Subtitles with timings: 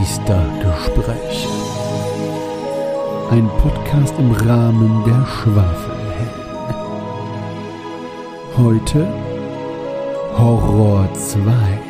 [0.00, 1.48] Meistergespräche.
[3.30, 6.40] Ein Podcast im Rahmen der Schwafelhelden.
[8.56, 9.06] Heute
[10.38, 11.89] Horror 2.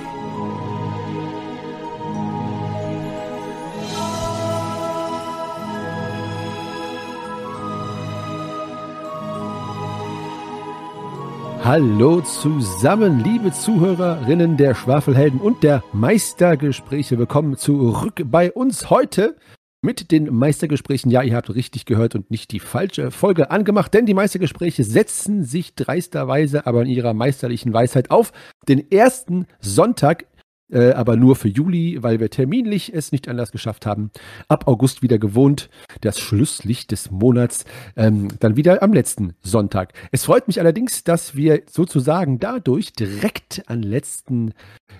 [11.72, 17.16] Hallo zusammen, liebe Zuhörerinnen der Schwafelhelden und der Meistergespräche.
[17.16, 19.36] Willkommen zurück bei uns heute
[19.80, 21.12] mit den Meistergesprächen.
[21.12, 25.44] Ja, ihr habt richtig gehört und nicht die falsche Folge angemacht, denn die Meistergespräche setzen
[25.44, 28.32] sich dreisterweise, aber in ihrer meisterlichen Weisheit auf
[28.66, 30.26] den ersten Sonntag
[30.72, 34.10] äh, aber nur für Juli, weil wir terminlich es nicht anders geschafft haben.
[34.48, 35.70] Ab August wieder gewohnt,
[36.00, 37.64] das Schlusslicht des Monats,
[37.96, 39.92] ähm, dann wieder am letzten Sonntag.
[40.12, 44.52] Es freut mich allerdings, dass wir sozusagen dadurch direkt an letzten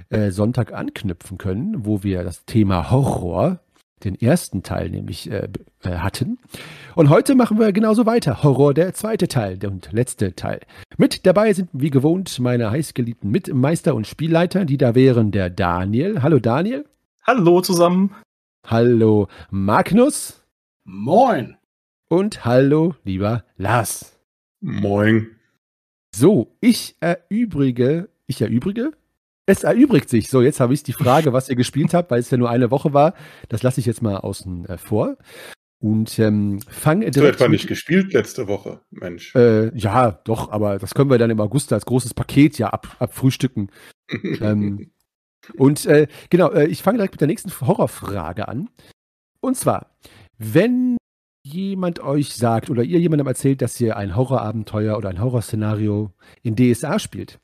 [0.09, 3.61] äh, Sonntag anknüpfen können, wo wir das Thema Horror
[4.05, 5.48] den ersten Teil nämlich äh,
[5.83, 6.39] äh, hatten.
[6.95, 8.43] Und heute machen wir genauso weiter.
[8.43, 10.61] Horror, der zweite Teil der und letzte Teil.
[10.97, 16.23] Mit dabei sind wie gewohnt meine heißgeliebten Mitmeister und Spielleiter, die da wären der Daniel.
[16.23, 16.84] Hallo Daniel.
[17.23, 18.15] Hallo zusammen.
[18.67, 20.43] Hallo Magnus.
[20.84, 21.56] Moin.
[22.09, 24.19] Und hallo lieber Lars.
[24.61, 25.28] Moin.
[26.15, 28.93] So, ich erübrige, ich erübrige,
[29.51, 30.29] es erübrigt sich.
[30.29, 32.70] So, jetzt habe ich die Frage, was ihr gespielt habt, weil es ja nur eine
[32.70, 33.15] Woche war.
[33.48, 35.17] Das lasse ich jetzt mal außen äh, vor.
[35.83, 37.41] Und ähm, fange direkt.
[37.41, 39.34] Du etwa nicht gespielt letzte Woche, Mensch.
[39.34, 42.97] Äh, ja, doch, aber das können wir dann im August als großes Paket ja ab,
[42.98, 43.71] abfrühstücken.
[44.41, 44.91] ähm,
[45.56, 48.69] und äh, genau, äh, ich fange direkt mit der nächsten Horrorfrage an.
[49.41, 49.97] Und zwar,
[50.37, 50.98] wenn
[51.43, 56.12] jemand euch sagt oder ihr jemandem erzählt, dass ihr ein Horrorabenteuer oder ein Horrorszenario
[56.43, 57.39] in DSA spielt,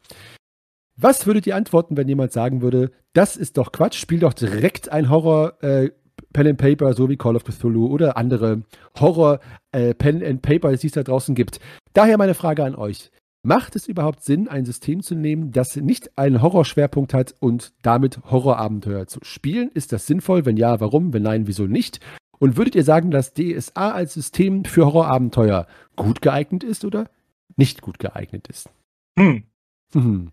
[0.96, 4.90] was würdet ihr antworten, wenn jemand sagen würde, das ist doch Quatsch, spiel doch direkt
[4.90, 5.90] ein Horror äh,
[6.32, 8.62] Pen and Paper, so wie Call of Cthulhu oder andere
[8.98, 9.40] Horror
[9.72, 11.60] äh, Pen and Paper, die es da draußen gibt.
[11.92, 13.10] Daher meine Frage an euch.
[13.42, 18.18] Macht es überhaupt Sinn, ein System zu nehmen, das nicht einen Horrorschwerpunkt hat und damit
[18.24, 19.70] Horrorabenteuer zu spielen?
[19.72, 20.44] Ist das sinnvoll?
[20.44, 21.12] Wenn ja, warum?
[21.12, 22.00] Wenn nein, wieso nicht?
[22.38, 27.08] Und würdet ihr sagen, dass DSA als System für Horrorabenteuer gut geeignet ist oder
[27.56, 28.68] nicht gut geeignet ist?
[29.16, 29.44] Hm.
[29.92, 30.32] Hm.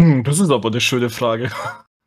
[0.00, 1.50] Hm, das ist aber eine schöne Frage.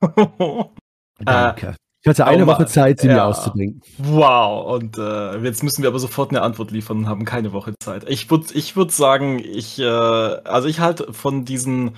[1.19, 1.75] Danke.
[2.01, 3.13] Ich hatte eine Woche Zeit, sie ja.
[3.13, 3.81] mir auszudenken.
[3.99, 7.75] Wow, und äh, jetzt müssen wir aber sofort eine Antwort liefern und haben keine Woche
[7.81, 8.09] Zeit.
[8.09, 11.95] Ich würde ich würd sagen, ich, äh, also ich halte von diesen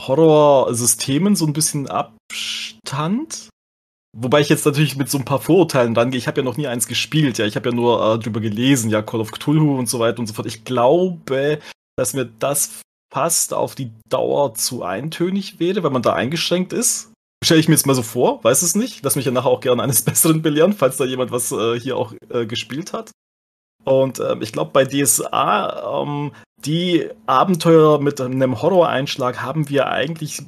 [0.00, 3.50] Horror-Systemen so ein bisschen Abstand.
[4.16, 6.18] Wobei ich jetzt natürlich mit so ein paar Vorurteilen rangehe.
[6.18, 7.44] Ich habe ja noch nie eins gespielt, ja.
[7.44, 10.28] Ich habe ja nur äh, drüber gelesen, ja, Call of Cthulhu und so weiter und
[10.28, 10.46] so fort.
[10.46, 11.58] Ich glaube,
[11.96, 12.82] dass mir das
[13.14, 17.12] fast auf die Dauer zu eintönig wäre, wenn man da eingeschränkt ist.
[17.44, 19.04] Stelle ich mir jetzt mal so vor, weiß es nicht.
[19.04, 21.96] Lass mich ja nachher auch gerne eines Besseren belehren, falls da jemand was äh, hier
[21.96, 23.12] auch äh, gespielt hat.
[23.84, 26.32] Und ähm, ich glaube, bei DSA, ähm,
[26.64, 30.42] die Abenteuer mit einem Horror-Einschlag haben wir eigentlich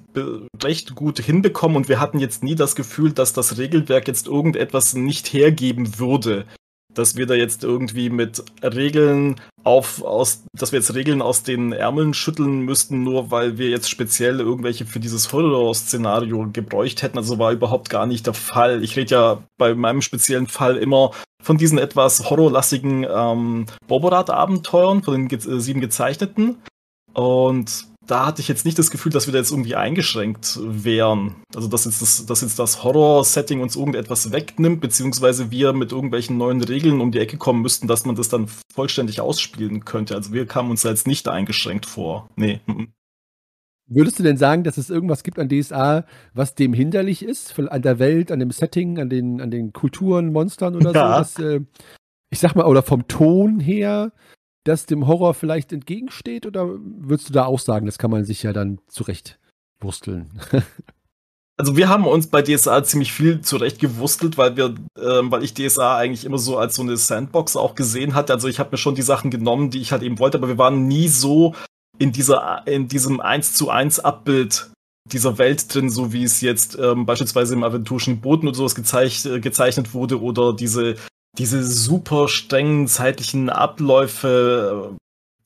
[0.63, 4.95] recht gut hinbekommen und wir hatten jetzt nie das Gefühl, dass das Regelwerk jetzt irgendetwas
[4.95, 6.47] nicht hergeben würde
[6.97, 11.73] dass wir da jetzt irgendwie mit Regeln auf, aus, dass wir jetzt Regeln aus den
[11.73, 17.19] Ärmeln schütteln müssten, nur weil wir jetzt speziell irgendwelche für dieses Horror-Szenario gebräucht hätten.
[17.19, 18.83] Also war überhaupt gar nicht der Fall.
[18.83, 21.11] Ich rede ja bei meinem speziellen Fall immer
[21.43, 26.63] von diesen etwas horrorlassigen ähm, Boborat-Abenteuern, von den ge äh, sieben gezeichneten.
[27.13, 31.37] Und da hatte ich jetzt nicht das Gefühl, dass wir da jetzt irgendwie eingeschränkt wären.
[31.55, 36.37] Also, dass jetzt das, dass jetzt das Horror-Setting uns irgendetwas wegnimmt, beziehungsweise wir mit irgendwelchen
[36.37, 40.15] neuen Regeln um die Ecke kommen müssten, dass man das dann vollständig ausspielen könnte.
[40.15, 42.29] Also, wir kamen uns da jetzt nicht eingeschränkt vor.
[42.37, 42.61] Nee.
[43.89, 47.59] Würdest du denn sagen, dass es irgendwas gibt an DSA, was dem hinderlich ist?
[47.59, 51.25] An der Welt, an dem Setting, an den, an den Kulturen, Monstern oder ja.
[51.25, 51.43] so?
[51.43, 51.61] Dass, äh,
[52.31, 54.13] ich sag mal, oder vom Ton her,
[54.67, 56.47] das dem Horror vielleicht entgegensteht?
[56.47, 60.41] Oder würdest du da auch sagen, das kann man sich ja dann zurechtwursteln?
[61.57, 65.97] also wir haben uns bei DSA ziemlich viel zurechtgewurstelt, weil wir, ähm, weil ich DSA
[65.97, 68.33] eigentlich immer so als so eine Sandbox auch gesehen hatte.
[68.33, 70.59] Also ich habe mir schon die Sachen genommen, die ich halt eben wollte, aber wir
[70.59, 71.55] waren nie so
[71.99, 74.71] in dieser, in diesem 1 zu 1 Abbild
[75.11, 79.23] dieser Welt drin, so wie es jetzt ähm, beispielsweise im aventurischen Boden oder sowas gezeich
[79.23, 80.97] gezeichnet wurde oder diese
[81.39, 84.97] diese super strengen zeitlichen Abläufe,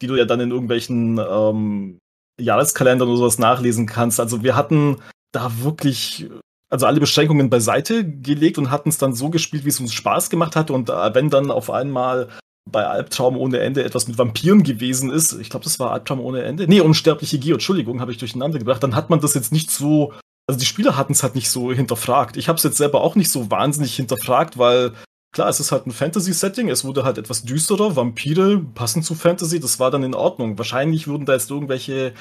[0.00, 1.98] die du ja dann in irgendwelchen ähm,
[2.40, 4.20] Jahreskalendern oder sowas nachlesen kannst.
[4.20, 4.98] Also wir hatten
[5.32, 6.28] da wirklich
[6.70, 10.30] also alle Beschränkungen beiseite gelegt und hatten es dann so gespielt, wie es uns Spaß
[10.30, 10.70] gemacht hat.
[10.70, 12.28] Und äh, wenn dann auf einmal
[12.70, 16.42] bei Albtraum ohne Ende etwas mit Vampiren gewesen ist, ich glaube, das war Albtraum ohne
[16.42, 16.68] Ende.
[16.68, 20.12] Nee, unsterbliche Gier, Entschuldigung, habe ich durcheinander gebracht, dann hat man das jetzt nicht so
[20.50, 22.36] also die Spieler hatten es halt nicht so hinterfragt.
[22.36, 24.94] Ich habe es jetzt selber auch nicht so wahnsinnig hinterfragt, weil
[25.32, 29.60] klar, es ist halt ein Fantasy-Setting, es wurde halt etwas düsterer, Vampire passen zu Fantasy,
[29.60, 30.58] das war dann in Ordnung.
[30.58, 32.14] Wahrscheinlich würden da jetzt irgendwelche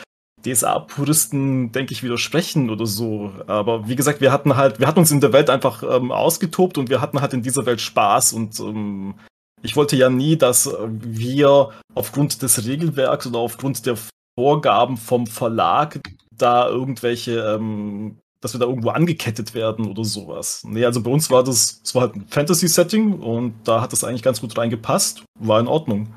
[0.45, 3.31] DSA-Puristen, denke ich, widersprechen oder so.
[3.47, 6.77] Aber wie gesagt, wir hatten halt, wir hatten uns in der Welt einfach ähm, ausgetobt
[6.77, 9.15] und wir hatten halt in dieser Welt Spaß und ähm,
[9.61, 13.97] ich wollte ja nie, dass wir aufgrund des Regelwerks oder aufgrund der
[14.37, 15.99] Vorgaben vom Verlag
[16.31, 20.63] da irgendwelche, ähm, dass wir da irgendwo angekettet werden oder sowas.
[20.65, 24.03] Nee, also bei uns war das, es war halt ein Fantasy-Setting und da hat das
[24.03, 26.15] eigentlich ganz gut reingepasst, war in Ordnung.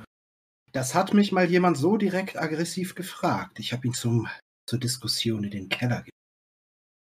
[0.72, 3.58] Das hat mich mal jemand so direkt aggressiv gefragt.
[3.58, 4.28] Ich habe ihn zum,
[4.66, 6.04] zur Diskussion in den Keller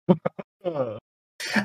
[0.07, 0.21] gegeben.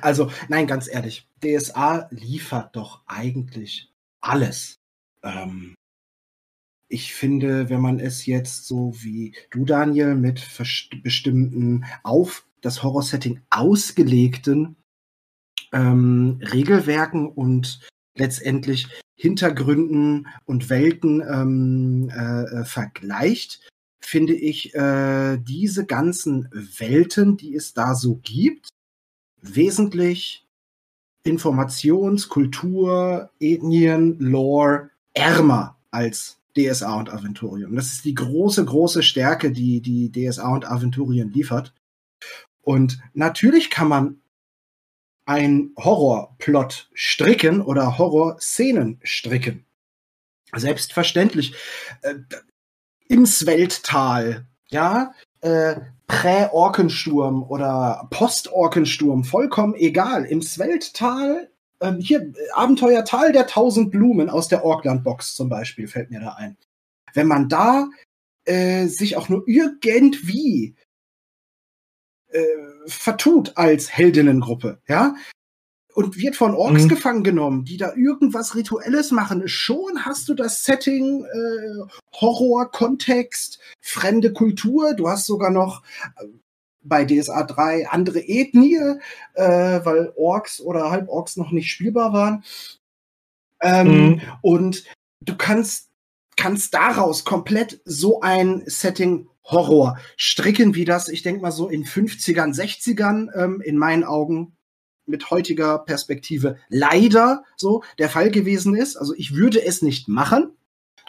[0.01, 4.77] also, nein, ganz ehrlich, DSA liefert doch eigentlich alles.
[5.24, 5.75] Ähm,
[6.88, 10.45] ich finde, wenn man es jetzt so wie du, Daniel, mit
[11.03, 14.75] bestimmten auf das Horror-Setting ausgelegten
[15.74, 17.80] ähm, Regelwerken und
[18.16, 23.69] letztendlich Hintergründen und Welten ähm, äh, äh, vergleicht,
[24.04, 28.69] finde ich äh, diese ganzen Welten, die es da so gibt,
[29.42, 30.48] wesentlich
[31.24, 37.75] Informations-, Kultur-, Ethnien-, Lore ärmer als DSA und Aventurium.
[37.75, 41.74] Das ist die große, große Stärke, die die DSA und Aventurien liefert.
[42.62, 44.22] Und natürlich kann man
[45.25, 49.66] ein Horrorplot stricken oder Horrorszenen stricken.
[50.54, 51.56] Selbstverständlich.
[52.02, 52.16] Äh,
[53.08, 55.75] ins Welttal, ja, äh,
[56.08, 60.25] Prä-Orkensturm oder Post-Orkensturm, vollkommen egal.
[60.25, 61.50] Im Swelttal,
[61.80, 66.58] äh, hier, Abenteuertal der tausend Blumen aus der Orkland-Box zum Beispiel, fällt mir da ein.
[67.13, 67.90] Wenn man da
[68.46, 70.75] äh, sich auch nur irgendwie
[72.31, 75.16] äh, vertut als Heldinnengruppe, ja,
[75.94, 76.89] und wird von Orks mhm.
[76.89, 79.48] gefangen genommen, die da irgendwas Rituelles machen.
[79.48, 84.94] Schon hast du das Setting, äh, Horror, Kontext, fremde Kultur.
[84.94, 85.83] Du hast sogar noch
[86.18, 86.25] äh,
[86.83, 88.80] bei DSA 3 andere Ethnie,
[89.34, 89.44] äh,
[89.84, 92.44] weil Orks oder Halborks noch nicht spielbar waren.
[93.62, 94.22] Ähm, mhm.
[94.42, 94.84] Und
[95.22, 95.89] du kannst,
[96.38, 101.85] kannst daraus komplett so ein Setting Horror stricken, wie das, ich denke mal so in
[101.85, 104.55] 50ern, 60ern ähm, in meinen Augen
[105.05, 108.95] mit heutiger Perspektive leider so der Fall gewesen ist.
[108.95, 110.51] Also ich würde es nicht machen,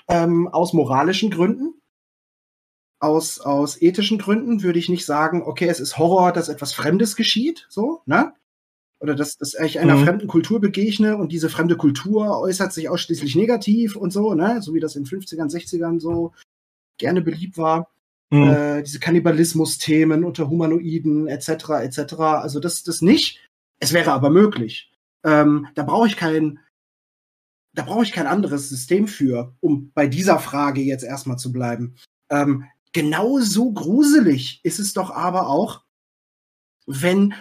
[0.09, 1.75] ähm, aus moralischen Gründen.
[2.99, 7.17] Aus, aus ethischen Gründen würde ich nicht sagen, okay, es ist Horror, dass etwas Fremdes
[7.17, 8.33] geschieht, so, ne?
[9.01, 10.05] Oder dass, dass ich einer mhm.
[10.05, 14.63] fremden Kultur begegne und diese fremde Kultur äußert sich ausschließlich negativ und so, ne?
[14.63, 16.33] So wie das in 50ern, 60ern so
[16.99, 17.91] gerne beliebt war.
[18.33, 18.49] Mhm.
[18.49, 21.49] Äh, diese Kannibalismus-Themen unter Humanoiden etc.
[21.83, 22.15] etc.
[22.19, 23.47] Also das, das nicht.
[23.79, 24.91] Es wäre aber möglich.
[25.23, 26.59] Ähm, da brauche ich kein,
[27.75, 31.97] da brauche ich kein anderes System für, um bei dieser Frage jetzt erstmal zu bleiben.
[32.31, 32.65] Ähm,
[32.95, 35.85] genauso gruselig ist es doch aber auch,
[36.87, 37.35] wenn,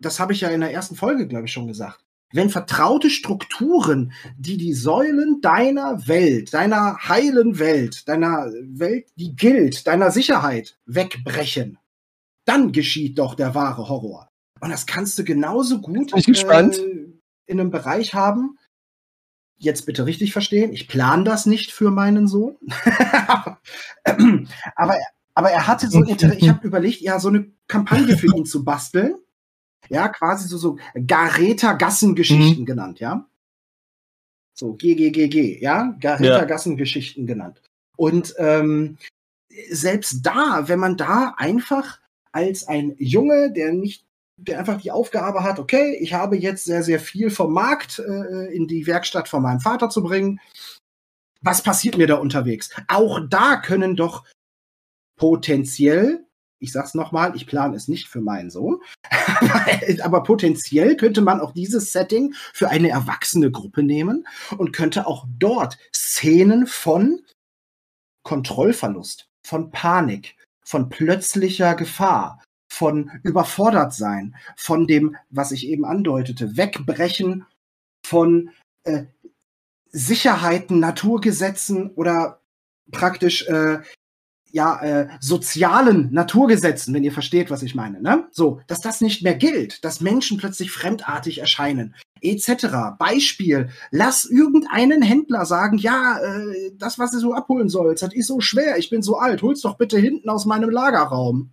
[0.00, 4.12] das habe ich ja in der ersten Folge, glaube ich, schon gesagt, wenn vertraute Strukturen,
[4.36, 11.78] die die Säulen deiner Welt, deiner heilen Welt, deiner Welt, die gilt, deiner Sicherheit wegbrechen,
[12.44, 14.28] dann geschieht doch der wahre Horror.
[14.60, 16.12] Und das kannst du genauso gut.
[16.78, 17.12] Äh,
[17.46, 18.58] in einem Bereich haben.
[19.58, 22.56] Jetzt bitte richtig verstehen, ich plane das nicht für meinen Sohn.
[24.74, 24.96] aber,
[25.34, 29.16] aber er hatte so, ich habe überlegt, ja, so eine Kampagne für ihn zu basteln
[29.88, 32.66] ja, quasi so, so Gareta-Gassengeschichten mhm.
[32.66, 33.26] genannt, ja.
[34.54, 37.34] So, GGGG, ja, Gareta-Gassengeschichten ja.
[37.34, 37.62] genannt.
[37.96, 38.98] Und ähm,
[39.70, 42.00] selbst da, wenn man da einfach
[42.32, 44.04] als ein Junge, der nicht,
[44.36, 48.54] der einfach die Aufgabe hat, okay, ich habe jetzt sehr, sehr viel vom Markt äh,
[48.54, 50.40] in die Werkstatt von meinem Vater zu bringen.
[51.42, 52.70] Was passiert mir da unterwegs?
[52.88, 54.24] Auch da können doch
[55.16, 56.24] potenziell
[56.62, 58.80] ich sag's nochmal, ich plane es nicht für meinen Sohn,
[60.02, 64.26] aber potenziell könnte man auch dieses Setting für eine erwachsene Gruppe nehmen
[64.56, 67.20] und könnte auch dort Szenen von
[68.22, 76.56] Kontrollverlust, von Panik, von plötzlicher Gefahr, von überfordert sein, von dem, was ich eben andeutete,
[76.56, 77.44] Wegbrechen
[78.06, 78.50] von
[78.84, 79.04] äh,
[79.90, 82.40] Sicherheiten, Naturgesetzen oder
[82.90, 83.80] praktisch äh,
[84.52, 88.28] ja, äh, sozialen Naturgesetzen, wenn ihr versteht, was ich meine, ne?
[88.30, 92.96] So, dass das nicht mehr gilt, dass Menschen plötzlich fremdartig erscheinen, etc.
[92.98, 98.26] Beispiel, lass irgendeinen Händler sagen, ja, äh, das, was du so abholen sollst, das ist
[98.26, 101.50] so schwer, ich bin so alt, hol's doch bitte hinten aus meinem Lagerraum.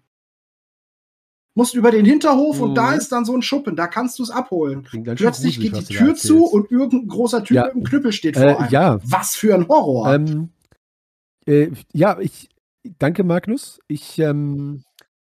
[1.55, 2.63] Musst über den Hinterhof mhm.
[2.63, 2.97] und da mhm.
[2.97, 4.83] ist dann so ein Schuppen, da kannst du es abholen.
[5.15, 7.63] Plötzlich geht die Tür zu und irgendein großer Typ ja.
[7.65, 8.71] mit einem Knüppel steht äh, vor einem.
[8.71, 8.99] Ja.
[9.03, 10.13] Was für ein Horror.
[10.13, 10.49] Ähm,
[11.45, 12.48] äh, ja, ich
[12.99, 13.79] danke, Magnus.
[13.87, 14.83] Ich, ähm,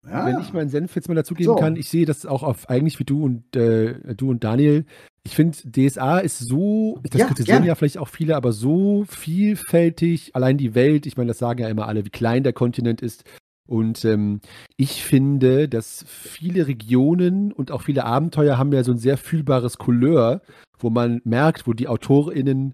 [0.06, 0.26] ja.
[0.26, 1.56] wenn ich meinen Senf jetzt mal dazugeben so.
[1.56, 4.86] kann, ich sehe das auch auf eigentlich wie du und äh, du und Daniel.
[5.24, 10.36] Ich finde, DSA ist so, das ja, kritisieren ja vielleicht auch viele, aber so vielfältig,
[10.36, 13.24] allein die Welt, ich meine, das sagen ja immer alle, wie klein der Kontinent ist,
[13.72, 14.42] und ähm,
[14.76, 19.78] ich finde, dass viele Regionen und auch viele Abenteuer haben ja so ein sehr fühlbares
[19.78, 20.42] Couleur,
[20.78, 22.74] wo man merkt, wo die AutorInnen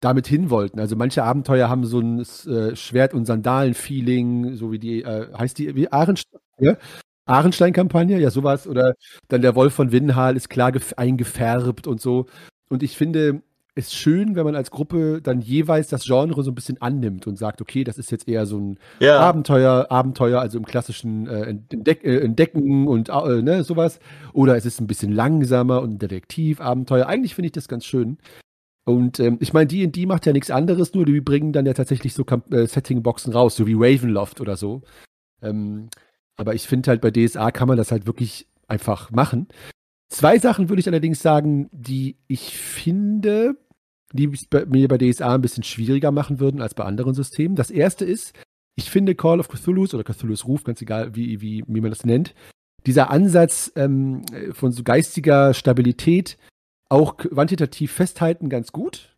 [0.00, 0.80] damit hin wollten.
[0.80, 5.58] Also manche Abenteuer haben so ein äh, Schwert- und Sandalen-Feeling, so wie die, äh, heißt
[5.58, 6.76] die, wie Ahrenstein, ja?
[7.24, 8.66] Ahrenstein-Kampagne, ja sowas.
[8.66, 8.94] Oder
[9.28, 12.26] dann der Wolf von Winnhal ist klar eingefärbt und so.
[12.68, 13.42] Und ich finde,
[13.76, 17.36] ist schön, wenn man als Gruppe dann jeweils das Genre so ein bisschen annimmt und
[17.36, 19.20] sagt, okay, das ist jetzt eher so ein ja.
[19.20, 24.00] Abenteuer, Abenteuer, also im klassischen äh, Entdeck, äh, Entdecken und äh, ne, sowas.
[24.32, 27.06] Oder es ist ein bisschen langsamer und ein Detektivabenteuer.
[27.06, 28.16] Eigentlich finde ich das ganz schön.
[28.86, 32.14] Und ähm, ich meine, D&D macht ja nichts anderes, nur die bringen dann ja tatsächlich
[32.14, 34.82] so äh, Setting-Boxen raus, so wie Ravenloft oder so.
[35.42, 35.88] Ähm,
[36.36, 39.48] aber ich finde halt bei DSA kann man das halt wirklich einfach machen.
[40.08, 43.56] Zwei Sachen würde ich allerdings sagen, die ich finde,
[44.12, 44.30] die
[44.68, 47.56] mir bei DSA ein bisschen schwieriger machen würden als bei anderen Systemen.
[47.56, 48.34] Das erste ist,
[48.76, 52.04] ich finde Call of Cthulhu's oder Cthulhu's Ruf, ganz egal, wie, wie, wie man das
[52.04, 52.36] nennt,
[52.86, 56.38] dieser Ansatz ähm, von so geistiger Stabilität
[56.88, 59.16] auch quantitativ festhalten ganz gut.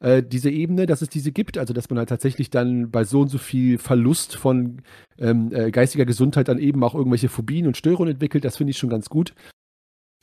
[0.00, 3.20] Äh, diese Ebene, dass es diese gibt, also dass man halt tatsächlich dann bei so
[3.20, 4.82] und so viel Verlust von
[5.18, 8.78] ähm, äh, geistiger Gesundheit dann eben auch irgendwelche Phobien und Störungen entwickelt, das finde ich
[8.78, 9.34] schon ganz gut.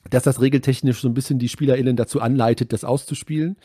[0.10, 3.58] Dass das regeltechnisch so ein bisschen die SpielerInnen dazu anleitet, das auszuspielen.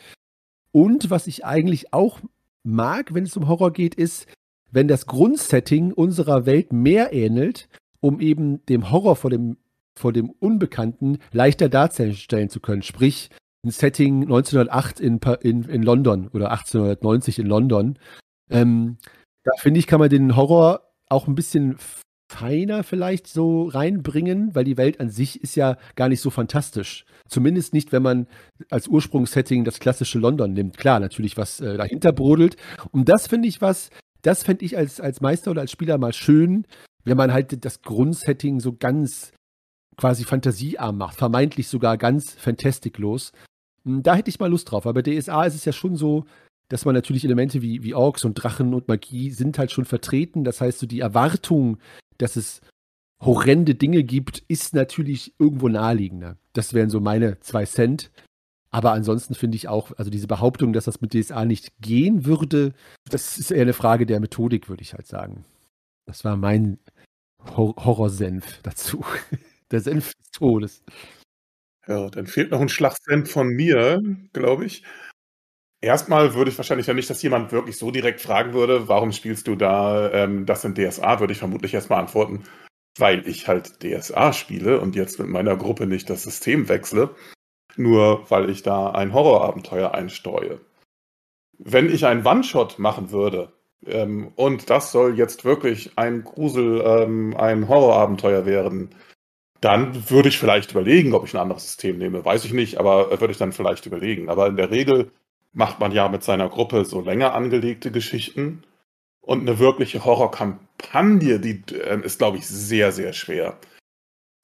[0.71, 2.19] Und was ich eigentlich auch
[2.63, 4.27] mag, wenn es um Horror geht, ist,
[4.71, 7.69] wenn das Grundsetting unserer Welt mehr ähnelt,
[8.01, 9.57] um eben dem Horror vor dem,
[9.97, 12.81] vor dem Unbekannten leichter darstellen zu können.
[12.81, 13.29] Sprich,
[13.65, 17.99] ein Setting 1908 in, in, in London oder 1890 in London.
[18.49, 18.97] Ähm,
[19.43, 21.77] da finde ich, kann man den Horror auch ein bisschen
[22.31, 27.05] feiner vielleicht so reinbringen, weil die Welt an sich ist ja gar nicht so fantastisch.
[27.27, 28.27] Zumindest nicht, wenn man
[28.69, 30.77] als Ursprungssetting das klassische London nimmt.
[30.77, 32.57] Klar, natürlich, was äh, dahinter brodelt.
[32.91, 33.91] Und das finde ich was,
[34.23, 36.65] das fände ich als, als Meister oder als Spieler mal schön,
[37.03, 39.31] wenn man halt das Grundsetting so ganz
[39.97, 43.31] quasi fantasiearm macht, vermeintlich sogar ganz fantastiklos.
[43.85, 44.85] Hm, da hätte ich mal Lust drauf.
[44.85, 46.25] Aber bei DSA ist es ja schon so,
[46.69, 50.43] dass man natürlich Elemente wie, wie Orks und Drachen und Magie sind halt schon vertreten.
[50.43, 51.77] Das heißt, so die Erwartung,
[52.17, 52.61] dass es
[53.21, 56.37] horrende Dinge gibt, ist natürlich irgendwo naheliegender.
[56.53, 58.11] Das wären so meine zwei Cent.
[58.71, 62.73] Aber ansonsten finde ich auch, also diese Behauptung, dass das mit DSA nicht gehen würde,
[63.09, 65.45] das ist eher eine Frage der Methodik, würde ich halt sagen.
[66.07, 66.79] Das war mein
[67.55, 69.05] Hor Horrorsenf dazu.
[69.73, 70.83] der Senf des Todes.
[71.87, 74.01] Ja, dann fehlt noch ein Schlagsenf von mir,
[74.31, 74.83] glaube ich.
[75.81, 79.47] Erstmal würde ich wahrscheinlich ja nicht, dass jemand wirklich so direkt fragen würde, warum spielst
[79.47, 82.43] du da ähm, das in DSA, würde ich vermutlich erstmal antworten,
[82.97, 87.13] weil ich halt DSA spiele und jetzt mit meiner Gruppe nicht das System wechsle,
[87.75, 90.61] nur weil ich da ein Horrorabenteuer einstreue.
[91.57, 93.51] Wenn ich einen One-Shot machen würde,
[93.85, 98.95] ähm, und das soll jetzt wirklich ein Grusel, ähm, ein Horrorabenteuer werden,
[99.63, 102.25] dann würde ich vielleicht überlegen, ob ich ein anderes System nehme.
[102.25, 104.29] Weiß ich nicht, aber würde ich dann vielleicht überlegen.
[104.29, 105.11] Aber in der Regel
[105.53, 108.63] macht man ja mit seiner Gruppe so länger angelegte Geschichten.
[109.21, 113.57] Und eine wirkliche Horrorkampagne, die äh, ist, glaube ich, sehr, sehr schwer.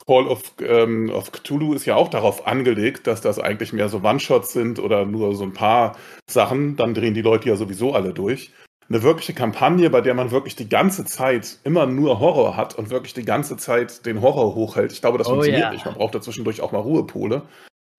[0.06, 3.98] Call of, ähm, of Cthulhu ist ja auch darauf angelegt, dass das eigentlich mehr so
[3.98, 5.96] One-Shots sind oder nur so ein paar
[6.26, 6.76] Sachen.
[6.76, 8.52] Dann drehen die Leute ja sowieso alle durch.
[8.90, 12.90] Eine wirkliche Kampagne, bei der man wirklich die ganze Zeit immer nur Horror hat und
[12.90, 14.92] wirklich die ganze Zeit den Horror hochhält.
[14.92, 15.72] Ich glaube, das oh, funktioniert yeah.
[15.72, 15.84] nicht.
[15.84, 17.42] Man braucht dazwischendurch auch mal Ruhepole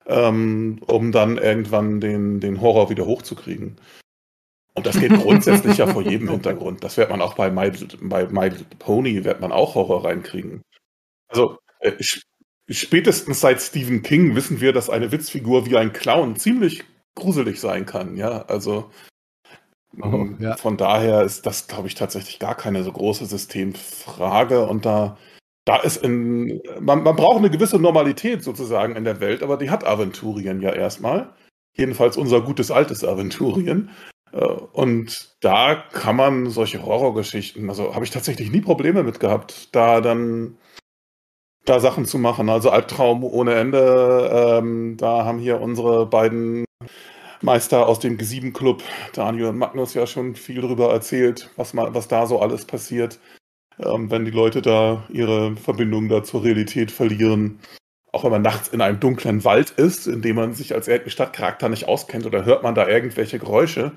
[0.06, 3.78] ähm, um dann irgendwann den, den Horror wieder hochzukriegen.
[4.74, 6.84] Und das geht grundsätzlich ja vor jedem Hintergrund.
[6.84, 7.72] Das wird man auch bei My,
[8.02, 10.62] bei My Pony, wird man auch Horror reinkriegen.
[11.28, 11.94] Also äh,
[12.70, 16.84] spätestens seit Stephen King wissen wir, dass eine Witzfigur wie ein Clown ziemlich
[17.16, 18.16] gruselig sein kann.
[18.16, 18.92] Ja, also
[20.00, 20.58] oh, ähm, ja.
[20.58, 24.68] von daher ist das, glaube ich, tatsächlich gar keine so große Systemfrage.
[24.68, 25.18] Und da
[25.66, 29.70] da ist in, man, man braucht eine gewisse Normalität sozusagen in der Welt, aber die
[29.70, 31.34] hat Aventurien ja erstmal.
[31.74, 33.92] Jedenfalls unser gutes altes Aventurien.
[34.34, 39.74] Äh, und da kann man solche Horrorgeschichten, also habe ich tatsächlich nie Probleme mit gehabt,
[39.76, 40.58] da dann
[41.66, 42.50] da Sachen zu machen.
[42.50, 44.32] Also Albtraum ohne Ende.
[44.34, 46.66] Ähm, da haben hier unsere beiden
[47.42, 48.84] Meister aus dem G7-Club,
[49.14, 53.20] Daniel Magnus, ja schon viel drüber erzählt, was, mal, was da so alles passiert.
[53.80, 57.60] ähm, wenn die Leute da ihre Verbindung da zur Realität verlieren.
[58.12, 61.70] Auch wenn man nachts in einem dunklen Wald ist, in dem man sich als Stadtcharakter
[61.70, 63.94] nicht auskennt oder hört man da irgendwelche Geräusche.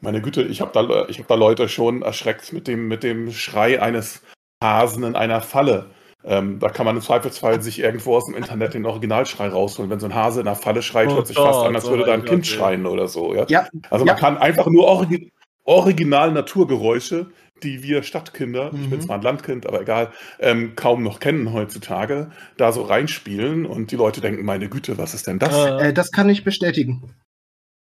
[0.00, 3.80] Meine Güte, ich habe da, hab da Leute schon erschreckt mit dem, mit dem Schrei
[3.80, 4.22] eines
[4.62, 5.90] Hasen in einer Falle.
[6.24, 9.90] Ähm, da kann man im Zweifelsfall sich irgendwo aus dem Internet den Originalschrei rausholen.
[9.90, 12.04] Wenn so ein Hase in einer Falle schreit, oh hört sich fast an, als würde
[12.04, 13.34] da ein Kind schreien oder so.
[13.34, 13.46] Ja?
[13.48, 14.20] ja also man ja.
[14.20, 15.32] kann einfach nur Origi
[15.64, 17.30] original Naturgeräusche,
[17.62, 18.82] die wir Stadtkinder, mhm.
[18.82, 23.66] ich bin zwar ein Landkind, aber egal, ähm, kaum noch kennen heutzutage, da so reinspielen
[23.66, 25.54] und die Leute denken, meine Güte, was ist denn das?
[25.80, 27.14] Äh, das kann ich bestätigen.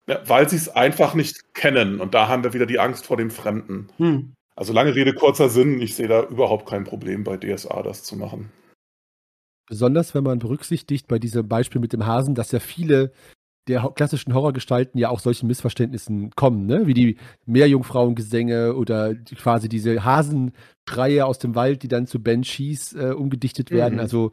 [0.06, 3.16] Ja, weil sie es einfach nicht kennen und da haben wir wieder die Angst vor
[3.16, 3.88] dem Fremden.
[3.96, 4.34] Hm.
[4.56, 8.16] Also lange Rede, kurzer Sinn, ich sehe da überhaupt kein Problem bei DSA, das zu
[8.16, 8.52] machen.
[9.66, 13.12] Besonders wenn man berücksichtigt bei diesem Beispiel mit dem Hasen, dass ja viele
[13.66, 16.86] der klassischen Horrorgestalten ja auch solchen Missverständnissen kommen, ne?
[16.86, 22.92] wie die Meerjungfrauengesänge oder die, quasi diese Hasenschreie aus dem Wald, die dann zu Banshees
[22.92, 23.94] äh, umgedichtet werden.
[23.94, 24.00] Mhm.
[24.00, 24.32] Also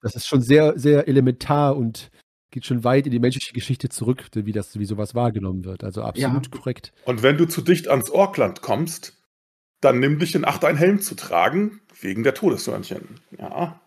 [0.00, 2.10] das ist schon sehr, sehr elementar und
[2.52, 5.82] geht schon weit in die menschliche Geschichte zurück, wie das, wie sowas wahrgenommen wird.
[5.82, 6.58] Also absolut ja.
[6.58, 6.92] korrekt.
[7.04, 9.21] Und wenn du zu dicht ans Orkland kommst,
[9.82, 13.20] dann nimm dich in Acht, einen Helm zu tragen, wegen der Todeshörnchen.
[13.38, 13.80] Ja.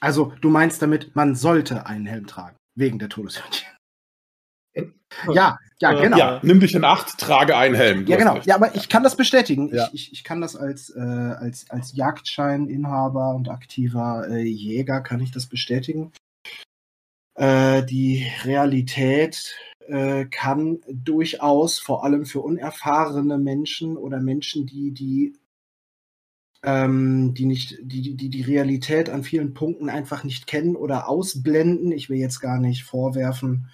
[0.00, 3.68] Also, du meinst damit, man sollte einen Helm tragen, wegen der Todeshörnchen.
[5.32, 6.16] Ja, ja, genau.
[6.16, 8.06] Ja, nimm dich in Acht, trage einen Helm.
[8.06, 8.38] Ja, genau.
[8.44, 9.74] Ja, aber ich kann das bestätigen.
[9.74, 9.88] Ja.
[9.92, 15.20] Ich, ich, ich kann das als, äh, als, als Jagdscheininhaber und aktiver äh, Jäger, kann
[15.20, 16.12] ich das bestätigen.
[17.34, 19.56] Äh, die Realität
[19.90, 25.34] äh, kann durchaus, vor allem für unerfahrene Menschen oder Menschen, die die
[26.62, 31.90] ähm, die nicht, die, die die Realität an vielen Punkten einfach nicht kennen oder ausblenden.
[31.90, 33.70] Ich will jetzt gar nicht vorwerfen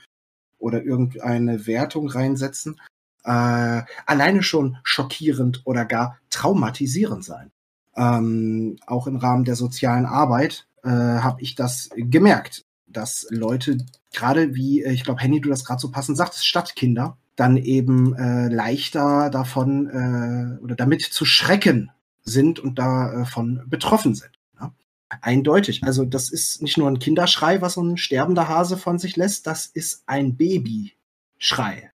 [0.58, 2.80] oder irgendeine Wertung reinsetzen.
[3.24, 7.50] Äh, alleine schon schockierend oder gar traumatisierend sein.
[7.96, 13.78] Ähm, auch im Rahmen der sozialen Arbeit äh, habe ich das gemerkt dass Leute,
[14.16, 18.16] gerade wie, äh, ich glaube, Henny, du das gerade so passend sagtest, Stadtkinder, dann eben
[18.16, 21.90] äh, leichter davon äh, oder damit zu schrecken
[22.22, 24.32] sind und davon äh, betroffen sind.
[24.58, 24.74] Ja?
[25.20, 25.84] Eindeutig.
[25.84, 29.46] Also das ist nicht nur ein Kinderschrei, was so ein sterbender Hase von sich lässt,
[29.46, 31.92] das ist ein Babyschrei.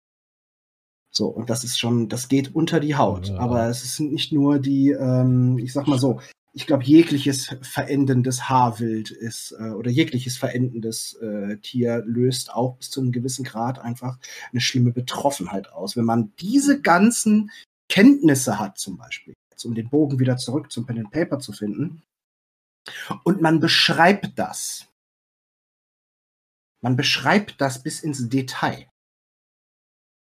[1.13, 3.27] So, und das ist schon, das geht unter die Haut.
[3.27, 3.37] Ja.
[3.39, 6.21] Aber es ist nicht nur die, ähm, ich sag mal so,
[6.53, 12.89] ich glaube, jegliches verendendes Haarwild ist äh, oder jegliches verendendes äh, Tier löst auch bis
[12.89, 14.19] zu einem gewissen Grad einfach
[14.51, 15.95] eine schlimme Betroffenheit aus.
[15.95, 17.51] Wenn man diese ganzen
[17.87, 21.53] Kenntnisse hat, zum Beispiel, jetzt, um den Bogen wieder zurück zum Pen and Paper zu
[21.53, 22.03] finden,
[23.23, 24.87] und man beschreibt das,
[26.81, 28.89] man beschreibt das bis ins Detail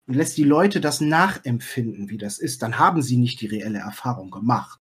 [0.07, 3.79] und lässt die Leute das nachempfinden, wie das ist, dann haben sie nicht die reelle
[3.79, 4.82] Erfahrung gemacht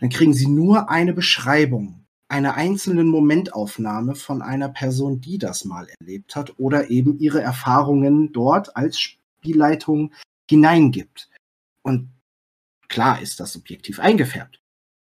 [0.00, 5.88] dann kriegen sie nur eine Beschreibung, eine einzelnen Momentaufnahme von einer Person, die das mal
[6.00, 10.12] erlebt hat oder eben ihre Erfahrungen dort als Spielleitung
[10.48, 11.30] hineingibt.
[11.82, 12.10] Und
[12.88, 14.60] klar ist das subjektiv eingefärbt,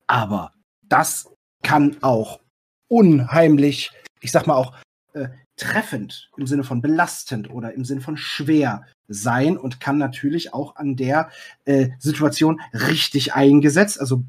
[0.07, 2.41] aber das kann auch
[2.89, 4.75] unheimlich, ich sag mal auch
[5.15, 10.55] äh, treffend im Sinne von belastend oder im Sinne von schwer sein und kann natürlich
[10.55, 11.31] auch an der
[11.65, 14.25] äh, Situation richtig eingesetzt, also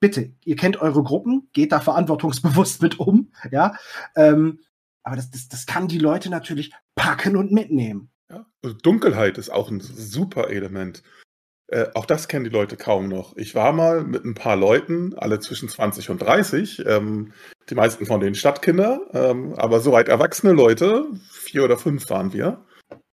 [0.00, 3.74] bitte, ihr kennt eure Gruppen, geht da verantwortungsbewusst mit um, ja.
[4.14, 4.60] Ähm,
[5.02, 8.10] aber das, das, das kann die Leute natürlich packen und mitnehmen.
[8.30, 11.02] Ja, also Dunkelheit ist auch ein super Element.
[11.68, 13.36] Äh, auch das kennen die Leute kaum noch.
[13.36, 17.32] Ich war mal mit ein paar Leuten, alle zwischen 20 und 30, ähm,
[17.68, 22.64] die meisten von denen Stadtkinder, ähm, aber soweit erwachsene Leute, vier oder fünf waren wir.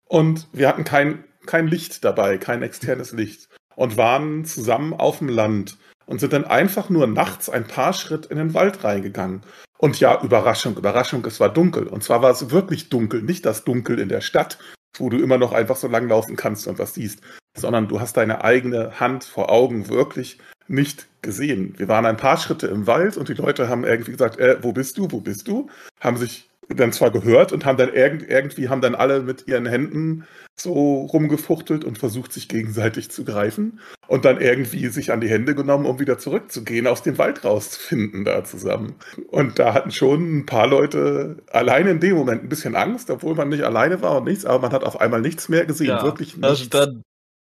[0.08, 3.48] Und wir hatten kein, kein Licht dabei, kein externes Licht.
[3.74, 8.26] Und waren zusammen auf dem Land und sind dann einfach nur nachts ein paar Schritt
[8.26, 9.42] in den Wald reingegangen.
[9.78, 11.86] Und ja, Überraschung, Überraschung, es war dunkel.
[11.86, 14.58] Und zwar war es wirklich dunkel, nicht das Dunkel in der Stadt,
[14.96, 17.20] wo du immer noch einfach so langlaufen kannst und was siehst,
[17.56, 20.38] sondern du hast deine eigene Hand vor Augen wirklich
[20.68, 21.74] nicht gesehen.
[21.76, 24.72] Wir waren ein paar Schritte im Wald und die Leute haben irgendwie gesagt, äh, wo
[24.72, 25.68] bist du, wo bist du?
[26.00, 30.24] Haben sich dann zwar gehört und haben dann irgendwie haben dann alle mit ihren Händen
[30.58, 35.54] so rumgefuchtelt und versucht, sich gegenseitig zu greifen und dann irgendwie sich an die Hände
[35.54, 38.94] genommen, um wieder zurückzugehen, aus dem Wald rauszufinden da zusammen.
[39.28, 43.34] Und da hatten schon ein paar Leute alleine in dem Moment ein bisschen Angst, obwohl
[43.34, 46.02] man nicht alleine war und nichts, aber man hat auf einmal nichts mehr gesehen, ja,
[46.02, 46.70] wirklich nichts.
[46.70, 46.88] Da,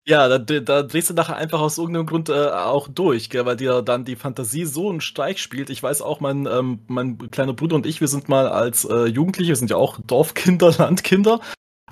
[0.08, 3.58] ja, da, da, drehst du nachher einfach aus irgendeinem Grund äh, auch durch, gell, weil
[3.58, 5.70] dir dann die Fantasie so einen Streich spielt.
[5.70, 9.06] Ich weiß auch, mein, ähm, mein kleiner Bruder und ich, wir sind mal als äh,
[9.06, 11.40] Jugendliche, wir sind ja auch Dorfkinder, Landkinder,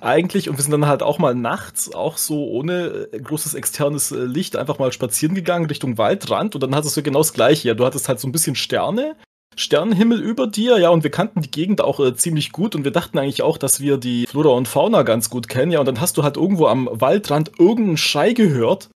[0.02, 4.12] eigentlich und wir sind dann halt auch mal nachts, auch so ohne äh, großes externes
[4.12, 7.68] äh, Licht, einfach mal spazieren gegangen Richtung Waldrand und dann hattest du genau das gleiche.
[7.68, 9.16] Ja, du hattest halt so ein bisschen Sterne,
[9.56, 12.92] Sternenhimmel über dir, ja, und wir kannten die Gegend auch äh, ziemlich gut und wir
[12.92, 16.00] dachten eigentlich auch, dass wir die Flora und Fauna ganz gut kennen, ja, und dann
[16.00, 18.90] hast du halt irgendwo am Waldrand irgendeinen Schrei gehört,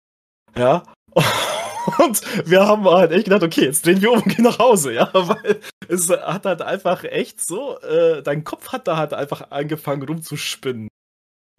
[0.58, 0.84] ja,
[2.00, 4.94] und wir haben halt echt gedacht, okay, jetzt drehen wir um und gehen nach Hause,
[4.94, 9.52] ja, weil es hat halt einfach echt so, äh, dein Kopf hat da halt einfach
[9.52, 10.88] angefangen rumzuspinnen.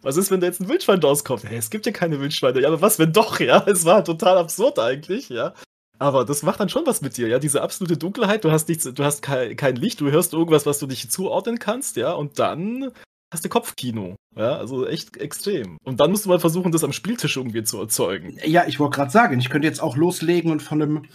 [0.05, 1.45] Was ist, wenn da jetzt ein Wildschwein rauskommt?
[1.45, 2.61] Hey, es gibt ja keine Wildschweine.
[2.61, 3.63] Ja, aber was, wenn doch, ja?
[3.67, 5.55] Es war total absurd eigentlich, ja.
[5.97, 7.39] Aber das macht dann schon was mit dir, ja.
[7.39, 10.77] Diese absolute Dunkelheit, du hast nichts, du hast kein, kein Licht, du hörst irgendwas, was
[10.77, 12.91] du nicht zuordnen kannst, ja, und dann
[13.33, 14.15] hast du Kopfkino.
[14.35, 15.79] Ja, also echt extrem.
[15.83, 18.37] Und dann musst du mal versuchen, das am Spieltisch irgendwie zu erzeugen.
[18.45, 21.05] Ja, ich wollte gerade sagen, ich könnte jetzt auch loslegen und von einem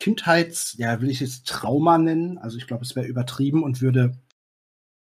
[0.00, 2.36] Kindheits, ja, will ich es jetzt Trauma nennen.
[2.38, 4.18] Also ich glaube, es wäre übertrieben und würde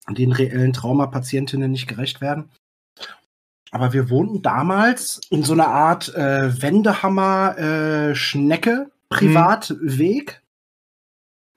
[0.06, 2.50] den reellen Traumapatientinnen nicht gerecht werden.
[3.70, 9.14] Aber wir wohnten damals in so einer Art äh, Wendehammer-Schnecke, äh.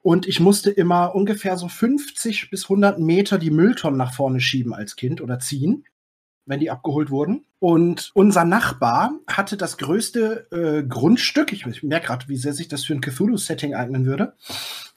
[0.03, 4.73] Und ich musste immer ungefähr so 50 bis 100 Meter die Mülltonnen nach vorne schieben
[4.73, 5.85] als Kind oder ziehen,
[6.45, 7.45] wenn die abgeholt wurden.
[7.59, 11.53] Und unser Nachbar hatte das größte äh, Grundstück.
[11.53, 14.33] Ich, ich merke gerade, wie sehr sich das für ein Cthulhu-Setting eignen würde.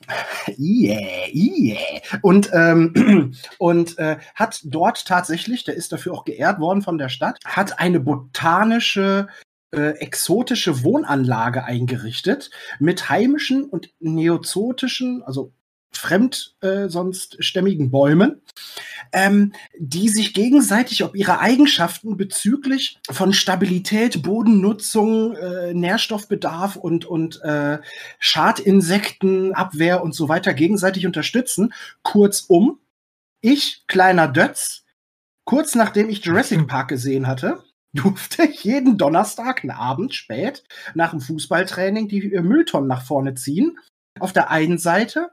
[0.58, 2.00] yeah, yeah.
[2.22, 7.10] Und, ähm, und äh, hat dort tatsächlich, der ist dafür auch geehrt worden von der
[7.10, 9.28] Stadt, hat eine botanische
[9.74, 15.52] äh, exotische Wohnanlage eingerichtet mit heimischen und neozotischen, also
[15.96, 18.42] fremd äh, sonst stämmigen Bäumen,
[19.12, 27.40] ähm, die sich gegenseitig ob ihre Eigenschaften bezüglich von Stabilität, Bodennutzung, äh, Nährstoffbedarf und, und
[27.42, 27.78] äh,
[28.18, 31.72] Schadinsektenabwehr und so weiter gegenseitig unterstützen.
[32.02, 32.78] Kurzum,
[33.40, 34.84] ich, kleiner Dötz,
[35.44, 41.20] kurz nachdem ich Jurassic Park gesehen hatte, durfte ich jeden Donnerstag, Abend spät, nach dem
[41.20, 43.78] Fußballtraining die äh, Mülltonnen nach vorne ziehen.
[44.20, 45.30] Auf der einen Seite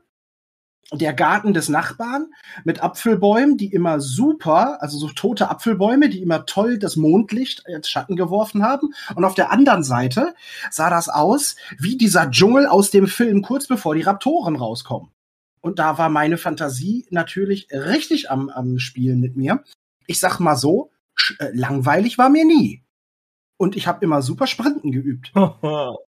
[0.94, 6.46] der Garten des Nachbarn mit Apfelbäumen, die immer super, also so tote Apfelbäume, die immer
[6.46, 8.94] toll das Mondlicht als Schatten geworfen haben.
[9.16, 10.34] Und auf der anderen Seite
[10.70, 15.10] sah das aus wie dieser Dschungel aus dem Film kurz bevor die Raptoren rauskommen.
[15.62, 19.64] Und da war meine Fantasie natürlich richtig am, am Spielen mit mir.
[20.08, 20.92] Ich sag mal so,
[21.40, 22.84] äh, langweilig war mir nie.
[23.58, 25.32] Und ich habe immer super Sprinten geübt.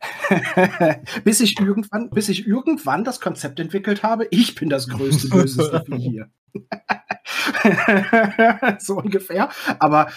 [1.24, 5.84] bis ich irgendwann, bis ich irgendwann das Konzept entwickelt habe, ich bin das größte böse
[5.96, 6.30] hier.
[8.78, 9.50] so ungefähr.
[9.78, 10.10] Aber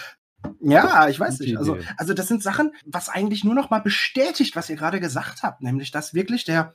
[0.60, 1.56] ja, ich weiß nicht.
[1.56, 5.42] Also, also das sind Sachen, was eigentlich nur noch mal bestätigt, was ihr gerade gesagt
[5.42, 6.74] habt, nämlich dass wirklich der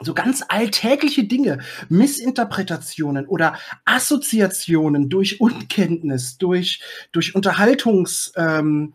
[0.00, 8.94] so ganz alltägliche Dinge, Missinterpretationen oder Assoziationen durch Unkenntnis, durch, durch Unterhaltungserfahrungen ähm,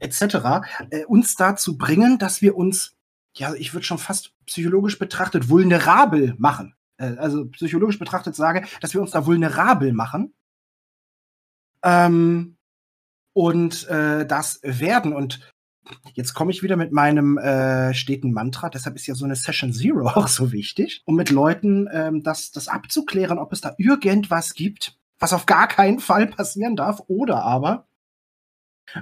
[0.00, 0.22] etc.
[0.90, 2.96] Äh, uns dazu bringen, dass wir uns,
[3.36, 6.74] ja, ich würde schon fast psychologisch betrachtet, vulnerabel machen.
[6.96, 10.34] Äh, also psychologisch betrachtet sage, dass wir uns da vulnerabel machen.
[11.84, 12.56] Ähm,
[13.32, 15.40] und äh, das werden und
[16.14, 19.72] Jetzt komme ich wieder mit meinem äh, steten Mantra, deshalb ist ja so eine Session
[19.72, 24.54] Zero auch so wichtig, um mit Leuten ähm, das, das abzuklären, ob es da irgendwas
[24.54, 27.88] gibt, was auf gar keinen Fall passieren darf, oder aber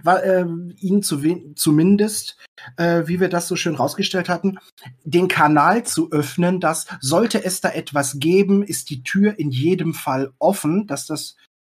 [0.02, 1.20] weil, äh, ihnen zu
[1.54, 2.36] zumindest,
[2.76, 4.58] äh, wie wir das so schön rausgestellt hatten,
[5.04, 9.94] den Kanal zu öffnen, dass sollte es da etwas geben, ist die Tür in jedem
[9.94, 11.36] Fall offen, dass das,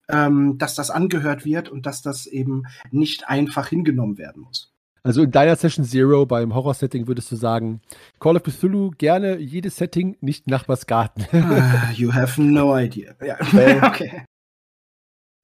[0.09, 4.73] ähm, dass das angehört wird und dass das eben nicht einfach hingenommen werden muss.
[5.05, 7.81] Also in deiner Session Zero beim Horror-Setting würdest du sagen,
[8.21, 11.25] Call of Cthulhu gerne jedes Setting, nicht Nachbarsgarten.
[11.33, 13.13] uh, you have no idea.
[13.21, 13.37] Ja.
[13.85, 14.23] okay.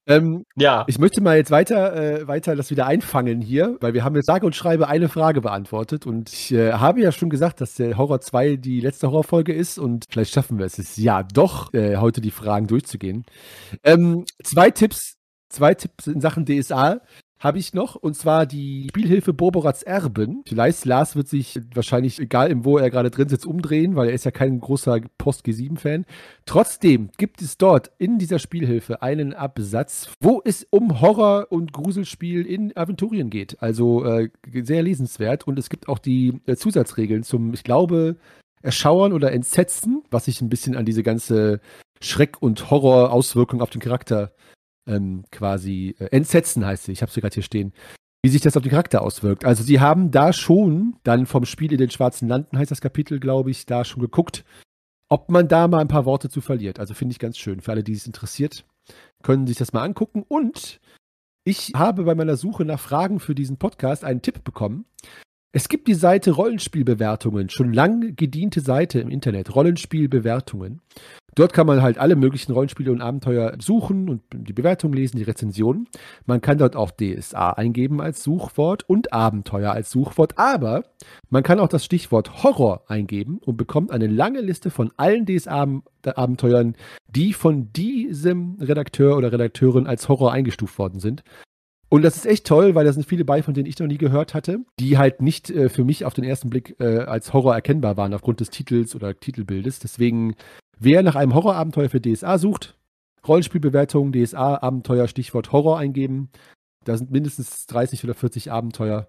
[0.06, 0.84] Ähm, ja.
[0.88, 4.26] Ich möchte mal jetzt weiter, äh, weiter das wieder einfangen hier, weil wir haben jetzt
[4.26, 7.96] sage und schreibe eine Frage beantwortet und ich äh, habe ja schon gesagt, dass der
[7.96, 12.20] Horror 2 die letzte Horrorfolge ist und vielleicht schaffen wir es ja doch, äh, heute
[12.20, 13.24] die Fragen durchzugehen.
[13.84, 15.16] Ähm, zwei Tipps,
[15.48, 17.00] zwei Tipps in Sachen DSA
[17.40, 20.42] habe ich noch, und zwar die Spielhilfe Borborats Erben.
[20.46, 24.14] Vielleicht Lars wird sich wahrscheinlich, egal im wo er gerade drin sitzt, umdrehen, weil er
[24.14, 26.04] ist ja kein großer Post-G7-Fan.
[26.44, 32.44] Trotzdem gibt es dort in dieser Spielhilfe einen Absatz, wo es um Horror- und Gruselspiel
[32.44, 33.62] in Aventurien geht.
[33.62, 35.46] Also äh, sehr lesenswert.
[35.46, 38.16] Und es gibt auch die äh, Zusatzregeln zum, ich glaube,
[38.62, 41.60] Erschauern oder Entsetzen, was sich ein bisschen an diese ganze
[42.02, 44.32] Schreck- und Horror-Auswirkung auf den Charakter
[44.90, 46.92] ähm, quasi äh, entsetzen heißt sie.
[46.92, 47.72] Ich habe sie gerade hier stehen.
[48.22, 49.46] Wie sich das auf den Charakter auswirkt.
[49.46, 53.18] Also sie haben da schon dann vom Spiel in den schwarzen Landen heißt das Kapitel,
[53.18, 54.44] glaube ich, da schon geguckt,
[55.08, 56.78] ob man da mal ein paar Worte zu verliert.
[56.78, 58.66] Also finde ich ganz schön für alle, die es interessiert.
[59.22, 60.24] können sich das mal angucken.
[60.28, 60.80] Und
[61.44, 64.84] ich habe bei meiner Suche nach Fragen für diesen Podcast einen Tipp bekommen.
[65.52, 70.80] Es gibt die Seite Rollenspielbewertungen, schon lang gediente Seite im Internet, Rollenspielbewertungen.
[71.34, 75.22] Dort kann man halt alle möglichen Rollenspiele und Abenteuer suchen und die Bewertungen lesen, die
[75.22, 75.88] Rezensionen.
[76.26, 80.84] Man kann dort auch DSA eingeben als Suchwort und Abenteuer als Suchwort, aber
[81.28, 86.74] man kann auch das Stichwort Horror eingeben und bekommt eine lange Liste von allen DSA-Abenteuern,
[87.08, 91.22] die von diesem Redakteur oder Redakteurin als Horror eingestuft worden sind.
[91.92, 93.98] Und das ist echt toll, weil da sind viele bei, von denen ich noch nie
[93.98, 97.52] gehört hatte, die halt nicht äh, für mich auf den ersten Blick äh, als Horror
[97.52, 99.80] erkennbar waren aufgrund des Titels oder Titelbildes.
[99.80, 100.36] Deswegen,
[100.80, 102.76] wer nach einem Horrorabenteuer für DSA sucht,
[103.26, 106.30] Rollenspielbewertung, DSA, Abenteuer, Stichwort Horror eingeben.
[106.84, 109.08] Da sind mindestens 30 oder 40 Abenteuer,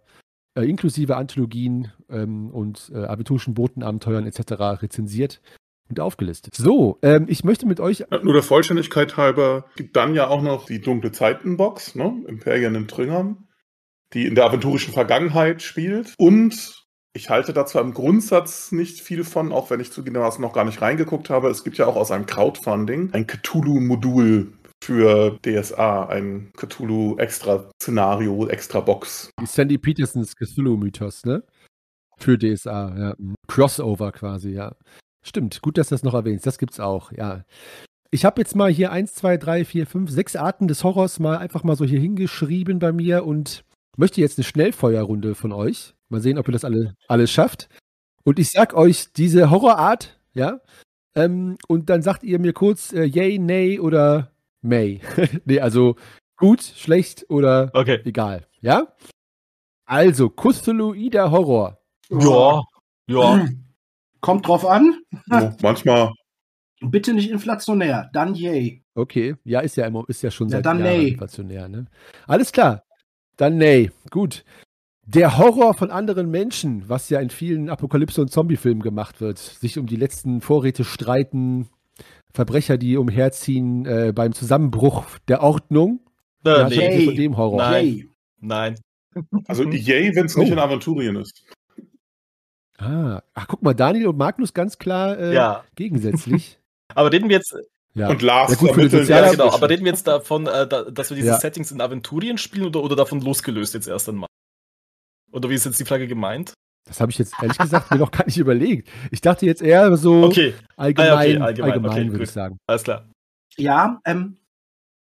[0.56, 4.82] äh, inklusive Anthologien ähm, und äh, aventurischen Botenabenteuern etc.
[4.84, 5.42] rezensiert
[5.90, 6.54] und aufgelistet.
[6.56, 8.04] So, ähm, ich möchte mit euch.
[8.24, 12.24] Nur der Vollständigkeit halber gibt dann ja auch noch die dunkle Zeitenbox, ne?
[12.28, 13.48] Imperien in Tringern,
[14.14, 16.14] die in der aventurischen Vergangenheit spielt.
[16.18, 16.81] Und
[17.14, 20.64] ich halte da zwar im Grundsatz nicht viel von, auch wenn ich zugegebenermaßen noch gar
[20.64, 21.50] nicht reingeguckt habe.
[21.50, 29.30] Es gibt ja auch aus einem Crowdfunding ein Cthulhu-Modul für DSA, ein Cthulhu-Extra-Szenario, Extra-Box.
[29.44, 31.44] Sandy Petersons Cthulhu-Mythos, ne?
[32.18, 33.16] Für DSA, ja.
[33.48, 34.76] Crossover quasi, ja.
[35.24, 36.48] Stimmt, gut, dass du das noch erwähnst.
[36.48, 37.44] Das gibt's auch, ja.
[38.10, 41.38] Ich habe jetzt mal hier eins, zwei, drei, vier, fünf, sechs Arten des Horrors mal
[41.38, 43.64] einfach mal so hier hingeschrieben bei mir und
[43.98, 45.94] möchte jetzt eine Schnellfeuerrunde von euch.
[46.12, 47.70] Mal sehen, ob ihr das alle alles schafft.
[48.24, 50.60] Und ich sag euch diese Horrorart, ja,
[51.16, 55.02] ähm, und dann sagt ihr mir kurz äh, yay, nay oder may.
[55.46, 55.96] nee, also
[56.38, 58.00] gut, schlecht oder Okay.
[58.06, 58.88] egal, ja?
[59.86, 61.80] Also, Cthulhuider Horror.
[62.10, 62.62] Ja.
[63.08, 63.46] Ja.
[64.22, 65.02] Kommt drauf an.
[65.28, 66.12] Wo manchmal
[66.82, 68.10] Bitte nicht inflationär.
[68.12, 68.84] Dann yay.
[68.96, 71.08] Okay, ja, ist ja immer, ist ja schon Ja, seit dann Jahren nee.
[71.10, 71.86] inflationär, ne?
[72.28, 72.84] Alles klar.
[73.38, 73.92] Dann nee.
[74.10, 74.44] Gut.
[75.06, 79.78] Der Horror von anderen Menschen, was ja in vielen Apokalypse- und Zombie-Filmen gemacht wird, sich
[79.80, 81.70] um die letzten Vorräte streiten,
[82.34, 86.00] Verbrecher, die umherziehen äh, beim Zusammenbruch der Ordnung.
[86.46, 87.06] Äh, Ja, nee.
[87.06, 87.58] von dem Horror.
[87.58, 88.10] Nein.
[88.40, 88.76] Nein.
[89.48, 90.54] Also yay, wenn es nicht Oh.
[90.54, 91.44] in Aventurien ist.
[92.78, 95.64] Ah, ach, guck mal, Daniel und Magnus ganz klar äh, Ja.
[95.76, 96.58] gegensätzlich.
[96.96, 97.56] Aber reden wir jetzt,
[97.94, 98.10] ja.
[98.10, 100.68] Und Lars Ja, gut, für die vermitteln ja, genau, aber reden wir jetzt davon, äh,
[100.68, 101.38] da, dass wir diese Ja.
[101.40, 104.28] Settings in Aventurien spielen oder, oder davon losgelöst jetzt erst einmal?
[105.32, 106.54] Oder wie ist jetzt die Frage gemeint?
[106.88, 108.90] Das habe ich jetzt ehrlich gesagt mir noch gar nicht überlegt.
[109.12, 112.28] Ich dachte jetzt eher so Okay, allgemein, Ah, okay, allgemein, allgemein, okay, würde gut.
[112.28, 112.58] ich sagen.
[112.68, 113.08] alles klar.
[113.58, 114.38] Ja, ähm,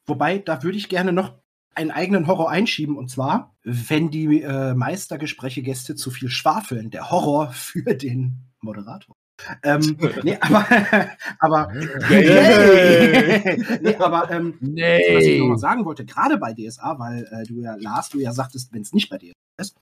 [0.06, 1.34] wobei, da würde ich gerne noch
[1.74, 2.96] einen eigenen Horror einschieben.
[2.98, 6.90] Und zwar, wenn die äh, Meistergespräche-Gäste zu viel schwafeln.
[6.90, 9.14] Der Horror für den Moderator.
[9.62, 10.66] Ähm, nee, aber,
[11.38, 11.72] aber,
[12.10, 13.80] Yay.
[13.82, 15.14] nee, aber ähm, Nee.
[15.16, 18.18] was ich noch mal sagen wollte, gerade bei DSA, weil äh, du ja, Lars, du
[18.18, 19.76] ja sagtest, wenn es nicht bei DSA ist,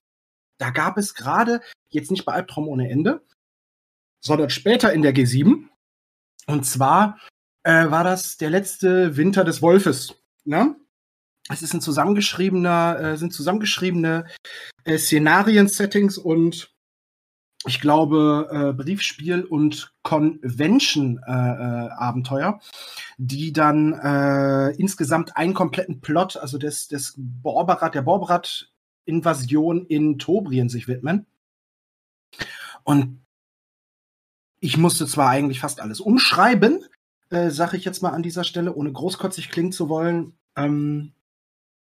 [0.59, 3.23] da gab es gerade, jetzt nicht bei Albtraum ohne Ende,
[4.21, 5.69] sondern später in der G7.
[6.47, 7.19] Und zwar
[7.63, 10.15] äh, war das der letzte Winter des Wolfes.
[10.45, 10.77] Ne?
[11.51, 14.27] Es ist ein zusammengeschriebener, äh, sind zusammengeschriebene
[14.85, 16.75] äh, Szenarien-Settings und
[17.67, 22.61] ich glaube, äh, Briefspiel und Convention-Abenteuer,
[23.19, 28.03] die dann äh, insgesamt einen kompletten Plot, also des, des Borberat, der
[29.09, 31.27] Borberat-Invasion in Tobrien sich widmen.
[32.85, 33.21] Und
[34.61, 36.85] ich musste zwar eigentlich fast alles umschreiben,
[37.31, 40.35] äh, sage ich jetzt mal an dieser Stelle, ohne großkotzig klingen zu wollen.
[40.57, 41.13] Ähm,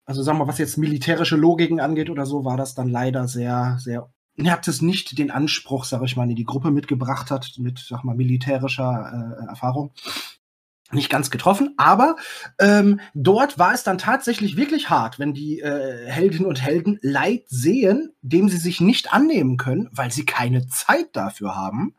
[0.06, 3.78] also sagen wir, was jetzt militärische Logiken angeht oder so, war das dann leider sehr,
[3.80, 4.10] sehr
[4.46, 7.80] er hat es nicht den Anspruch, sag ich mal, den die Gruppe mitgebracht hat, mit,
[7.80, 9.92] sag mal, militärischer äh, Erfahrung.
[10.91, 12.15] Nicht ganz getroffen, aber
[12.60, 17.43] ähm, dort war es dann tatsächlich wirklich hart, wenn die äh, Heldinnen und Helden Leid
[17.47, 21.95] sehen, dem sie sich nicht annehmen können, weil sie keine Zeit dafür haben,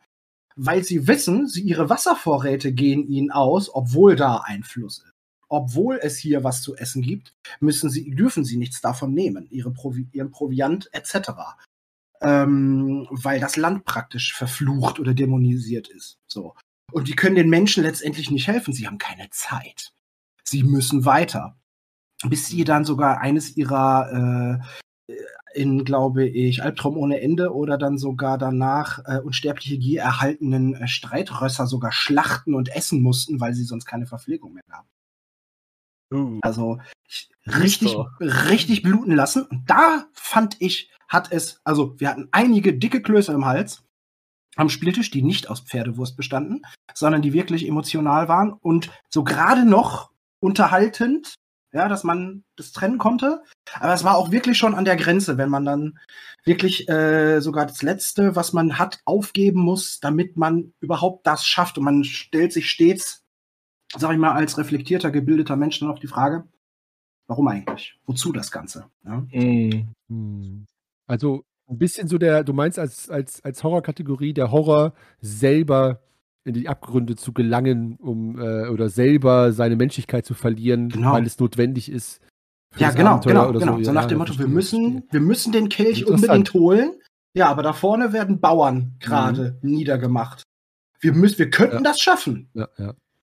[0.57, 5.13] weil sie wissen, sie ihre Wasservorräte gehen ihnen aus, obwohl da ein Fluss ist.
[5.49, 9.73] Obwohl es hier was zu essen gibt, müssen sie, dürfen sie nichts davon nehmen, ihre
[9.73, 11.31] Provi ihren Proviant etc
[12.23, 16.19] ähm, weil das Land praktisch verflucht oder dämonisiert ist.
[16.27, 16.55] So.
[16.93, 18.73] Und die können den Menschen letztendlich nicht helfen.
[18.73, 19.93] Sie haben keine Zeit.
[20.45, 21.57] Sie müssen weiter.
[22.25, 24.61] Bis sie dann sogar eines ihrer
[25.09, 25.15] äh,
[25.55, 30.87] in, glaube ich, Albtraum ohne Ende oder dann sogar danach äh, unsterbliche Gier erhaltenen äh,
[30.87, 34.89] Streitrösser sogar schlachten und essen mussten, weil sie sonst keine Verpflegung mehr gaben.
[36.13, 36.39] Uh.
[36.43, 38.09] Also ich- richtig, so.
[38.21, 39.45] richtig bluten lassen.
[39.45, 43.83] Und da fand ich, hat es, also wir hatten einige dicke Klöße im Hals
[44.57, 46.63] am Spieltisch, die nicht aus Pferdewurst bestanden,
[46.95, 50.11] sondern die wirklich emotional waren und so gerade noch
[50.41, 51.35] unterhaltend,
[51.73, 53.43] ja, dass man das trennen konnte.
[53.75, 55.99] Aber es war auch wirklich schon an der Grenze, wenn man dann
[56.45, 61.79] wirklich äh, sogar das Letzte, was man hat, aufgeben muss, damit man überhaupt das schafft.
[61.79, 63.23] Und man stellt sich stets,
[63.97, 66.49] sag ich mal, als reflektierter, gebildeter Mensch dann auch die Frage,
[67.29, 67.99] warum eigentlich?
[68.07, 68.91] Wozu das Ganze?
[69.05, 69.25] Ja?
[70.09, 70.67] Mm.
[71.07, 76.01] Also ein bisschen so der, du meinst als, als, als Horrorkategorie der Horror selber
[76.45, 81.13] in die Abgründe zu gelangen, um äh, oder selber seine Menschlichkeit zu verlieren, Genau.
[81.13, 82.21] weil es notwendig ist.
[82.77, 83.77] Ja, genau, Abenteuer genau, genau.
[83.79, 86.93] So, Ja, nach dem Motto, wir müssen, wir müssen den Kelch unbedingt holen.
[87.35, 90.43] Ja, aber da vorne werden Bauern gerade niedergemacht.
[91.01, 91.83] Wir müssen, wir könnten Ja.
[91.83, 92.69] das schaffen, ja.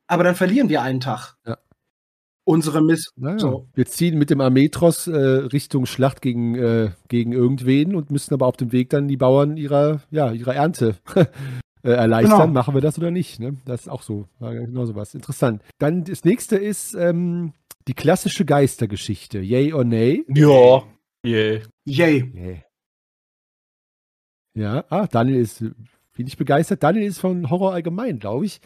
[0.07, 1.35] aber dann verlieren wir einen Tag.
[1.45, 1.57] Ja.
[2.47, 3.11] Unsere Miss.
[3.17, 3.39] Naja.
[3.39, 3.67] So.
[3.73, 8.45] Wir ziehen mit dem Armeetross äh, Richtung Schlacht gegen, äh, gegen irgendwen und müssen aber
[8.47, 11.25] auf dem Weg dann die Bauern ihrer, ja, ihrer Ernte äh,
[11.91, 12.39] erleichtern.
[12.39, 12.53] Genau.
[12.53, 13.41] Machen wir das oder nicht?
[13.41, 13.57] Ne?
[13.65, 14.29] Das ist auch so.
[14.39, 15.13] War genau sowas.
[15.13, 15.61] Interessant.
[15.77, 17.51] Dann das nächste ist ähm,
[17.89, 19.39] die klassische Geistergeschichte.
[19.39, 20.23] Yay or nay?
[20.29, 20.83] Ja.
[21.25, 21.63] Yeah.
[21.83, 22.31] Yay.
[22.33, 22.63] Nee.
[24.53, 25.65] Ja, ah, Daniel ist
[26.17, 26.83] äh, wenig begeistert.
[26.83, 28.59] Daniel ist von Horror allgemein, glaube ich.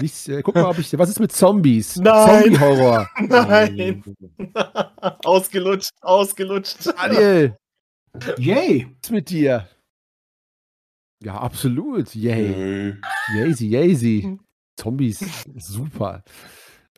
[0.00, 0.96] Nicht, äh, guck mal, ob ich.
[0.98, 1.96] Was ist mit Zombies?
[2.00, 2.42] Nein.
[2.44, 3.08] Zombie-Horror.
[3.28, 4.02] Nein.
[5.24, 6.86] ausgelutscht, ausgelutscht.
[6.96, 7.56] Daniel,
[8.38, 8.86] Yay.
[8.86, 9.68] was ist mit dir?
[11.22, 12.14] Ja, absolut.
[12.14, 12.94] Yay.
[13.36, 14.38] Yazy, Yazy.
[14.76, 15.24] Zombies,
[15.56, 16.22] super.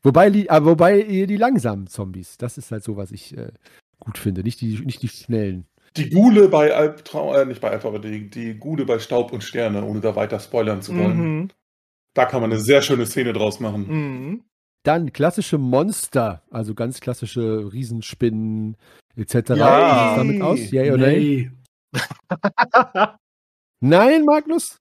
[0.02, 2.36] Wobei, die- aber wobei eher die langsamen Zombies.
[2.38, 3.52] Das ist halt so, was ich äh,
[3.98, 4.42] gut finde.
[4.42, 5.66] Nicht die, nicht die schnellen.
[5.96, 9.42] Die Gule bei Albtraum, äh, nicht bei Albtraum, aber die, die Gule bei Staub und
[9.42, 11.16] Sterne, ohne da weiter spoilern zu wollen.
[11.18, 11.48] Mhm.
[12.14, 13.86] Da kann man eine sehr schöne Szene draus machen.
[13.88, 14.44] Mhm.
[14.82, 18.76] Dann klassische Monster, also ganz klassische Riesenspinnen
[19.16, 19.34] etc.
[19.34, 19.36] Ja.
[19.36, 20.70] Wie sieht's damit aus?
[20.70, 21.50] Yay oder nay?
[21.92, 22.00] Nee.
[23.80, 24.80] Nein, Magnus?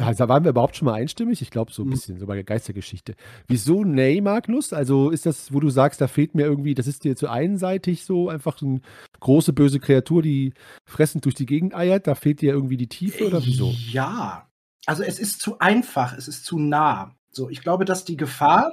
[0.00, 1.42] Also waren wir überhaupt schon mal einstimmig?
[1.42, 1.90] Ich glaube so ein Hm.
[1.90, 3.14] bisschen, so bei der Geistergeschichte.
[3.48, 4.72] Wieso nee, Magnus?
[4.72, 8.04] Also ist das, wo du sagst, da fehlt mir irgendwie, das ist dir zu einseitig
[8.04, 8.80] so, einfach eine
[9.20, 10.54] große böse Kreatur, die
[10.86, 13.74] fressend durch die Gegend eiert, da fehlt dir irgendwie die Tiefe oder wieso?
[13.90, 14.46] Ja.
[14.86, 17.14] Also es ist zu einfach, es ist zu nah.
[17.30, 18.72] So, ich glaube, dass die Gefahr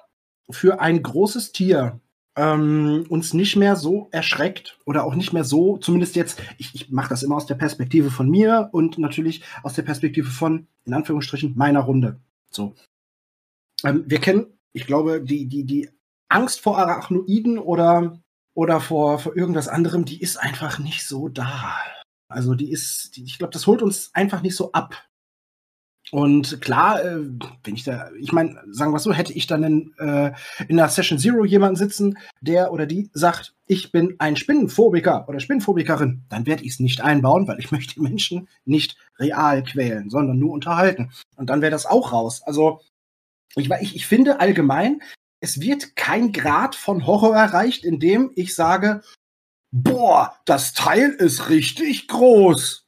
[0.50, 2.00] für ein großes Tier
[2.38, 6.92] ähm, uns nicht mehr so erschreckt oder auch nicht mehr so, zumindest jetzt, ich, ich
[6.92, 10.94] mache das immer aus der Perspektive von mir und natürlich aus der Perspektive von, in
[10.94, 12.20] Anführungsstrichen, meiner Runde.
[12.52, 12.76] So.
[13.84, 15.90] Ähm, wir kennen, ich glaube, die, die, die
[16.30, 18.22] Angst vor Arachnoiden oder,
[18.54, 21.76] oder vor, vor irgendwas anderem, die ist einfach nicht so da.
[22.30, 25.07] Also die ist, die, ich glaube, das holt uns einfach nicht so ab.
[26.12, 27.20] Und klar, äh,
[27.64, 30.32] wenn ich da, ich meine, sagen wir so, hätte ich dann in, äh,
[30.68, 35.40] in der Session Zero jemanden sitzen, der oder die sagt, ich bin ein Spinnenphobiker oder
[35.40, 40.40] Spinnenphobikerin, dann werde ich es nicht einbauen, weil ich möchte Menschen nicht real quälen, sondern
[40.40, 41.12] nur unterhalten.
[41.36, 42.42] Und dann wäre das auch raus.
[42.44, 42.82] Also
[43.56, 45.02] ich, ich, ich finde allgemein,
[45.42, 49.02] es wird kein Grad von Horror erreicht, in dem ich sage,
[49.72, 52.86] boah, das Teil ist richtig groß.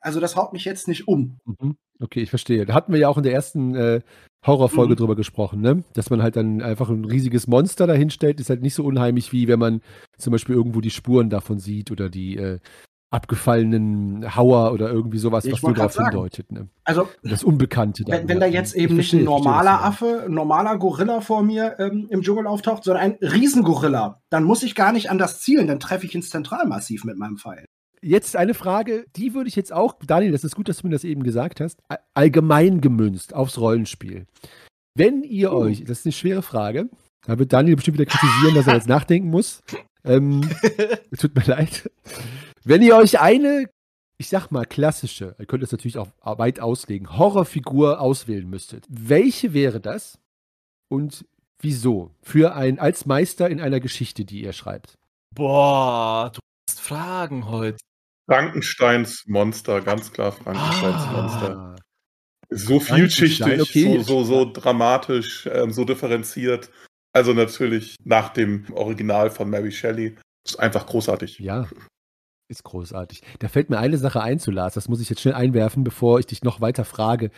[0.00, 1.38] Also das haut mich jetzt nicht um.
[1.44, 1.76] Mhm.
[2.00, 2.66] Okay, ich verstehe.
[2.66, 4.00] Da hatten wir ja auch in der ersten äh,
[4.46, 4.96] Horrorfolge Mhm.
[4.98, 5.82] drüber gesprochen, ne?
[5.94, 9.48] Dass man halt dann einfach ein riesiges Monster dahinstellt, ist halt nicht so unheimlich, wie
[9.48, 9.80] wenn man
[10.18, 12.58] zum Beispiel irgendwo die Spuren davon sieht oder die äh,
[13.10, 16.52] abgefallenen Hauer oder irgendwie sowas, Ich was nur darauf hindeutet.
[16.52, 16.68] Ne?
[16.84, 18.04] Also Das Unbekannte.
[18.06, 19.82] wenn, wenn da jetzt Ich eben nicht ein normaler.
[19.84, 24.62] Affe, ein normaler Gorilla vor mir ähm, im Dschungel auftaucht, sondern ein Riesengorilla, dann muss
[24.62, 27.64] ich gar nicht an das zielen, dann treffe ich ins Zentralmassiv mit meinem Pfeil.
[28.06, 30.92] Jetzt eine Frage, die würde ich jetzt auch, Daniel, das ist gut, dass du mir
[30.92, 31.80] das eben gesagt hast,
[32.14, 34.26] allgemein gemünzt aufs Rollenspiel.
[34.94, 35.56] Wenn ihr Oh.
[35.62, 36.88] euch, das ist eine schwere Frage,
[37.26, 39.60] da wird Daniel bestimmt wieder kritisieren, dass er jetzt nachdenken muss.
[40.04, 40.48] Ähm,
[41.18, 41.90] tut mir leid.
[42.62, 43.68] Wenn ihr euch eine,
[44.18, 49.52] ich sag mal, klassische, ihr könnt es natürlich auch weit auslegen, Horrorfigur auswählen müsstet, welche
[49.52, 50.18] wäre das
[50.88, 51.24] und
[51.60, 52.12] wieso?
[52.22, 54.94] Für ein, als Meister in einer Geschichte, die ihr schreibt.
[55.34, 56.38] Boah, du
[56.70, 57.78] hast Fragen heute.
[58.28, 61.12] Frankensteins Monster, ganz klar Frankensteins Ah.
[61.12, 61.76] Monster.
[62.50, 63.98] So vielschichtig, okay.
[63.98, 66.70] so, so, so dramatisch, ähm, so differenziert.
[67.12, 70.16] Also natürlich nach dem Original von Mary Shelley.
[70.46, 71.40] Ist einfach großartig.
[71.40, 71.66] Ja,
[72.48, 73.22] ist großartig.
[73.40, 76.20] Da fällt mir eine Sache ein zu Lars, das muss ich jetzt schnell einwerfen, bevor
[76.20, 77.30] ich dich noch weiter frage,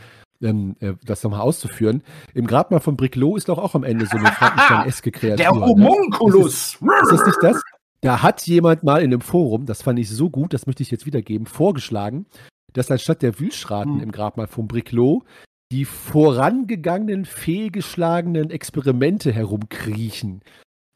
[0.43, 2.03] ähm, äh, das nochmal auszuführen.
[2.35, 5.37] Im Grabmal von Briclot ist doch auch am Ende so eine Frankenstein-eske Kreatur.
[5.37, 5.61] Der ne?
[5.61, 6.75] Homunculus!
[7.03, 7.63] Ist das nicht das?
[8.01, 10.91] Da hat jemand mal in einem Forum, das fand ich so gut, das möchte ich
[10.91, 12.27] jetzt wiedergeben, vorgeschlagen,
[12.73, 14.03] dass anstatt der Wühlschraten Hm.
[14.03, 15.25] im Grabmal von Briclot
[15.73, 20.41] die vorangegangenen, fehlgeschlagenen Experimente herumkriechen.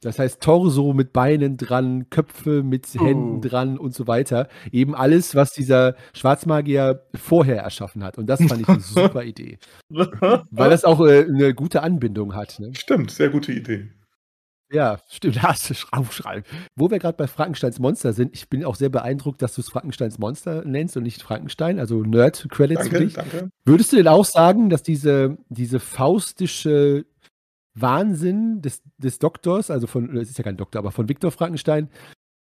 [0.03, 3.05] Das heißt Torso mit Beinen dran, Köpfe mit Oh.
[3.05, 4.49] Händen dran und so weiter.
[4.73, 8.19] Eben alles, was dieser Schwarzmagier vorher erschaffen hat.
[8.19, 9.59] Und das fand ich eine super Idee.
[9.91, 12.59] Weil das auch äh, eine gute Anbindung hat.
[12.59, 12.73] Ne?
[12.75, 13.91] Stimmt, sehr gute Idee.
[14.73, 16.45] Ja, stimmt, da hast du aufschreiben.
[16.75, 19.69] Wo wir gerade bei Frankensteins Monster sind, ich bin auch sehr beeindruckt, dass du es
[19.69, 23.15] Frankensteins Monster nennst und nicht Frankenstein, also Nerd-Credits für Danke, dich.
[23.15, 23.51] danke.
[23.65, 27.05] Würdest du denn auch sagen, dass diese, diese faustische
[27.75, 31.89] Wahnsinn des, des Doktors, also von, es ist ja kein Doktor, aber von Viktor Frankenstein,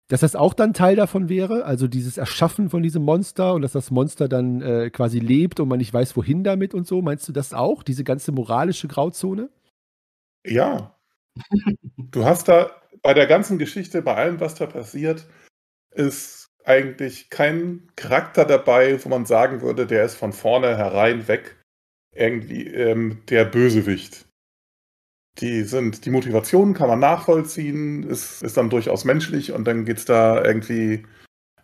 [0.09, 1.65] dass das auch dann Teil davon wäre?
[1.65, 5.69] Also dieses Erschaffen von diesem Monster und dass das Monster dann äh, quasi lebt und
[5.69, 7.03] man nicht weiß, wohin damit und so.
[7.03, 9.51] Meinst du das auch, diese ganze moralische Grauzone?
[10.47, 10.96] Ja.
[11.97, 12.71] Du hast da
[13.03, 15.27] bei der ganzen Geschichte, bei allem, was da passiert,
[15.91, 21.57] ist eigentlich kein Charakter dabei, wo man sagen würde, der ist von vornherein weg
[22.13, 24.27] irgendwie ähm, der Bösewicht.
[25.39, 30.07] Die sind, die Motivation kann man nachvollziehen, ist, ist dann durchaus menschlich und dann geht's
[30.07, 31.05] da irgendwie,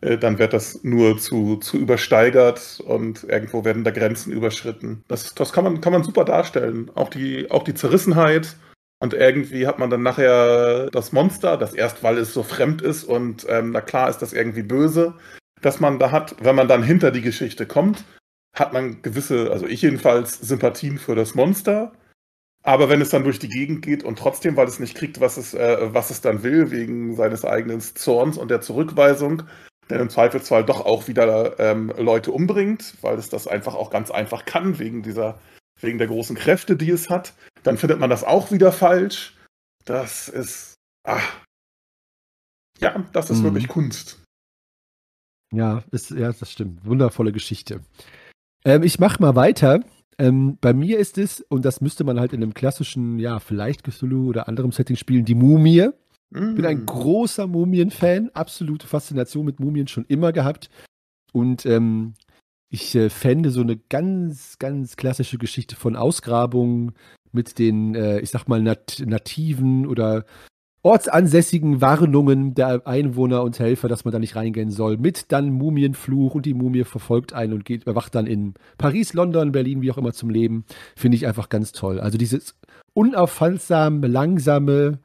[0.03, 5.03] äh, dann wird das nur zu, zu übersteigert und irgendwo werden da Grenzen überschritten.
[5.09, 6.91] Das, das kann man, kann man super darstellen.
[6.95, 8.57] Auch die, auch die Zerrissenheit,
[9.03, 13.03] und irgendwie hat man dann nachher das Monster, das erst, weil es so fremd ist
[13.03, 15.15] und ähm, na klar ist das irgendwie böse,
[15.61, 18.05] dass man da hat, wenn man dann hinter die Geschichte kommt,
[18.55, 21.93] hat man gewisse, also ich jedenfalls, Sympathien für das Monster.
[22.63, 25.37] Aber wenn es dann durch die Gegend geht und trotzdem, weil es nicht kriegt, was
[25.37, 29.43] es, äh, was es dann will, wegen seines eigenen Zorns und der Zurückweisung,
[29.91, 34.13] der im Zweifelsfall doch auch wieder ähm, Leute umbringt, weil es das einfach auch ganz
[34.13, 35.41] einfach kann, wegen dieser,
[35.81, 39.37] wegen der großen Kräfte, die es hat, dann findet man das auch wieder falsch.
[39.85, 40.75] Das ist,
[41.07, 41.41] ach,
[42.81, 43.45] ja, das ist Mhm.
[43.45, 44.23] wirklich Kunst.
[45.53, 46.85] Ja, ist, ja, das stimmt.
[46.85, 47.81] Wundervolle Geschichte.
[48.65, 49.81] Ähm, ich mache mal weiter.
[50.19, 53.83] Ähm, bei mir ist es, und das müsste man halt in einem klassischen, ja, vielleicht
[53.83, 55.89] Cthulhu oder anderem Setting spielen, die Mumie.
[56.35, 56.87] Ich bin ein Mm.
[56.87, 60.71] großer Mumien-Fan, absolute Faszination mit Mumien schon immer gehabt.
[61.33, 62.15] Und ähm,
[62.71, 66.93] ich äh, fände so eine ganz, ganz klassische Geschichte von Ausgrabungen
[67.33, 70.25] mit den, äh, ich sag mal, nat nativen oder
[70.83, 76.35] ortsansässigen Warnungen der Einwohner und Helfer, dass man da nicht reingehen soll, mit dann Mumienfluch
[76.35, 79.99] und die Mumie verfolgt einen und geht, erwacht dann in Paris, London, Berlin, wie auch
[79.99, 80.65] immer zum Leben.
[80.97, 82.01] Finde ich einfach ganz toll.
[82.01, 82.57] Also dieses
[82.95, 84.99] unaufhaltsame, langsame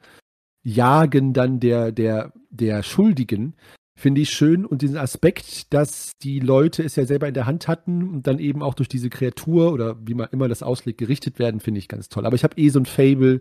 [0.64, 3.54] Jagen dann der, der, der Schuldigen,
[3.98, 4.64] finde ich schön.
[4.64, 8.38] Und diesen Aspekt, dass die Leute es ja selber in der Hand hatten und dann
[8.38, 11.88] eben auch durch diese Kreatur oder wie man immer das auslegt, gerichtet werden, finde ich
[11.88, 12.24] ganz toll.
[12.26, 13.40] Aber ich habe eh so ein Fable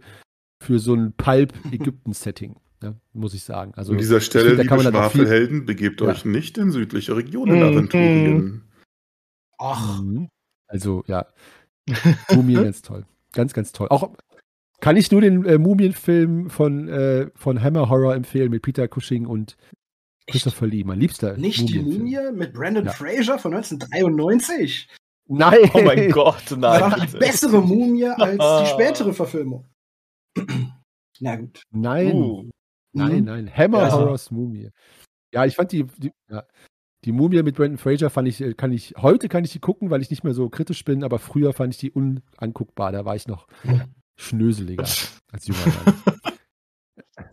[0.63, 3.73] für so ein Pulp-Ägypten-Setting, ne, muss ich sagen.
[3.75, 6.07] Also An dieser Stelle, finde, liebe kann man dann auch viel- Schwafelhelden, begebt Ja.
[6.07, 7.63] euch nicht in südliche Regionen, Mhm.
[7.63, 8.61] Aventurien.
[9.59, 10.29] Ach, Mhm.
[10.67, 11.25] Also, ja.
[12.33, 13.05] Mumien ganz toll.
[13.33, 13.87] Ganz, ganz toll.
[13.89, 14.11] Auch
[14.81, 19.25] kann ich nur den äh, Mumienfilm von, äh, von Hammer Horror empfehlen mit Peter Cushing
[19.25, 19.55] und
[20.29, 22.25] Christopher Lee, mein liebster nicht die Mumienfilm.
[22.25, 22.91] Mumie mit Brandon Ja.
[22.91, 24.87] Fraser von 1993.
[25.29, 25.59] Nein!
[25.73, 26.81] Oh mein Gott, Das nein.
[26.81, 29.65] war die bessere Mumie als die spätere Verfilmung.
[31.19, 31.61] Na gut.
[31.71, 32.49] Nein, Uh.
[32.93, 33.23] nein, Mhm.
[33.25, 33.51] nein.
[33.55, 33.91] Hammer Ja.
[33.91, 34.69] Horrors Mumie.
[35.33, 36.43] Ja, ich fand die, die, ja,
[37.05, 39.89] die Mumie mit Brandon Fraser fand ich, äh, kann ich, heute kann ich die gucken,
[39.89, 42.91] weil ich nicht mehr so kritisch bin, aber früher fand ich die unanguckbar.
[42.91, 43.47] Da war ich noch
[44.19, 44.83] schnöseliger
[45.31, 45.95] als junger Mann.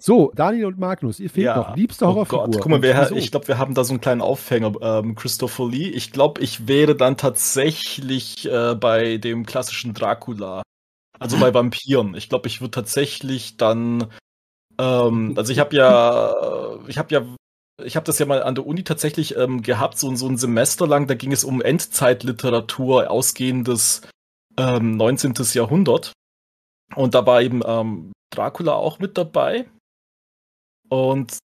[0.07, 1.57] So, Daniel und Magnus, ihr fehlt Ja.
[1.57, 1.77] noch.
[1.77, 2.45] Liebste Oh Horrorfigur.
[2.45, 3.15] Gott, guck mal, wieso?
[3.17, 5.89] ich glaube, wir haben da so einen kleinen Aufhänger, ähm, Christopher Lee.
[5.89, 10.63] Ich glaube, ich wäre dann tatsächlich äh, bei dem klassischen Dracula.
[11.19, 12.15] Also bei Vampiren.
[12.17, 14.09] Ich glaube, ich würde tatsächlich dann,
[14.79, 16.35] ähm, also ich habe ja,
[16.87, 17.23] ich habe ja,
[17.83, 20.87] ich habe das ja mal an der Uni tatsächlich ähm, gehabt, so, so ein Semester
[20.87, 24.03] lang, da ging es um Endzeitliteratur, ausgehendes
[24.59, 25.33] ähm, 19.
[25.55, 26.13] Jahrhundert.
[26.95, 29.65] Und da war eben ähm, Dracula auch mit dabei.
[30.89, 31.39] Und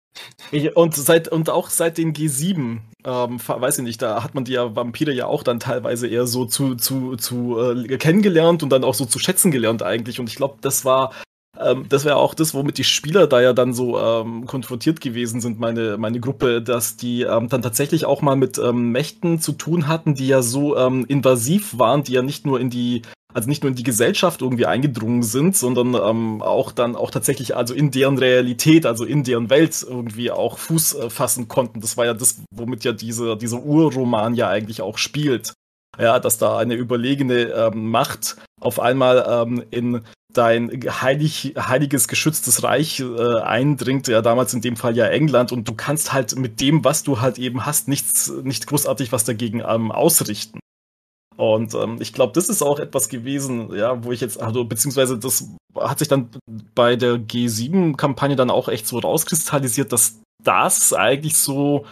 [0.73, 4.53] und seit und auch seit den G7, ähm, weiß ich nicht, da hat man die
[4.53, 8.83] ja Vampire ja auch dann teilweise eher so zu zu zu äh, kennengelernt und dann
[8.83, 10.19] auch so zu schätzen gelernt eigentlich.
[10.19, 11.13] Und ich glaube, das war
[11.59, 15.41] ähm, das wäre auch das, womit die Spieler da ja dann so ähm, konfrontiert gewesen
[15.41, 19.53] sind, meine, meine Gruppe, dass die ähm, dann tatsächlich auch mal mit ähm, Mächten zu
[19.53, 23.01] tun hatten, die ja so ähm, invasiv waren, die ja nicht nur in die,
[23.33, 27.55] also nicht nur in die Gesellschaft irgendwie eingedrungen sind, sondern ähm, auch dann auch tatsächlich
[27.55, 31.81] also in deren Realität, also in deren Welt irgendwie auch Fuß äh, fassen konnten.
[31.81, 35.53] Das war ja das, womit ja diese, dieser Urroman ja eigentlich auch spielt.
[35.99, 42.63] Ja, dass da eine überlegene ähm, Macht auf einmal ähm, in dein heilig, heiliges, geschütztes
[42.63, 46.61] Reich äh, eindringt, ja damals in dem Fall ja England, und du kannst halt mit
[46.61, 50.59] dem, was du halt eben hast, nichts, nicht großartig was dagegen ähm, ausrichten.
[51.37, 55.19] Und ähm, ich glaube, das ist auch etwas gewesen, ja, wo ich jetzt, also beziehungsweise
[55.19, 56.29] das hat sich dann
[56.73, 61.85] bei der G7-Kampagne dann auch echt so rauskristallisiert, dass das eigentlich so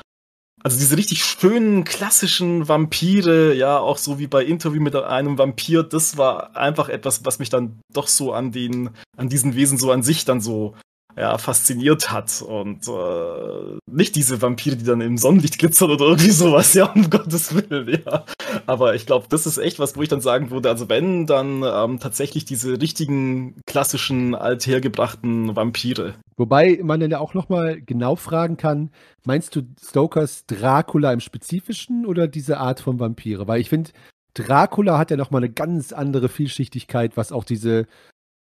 [0.65, 5.83] also diese richtig schönen klassischen Vampire, ja, auch so wie bei Interview mit einem Vampir,
[5.83, 9.91] das war einfach etwas, was mich dann doch so an den, an diesen Wesen so
[9.91, 10.73] an sich dann so
[11.17, 12.41] ja, fasziniert hat.
[12.41, 17.09] Und äh, nicht diese Vampire, die dann im Sonnenlicht glitzern oder irgendwie sowas, ja, um
[17.09, 18.25] Gottes Willen, ja.
[18.65, 21.63] Aber ich glaube, das ist echt was, wo ich dann sagen würde, also wenn, dann
[21.63, 26.15] ähm, tatsächlich diese richtigen, klassischen, althergebrachten Vampire.
[26.37, 28.91] Wobei man dann ja auch nochmal genau fragen kann,
[29.25, 33.47] meinst du Stokers Dracula im Spezifischen oder diese Art von Vampire?
[33.47, 33.91] Weil ich finde,
[34.33, 37.87] Dracula hat ja nochmal eine ganz andere Vielschichtigkeit, was auch diese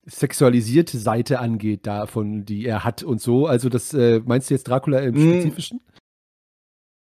[0.05, 3.47] sexualisierte Seite angeht, davon, die er hat und so.
[3.47, 5.41] Also, das äh, meinst du jetzt Dracula im mm.
[5.41, 5.81] Spezifischen?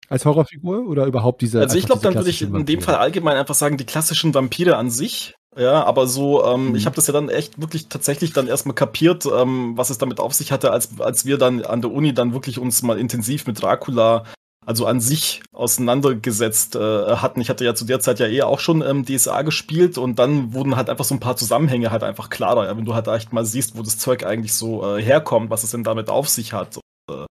[0.07, 1.59] Als Horrorfigur oder überhaupt diese?
[1.61, 2.77] Also ich glaube, dann würde ich in Vampire.
[2.77, 5.33] dem Fall allgemein einfach sagen, die klassischen Vampire an sich.
[5.57, 6.75] Ja, aber so, ähm, mhm.
[6.75, 10.19] ich habe das ja dann echt wirklich tatsächlich dann erstmal kapiert, ähm, was es damit
[10.19, 13.47] auf sich hatte, als, als wir dann an der Uni dann wirklich uns mal intensiv
[13.47, 14.25] mit Dracula
[14.65, 16.79] also an sich auseinandergesetzt äh,
[17.15, 17.41] hatten.
[17.41, 20.53] Ich hatte ja zu der Zeit ja eher auch schon ähm, DSA gespielt und dann
[20.53, 23.31] wurden halt einfach so ein paar Zusammenhänge halt einfach klarer, ja, wenn du halt echt
[23.31, 26.53] mal siehst, wo das Zeug eigentlich so äh, herkommt, was es denn damit auf sich
[26.53, 26.77] hat.
[26.77, 27.25] Und, äh,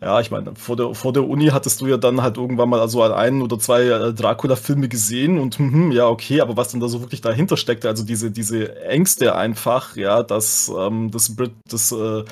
[0.00, 2.80] ja, ich meine, vor der, vor der Uni hattest du ja dann halt irgendwann mal
[2.80, 6.88] also ein oder zwei äh, Dracula-Filme gesehen und hm, ja, okay, aber was denn da
[6.88, 11.92] so wirklich dahinter steckte, also diese, diese Ängste einfach, ja, dass ähm, das Brit, das
[11.92, 12.24] äh,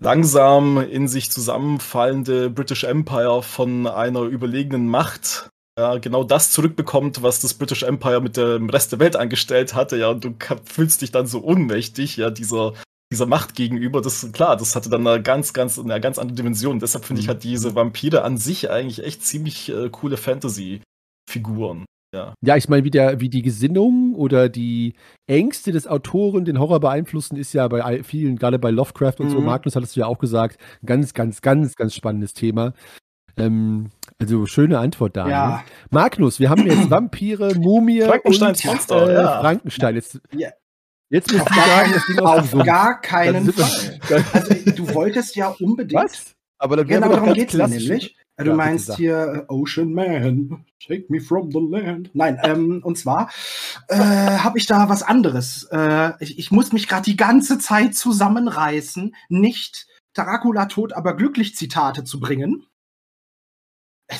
[0.00, 7.40] langsam in sich zusammenfallende British Empire von einer überlegenen Macht ja, genau das zurückbekommt, was
[7.40, 10.34] das British Empire mit dem Rest der Welt angestellt hatte, ja, und du
[10.64, 12.74] fühlst dich dann so ohnmächtig, ja, dieser,
[13.12, 16.80] dieser Macht gegenüber, das, klar, das hatte dann eine ganz, ganz, eine ganz andere Dimension.
[16.80, 21.84] Deshalb finde ich, hat diese Vampire an sich eigentlich echt ziemlich äh, coole Fantasy-Figuren.
[22.14, 22.34] Ja.
[22.40, 24.94] ja, ich meine, wie, wie die Gesinnung oder die
[25.26, 29.30] Ängste des Autoren den Horror beeinflussen, ist ja bei vielen, gerade bei Lovecraft und mhm.
[29.30, 32.72] so, Magnus hattest du ja auch gesagt, ganz, ganz, ganz, ganz spannendes Thema.
[33.36, 35.28] Ähm, also schöne Antwort da.
[35.28, 35.48] Ja.
[35.48, 35.60] Ne?
[35.90, 39.40] Magnus, wir haben jetzt Vampire, Mumie Frankensteins und Monster, äh, ja.
[39.40, 39.94] Frankenstein.
[39.94, 40.48] Jetzt, ja.
[41.10, 44.24] jetzt musst du sagen, das Ding auf so gar keinen Fall.
[44.32, 46.02] Also du wolltest ja unbedingt.
[46.02, 46.37] Was?
[46.58, 48.16] Aber dann genau darum geht es nämlich.
[48.36, 52.10] Du meinst hier äh, Ocean Man, take me from the land.
[52.14, 53.30] Nein, ähm, und zwar
[53.88, 55.64] äh, habe ich da was anderes.
[55.72, 61.56] Äh, ich, ich muss mich gerade die ganze Zeit zusammenreißen, nicht Dracula tot, aber glücklich
[61.56, 62.64] Zitate zu bringen.
[64.06, 64.16] Äh,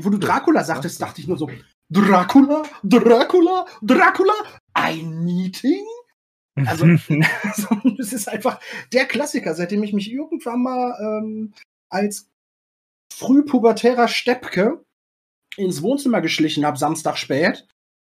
[0.00, 1.48] wo du Dracula sagtest, dachte ich nur so,
[1.88, 4.34] Dracula, Dracula, Dracula,
[4.74, 5.84] ein Meeting?
[6.66, 6.86] Also,
[7.98, 8.60] es ist einfach
[8.92, 11.54] der Klassiker, seitdem ich mich irgendwann mal ähm,
[11.92, 12.28] als
[13.12, 14.84] frühpubertärer Steppke
[15.56, 17.66] ins Wohnzimmer geschlichen habe, Samstag spät.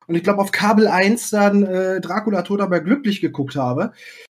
[0.08, 3.94] Und ich glaube, auf Kabel 1 dann äh, Dracula tot aber glücklich geguckt habe,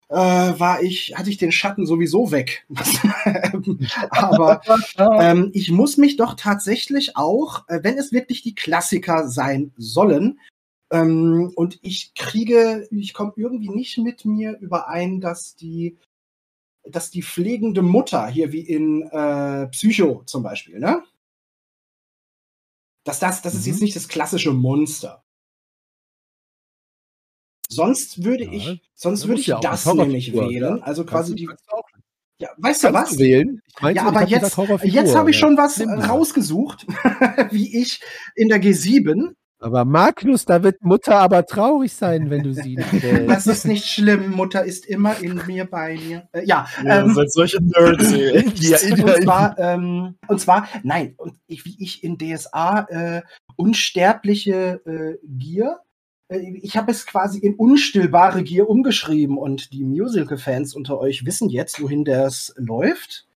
[0.08, 2.66] äh, war ich, hatte ich den Schatten sowieso weg.
[4.10, 4.60] aber
[5.18, 10.38] ähm, ich muss mich doch tatsächlich auch, äh, wenn es wirklich die Klassiker sein sollen,
[10.90, 15.96] ähm, und ich kriege, ich komme irgendwie nicht mit mir überein, dass die
[16.84, 21.02] dass die pflegende Mutter hier wie in äh, Psycho zum Beispiel, ne?
[23.04, 23.60] Dass das, das mhm.
[23.60, 25.24] ist jetzt nicht das klassische Monster.
[27.68, 30.82] Sonst würde ja, ich, sonst würde ich ja das nämlich wählen.
[30.82, 31.48] Also quasi die.
[32.38, 33.18] Ja, weißt du was?
[33.18, 33.62] Wählen?
[33.80, 36.86] ja, aber jetzt, jetzt habe ich schon was rausgesucht,
[37.50, 38.00] wie ich
[38.34, 39.34] in der G7
[39.64, 43.30] aber Magnus, da wird Mutter aber traurig sein, wenn du sie nicht wählst.
[43.30, 44.30] Das ist nicht schlimm.
[44.30, 46.28] Mutter ist immer in mir, bei mir.
[46.32, 46.66] Äh, ja.
[46.84, 48.10] ja ähm, seid solche Nerds.
[48.60, 53.22] ja, und, zwar, ähm, und zwar, nein, und ich, wie ich in DSA äh,
[53.56, 55.80] unsterbliche äh, Gier
[56.28, 61.48] äh, ich habe es quasi in unstillbare Gier umgeschrieben und die Musical-Fans unter euch wissen
[61.48, 63.26] jetzt, wohin das läuft.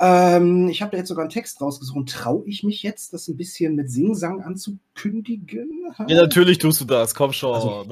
[0.00, 2.08] Ähm, ich habe da jetzt sogar einen Text rausgesucht.
[2.08, 5.70] Traue ich mich jetzt, das ein bisschen mit Singsang anzukündigen?
[6.08, 7.14] Ja, natürlich tust du das.
[7.14, 7.54] Komm schon.
[7.54, 7.86] Also,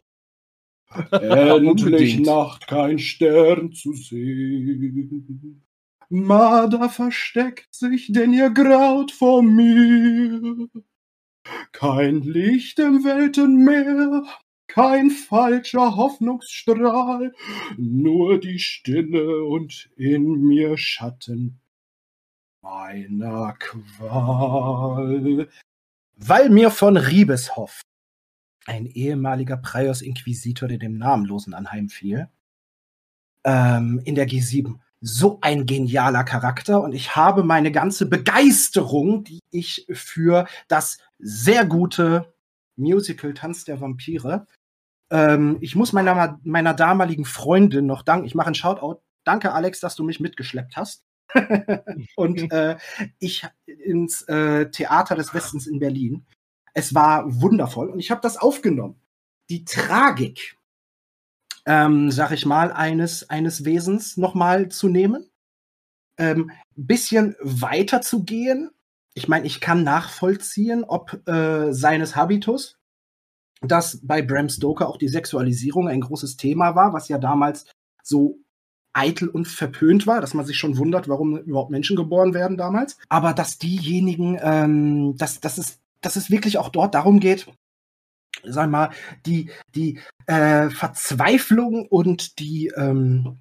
[1.10, 5.62] Endlich Nacht, kein Stern zu sehen.
[6.10, 10.68] Marder versteckt sich, denn ihr graut vor mir.
[11.72, 14.24] Kein Licht im Weltenmeer,
[14.66, 17.32] kein falscher Hoffnungsstrahl,
[17.78, 21.61] nur die Stille und in mir Schatten
[22.62, 25.48] meiner Qual.
[26.16, 27.82] Weil mir von Riebeshoff,
[28.66, 32.28] ein ehemaliger Prius Inquisitor, der dem Namenlosen anheimfiel,
[33.44, 39.40] ähm, in der G7 so ein genialer Charakter und ich habe meine ganze Begeisterung, die
[39.50, 42.32] ich für das sehr gute
[42.76, 44.46] Musical Tanz der Vampire.
[45.10, 48.26] Ähm, ich muss meiner, meiner damaligen Freundin noch danken.
[48.26, 49.02] Ich mache einen Shoutout.
[49.24, 51.04] Danke, Alex, dass du mich mitgeschleppt hast.
[52.16, 52.76] und äh,
[53.18, 56.24] ich ins äh, Theater des Westens in Berlin.
[56.74, 59.00] Es war wundervoll und ich habe das aufgenommen.
[59.50, 60.56] Die Tragik,
[61.66, 65.28] ähm, sag ich mal, eines, eines Wesens nochmal zu nehmen.
[66.18, 68.70] Ähm, bisschen weiter zu gehen.
[69.14, 72.78] Ich meine, ich kann nachvollziehen, ob äh, seines Habitus,
[73.60, 77.66] dass bei Bram Stoker auch die Sexualisierung ein großes Thema war, was ja damals
[78.02, 78.41] so
[78.92, 82.98] eitel und verpönt war, dass man sich schon wundert, warum überhaupt Menschen geboren werden damals.
[83.08, 87.46] Aber dass diejenigen, ähm, dass, dass, es, dass es wirklich auch dort darum geht,
[88.44, 88.90] sag mal,
[89.26, 93.38] die, die äh, Verzweiflung und die ähm,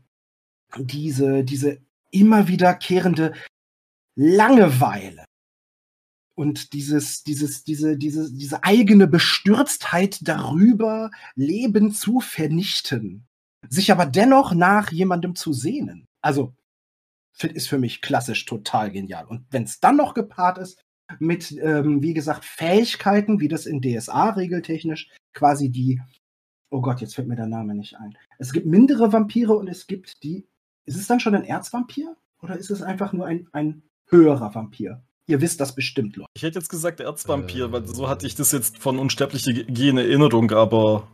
[0.78, 1.80] diese, diese
[2.12, 3.34] immer wiederkehrende
[4.16, 5.26] Langeweile
[6.36, 13.28] und dieses, dieses, diese, diese, diese eigene Bestürztheit darüber, Leben zu vernichten,
[13.72, 16.06] sich aber dennoch nach jemandem zu sehnen.
[16.22, 16.54] Also
[17.42, 19.26] ist für mich klassisch total genial.
[19.26, 20.80] Und wenn es dann noch gepaart ist
[21.20, 26.02] mit, ähm, wie gesagt, Fähigkeiten, wie das in DSA regeltechnisch quasi die,
[26.70, 28.18] oh Gott, jetzt fällt mir der Name nicht ein.
[28.38, 30.46] Es gibt mindere Vampire und es gibt die,
[30.86, 32.16] ist es dann schon ein Erzvampir?
[32.42, 35.02] Oder ist es einfach nur ein, ein höherer Vampir?
[35.28, 36.30] Ihr wisst das bestimmt, Leute.
[36.36, 39.90] Ich hätte jetzt gesagt Erzvampir, äh, weil so hatte ich das jetzt von unsterbliche G
[39.90, 41.08] in Erinnerung, aber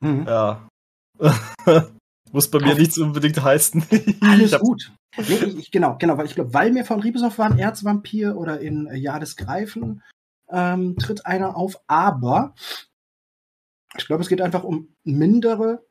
[0.00, 0.26] mhm.
[0.26, 0.68] ja.
[2.32, 3.84] Muss bei mir nichts unbedingt heißen.
[4.20, 4.92] Alles gut.
[5.16, 8.36] Nee, ich, ich, genau, genau, weil ich glaube, weil mir von Riebesow war ein Erzvampir
[8.36, 10.02] oder in äh, Jahr des Greifen
[10.48, 12.54] ähm, tritt einer auf, aber
[13.96, 15.86] ich glaube, es geht einfach um mindere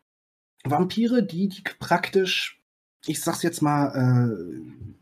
[0.66, 2.62] Vampire, die, die praktisch,
[3.06, 4.94] ich sag's jetzt mal, äh,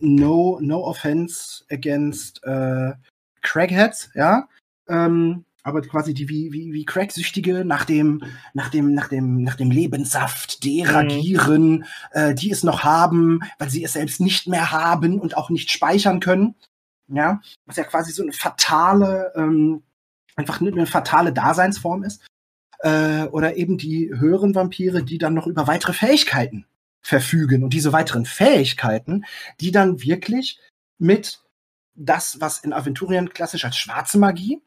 [0.00, 2.94] no, no offense against äh,
[3.42, 4.48] Crackheads, ja,
[4.88, 9.56] ähm, aber quasi die wie, wie, wie Cracksüchtige nach dem, nach dem, nach dem, nach
[9.56, 11.84] dem Lebenssaft deragieren, mhm.
[12.12, 15.70] äh, die es noch haben, weil sie es selbst nicht mehr haben und auch nicht
[15.70, 16.54] speichern können.
[17.08, 19.82] Ja, was ja quasi so eine fatale, ähm,
[20.36, 22.22] einfach eine fatale Daseinsform ist.
[22.80, 26.66] Äh, oder eben die höheren Vampire, die dann noch über weitere Fähigkeiten
[27.00, 29.24] verfügen und diese weiteren Fähigkeiten,
[29.60, 30.58] die dann wirklich
[30.98, 31.40] mit
[31.94, 34.60] das, was in Aventurien klassisch als schwarze Magie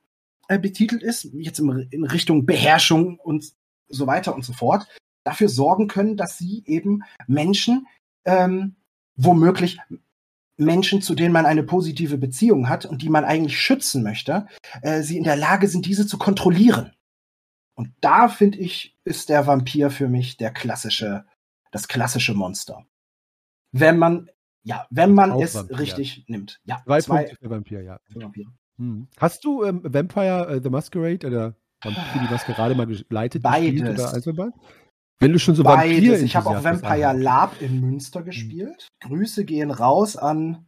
[0.48, 3.52] äh, betitelt ist, jetzt in Richtung Beherrschung und
[3.90, 4.88] so weiter und so fort,
[5.24, 7.88] dafür sorgen können, dass sie eben Menschen,
[8.26, 8.76] ähm,
[9.16, 9.80] womöglich
[10.58, 14.48] Menschen, zu denen man eine positive Beziehung hat und die man eigentlich schützen möchte,
[14.82, 16.94] äh, sie in der Lage sind, diese zu kontrollieren.
[17.76, 21.26] Und da finde ich, ist der Vampir für mich der klassische,
[21.72, 22.88] das klassische Monster.
[23.72, 24.32] Wenn man,
[24.64, 25.78] ja, wenn man es Vampir.
[25.78, 26.60] richtig nimmt.
[26.66, 28.00] Ja, zwei, zwei Punkte für Vampir, ja.
[28.06, 28.48] Für Vampir.
[28.78, 29.08] Hm.
[29.18, 33.42] Hast du ähm, Vampire uh, the Masquerade oder Vampire die Maskerade mal geleitet?
[33.42, 34.28] Beides.
[34.28, 34.52] Oder?
[35.20, 35.98] Wenn du schon so Beides.
[35.98, 38.26] Vampir Ich habe auch Vampire Lab in Münster hm.
[38.26, 38.88] gespielt.
[39.04, 39.10] Hm.
[39.10, 40.68] Grüße gehen raus an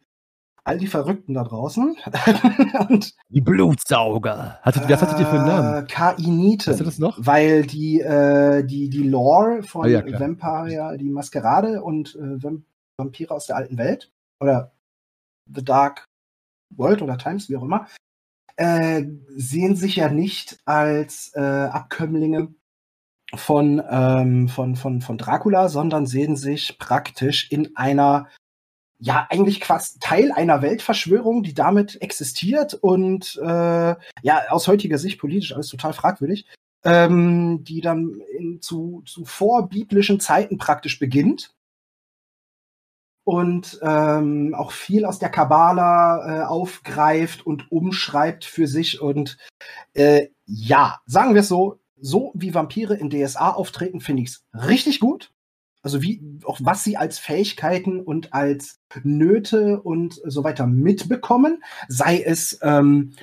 [0.64, 1.96] all die Verrückten da draußen.
[3.30, 4.60] die Blutsauger.
[4.62, 5.84] Hattet, was hattet ihr für einen Namen?
[5.84, 6.72] Äh, Kainiten.
[6.72, 7.18] Hast du das noch?
[7.20, 12.62] Weil die, äh, die, die Lore von oh, ja, Vampire, die Maskerade und äh,
[12.98, 14.72] Vampire aus der alten Welt oder
[15.52, 16.06] The Dark
[16.70, 17.88] World oder Times, wie auch immer,
[18.56, 22.54] äh, sehen sich ja nicht als äh, Abkömmlinge
[23.36, 28.28] von, ähm, von, von, von Dracula, sondern sehen sich praktisch in einer,
[29.00, 35.20] ja, eigentlich quasi Teil einer Weltverschwörung, die damit existiert und äh, ja, aus heutiger Sicht
[35.20, 36.46] politisch alles total fragwürdig,
[36.84, 41.54] ähm, die dann in, zu, zu vorbiblischen Zeiten praktisch beginnt
[43.24, 49.02] und ähm, auch viel aus der Kabbala äh, aufgreift und umschreibt für sich.
[49.02, 49.38] Und
[49.94, 54.46] äh, ja, sagen wir es so, so wie Vampire in DSA auftreten, finde ich es
[54.54, 55.32] richtig gut.
[55.82, 62.22] Also wie auch was sie als Fähigkeiten und als Nöte und so weiter mitbekommen, sei
[62.22, 63.14] es ähm,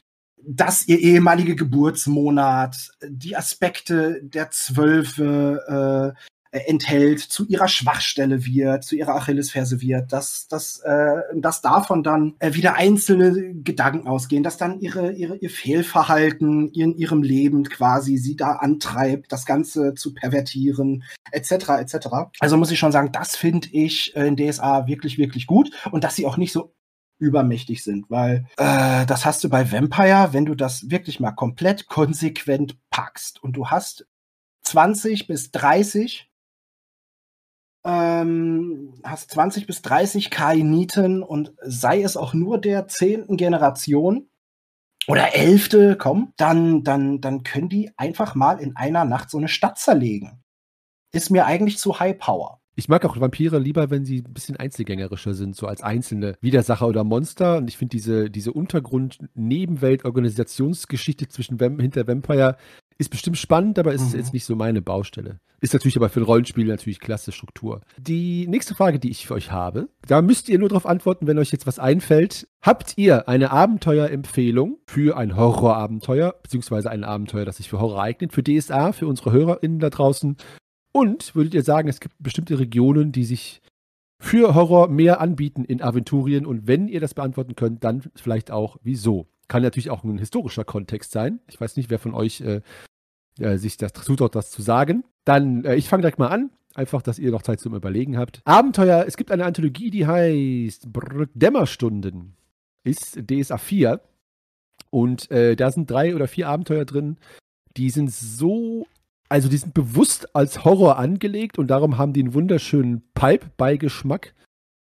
[0.48, 6.20] dass ihr ehemalige Geburtsmonat, die Aspekte der Zwölfe, äh,
[6.50, 12.34] enthält, zu ihrer Schwachstelle wird, zu ihrer Achillesferse wird, dass, dass, äh, dass davon dann
[12.38, 18.16] äh, wieder einzelne Gedanken ausgehen, dass dann ihre, ihre, ihr Fehlverhalten in ihrem Leben quasi
[18.16, 21.50] sie da antreibt, das Ganze zu pervertieren, etc.
[21.80, 22.08] etc.
[22.40, 26.16] Also muss ich schon sagen, das finde ich in DSA wirklich, wirklich gut und dass
[26.16, 26.74] sie auch nicht so
[27.18, 31.86] übermächtig sind, weil äh, das hast du bei Vampire, wenn du das wirklich mal komplett
[31.86, 34.06] konsequent packst und du hast
[34.62, 36.28] 20 bis 30
[37.86, 44.28] ähm, hast 20 bis 30 Kainiten und sei es auch nur der zehnten Generation,
[45.08, 49.46] oder Elfte, komm, dann, dann, dann können die einfach mal in einer Nacht so eine
[49.48, 50.42] Stadt zerlegen.
[51.12, 52.60] Ist mir eigentlich zu High Power.
[52.78, 56.86] Ich mag auch Vampire lieber, wenn sie ein bisschen einzelgängerischer sind, so als einzelne Widersacher
[56.86, 57.56] oder Monster.
[57.58, 62.58] Und ich finde diese, diese Untergrund-Nebenwelt-Organisationsgeschichte zwischen Vamp hinter Vampire
[62.98, 64.18] ist bestimmt spannend, aber ist mhm.
[64.18, 65.38] jetzt nicht so meine Baustelle.
[65.60, 67.80] Ist natürlich aber für ein Rollenspiel natürlich klasse Struktur.
[67.98, 71.38] Die nächste Frage, die ich für euch habe, da müsst ihr nur darauf antworten, wenn
[71.38, 72.48] euch jetzt was einfällt.
[72.62, 78.32] Habt ihr eine Abenteuerempfehlung für ein Horrorabenteuer, beziehungsweise ein Abenteuer, das sich für Horror eignet,
[78.32, 80.36] für DSA, für unsere HörerInnen da draußen?
[80.92, 83.60] Und würdet ihr sagen, es gibt bestimmte Regionen, die sich
[84.18, 86.46] für Horror mehr anbieten in Aventurien?
[86.46, 89.26] Und wenn ihr das beantworten könnt, dann vielleicht auch wieso?
[89.48, 91.40] Kann natürlich auch ein historischer Kontext sein.
[91.48, 92.60] Ich weiß nicht, wer von euch äh,
[93.38, 95.04] äh, sich das zutraut, das zu sagen.
[95.24, 96.50] Dann, äh, ich fange direkt mal an.
[96.74, 98.42] Einfach, dass ihr noch Zeit zum Überlegen habt.
[98.44, 102.36] Abenteuer, es gibt eine Anthologie, die heißt Brr Dämmerstunden.
[102.84, 104.00] Ist DSA 4.
[104.90, 107.16] Und äh, da sind drei oder vier Abenteuer drin.
[107.76, 108.86] Die sind so
[109.28, 114.34] also die sind bewusst als Horror angelegt und darum haben die einen wunderschönen Pipe-Beigeschmack,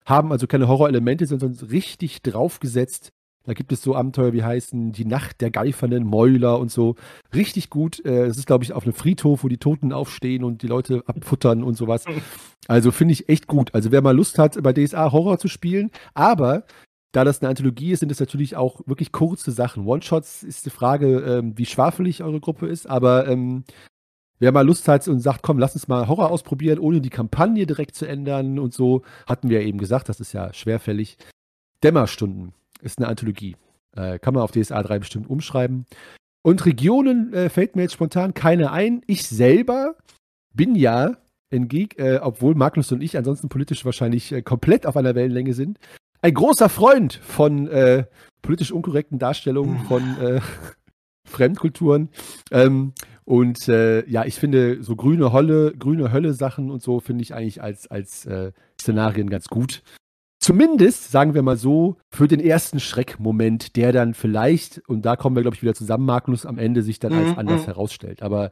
[0.04, 3.12] haben also keine Horrorelemente, sondern richtig draufgesetzt.
[3.45, 6.95] Da gibt es so Abenteuer wie heißen Die Nacht der geifernden Mäuler und so.
[7.34, 8.05] Richtig gut.
[8.05, 11.03] Äh, es ist, glaube ich, auf einem Friedhof, wo die Toten aufstehen und die Leute
[11.07, 12.05] abfuttern und sowas.
[12.68, 13.74] Also finde ich echt gut.
[13.74, 16.64] Also wer mal Lust hat, bei DSA Horror zu spielen, aber
[17.11, 19.86] da das eine Anthologie ist, sind es natürlich auch wirklich kurze Sachen.
[19.86, 23.64] One-Shots ist die Frage, ähm, wie schwafelig eure Gruppe ist, aber ähm,
[24.38, 27.66] wer mal Lust hat und sagt, komm, lass uns mal Horror ausprobieren, ohne die Kampagne
[27.66, 31.18] direkt zu ändern und so, hatten wir ja eben gesagt, das ist ja schwerfällig.
[31.82, 33.57] Dämmerstunden ist eine Anthologie.
[33.97, 35.87] Äh, kann man auf DSA 3 bestimmt umschreiben.
[36.43, 39.03] Und Regionen äh, fällt mir jetzt spontan keine ein.
[39.07, 39.97] Ich selber
[40.55, 41.16] bin ja
[41.51, 45.55] in Geek, äh, obwohl Magnus und ich ansonsten politisch wahrscheinlich äh, komplett auf einer Wellenlänge
[45.55, 45.78] sind,
[46.22, 48.05] ein großer Freund von äh,
[48.41, 50.41] politisch unkorrekten Darstellungen von äh,
[51.28, 52.09] Fremdkulturen.
[52.51, 52.93] Ähm,
[53.24, 57.62] und äh, ja, ich finde so grüne Holle, grüne Hölle-Sachen und so finde ich eigentlich
[57.62, 59.83] als, als äh, Szenarien ganz gut.
[60.43, 65.36] Zumindest, sagen wir mal so, für den ersten Schreckmoment, der dann vielleicht, und da kommen
[65.36, 67.38] wir, glaube ich, wieder zusammen, Magnus, am Ende sich dann als mhm.
[67.38, 68.22] anders herausstellt.
[68.22, 68.51] Aber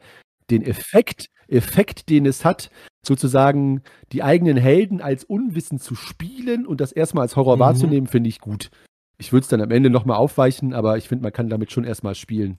[0.50, 2.70] den Effekt, Effekt, den es hat,
[3.04, 3.82] sozusagen
[4.12, 7.60] die eigenen Helden als unwissend zu spielen und das erstmal als Horror mhm.
[7.60, 8.70] wahrzunehmen, finde ich gut.
[9.18, 11.84] Ich würde es dann am Ende nochmal aufweichen, aber ich finde, man kann damit schon
[11.84, 12.58] erstmal spielen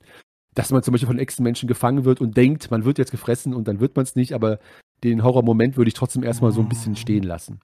[0.54, 3.68] dass man zum Beispiel von Echsenmenschen gefangen wird und denkt, man wird jetzt gefressen und
[3.68, 4.60] dann wird man es nicht, aber
[5.04, 7.60] den Horrormoment würde ich trotzdem erstmal so ein bisschen stehen lassen.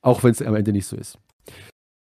[0.00, 1.18] Auch wenn es am Ende nicht so ist.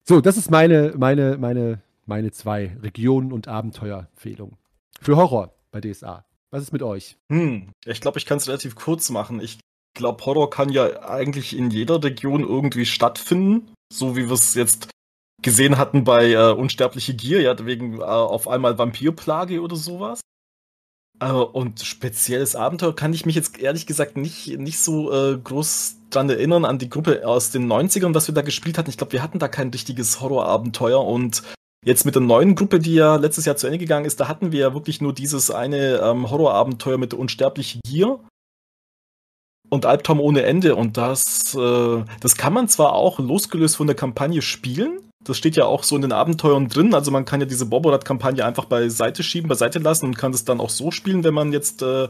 [0.08, 4.58] So, das ist meine, meine, meine, meine zwei Regionen- und Abenteuerempfehlungen.
[5.00, 6.26] Für Horror bei DSA.
[6.52, 7.18] Was ist mit euch?
[7.32, 9.40] Hm, ich glaube, ich kann es relativ kurz machen.
[9.40, 9.60] Ich
[9.94, 13.74] glaube, Horror kann ja eigentlich in jeder Region irgendwie stattfinden.
[13.92, 14.90] So wie wir es jetzt
[15.42, 20.22] gesehen hatten bei äh, Unsterbliche Gier, ja, wegen äh, auf einmal Vampirplage oder sowas.
[21.22, 25.98] Äh, und spezielles Abenteuer kann ich mich jetzt ehrlich gesagt nicht, nicht so äh, groß
[26.10, 28.90] dran erinnern an die Gruppe aus den 90ern, was wir da gespielt hatten.
[28.90, 31.44] Ich glaube, wir hatten da kein richtiges Horrorabenteuer und
[31.84, 34.52] Jetzt mit der neuen Gruppe, die ja letztes Jahr zu Ende gegangen ist, da hatten
[34.52, 38.20] wir ja wirklich nur dieses eine ähm, Horrorabenteuer mit der Unsterbliche Gier
[39.68, 40.76] und Albtraum ohne Ende.
[40.76, 45.56] Und das, äh, das kann man zwar auch losgelöst von der Kampagne spielen, das steht
[45.56, 46.94] ja auch so in den Abenteuern drin.
[46.94, 50.60] Also man kann ja diese Boborat-Kampagne einfach beiseite schieben, beiseite lassen und kann es dann
[50.60, 52.10] auch so spielen, wenn man jetzt, äh,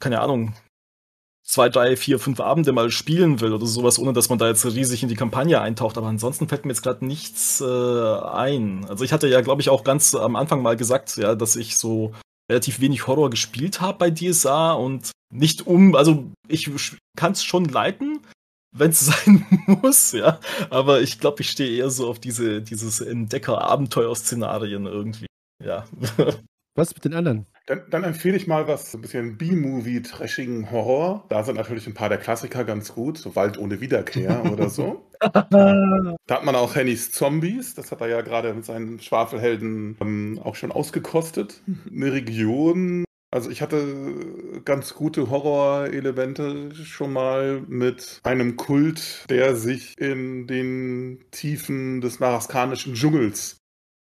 [0.00, 0.54] keine Ahnung,
[1.44, 4.64] zwei, drei, vier, fünf Abende mal spielen will oder sowas, ohne dass man da jetzt
[4.64, 5.96] riesig in die Kampagne eintaucht.
[5.98, 8.86] Aber ansonsten fällt mir jetzt gerade nichts äh, ein.
[8.88, 11.76] Also ich hatte ja, glaube ich, auch ganz am Anfang mal gesagt, ja, dass ich
[11.76, 12.12] so
[12.50, 16.70] relativ wenig Horror gespielt habe bei DSA und nicht um, also ich
[17.16, 18.20] kann es schon leiten,
[18.74, 20.38] wenn es sein muss, ja.
[20.70, 25.26] Aber ich glaube, ich stehe eher so auf diese, dieses Entdecker-Abenteuer-Szenarien irgendwie.
[25.62, 25.84] Ja.
[26.76, 27.46] Was mit den anderen?
[27.66, 31.24] Dann, dann, empfehle ich mal was, ein bisschen B-Movie, trashigen Horror.
[31.28, 35.08] Da sind natürlich ein paar der Klassiker ganz gut, so Wald ohne Wiederkehr oder so.
[35.20, 40.40] da hat man auch Hennys Zombies, das hat er ja gerade mit seinen Schwafelhelden ähm,
[40.42, 41.62] auch schon ausgekostet.
[41.90, 43.04] Eine Region,
[43.34, 51.24] also ich hatte ganz gute Horrorelemente schon mal mit einem Kult, der sich in den
[51.32, 53.56] Tiefen des maraskanischen Dschungels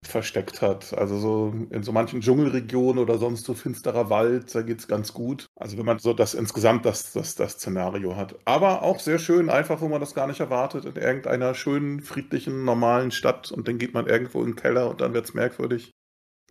[0.08, 0.98] versteckt hat.
[0.98, 5.12] Also so in so manchen Dschungelregionen oder sonst so finsterer Wald, da geht es ganz
[5.12, 5.48] gut.
[5.60, 8.40] Also wenn man so das insgesamt das, das, das Szenario hat.
[8.46, 12.64] Aber auch sehr schön, einfach, wo man das gar nicht erwartet, in irgendeiner schönen, friedlichen,
[12.64, 15.92] normalen Stadt und dann geht man irgendwo in den Keller und dann wird es merkwürdig.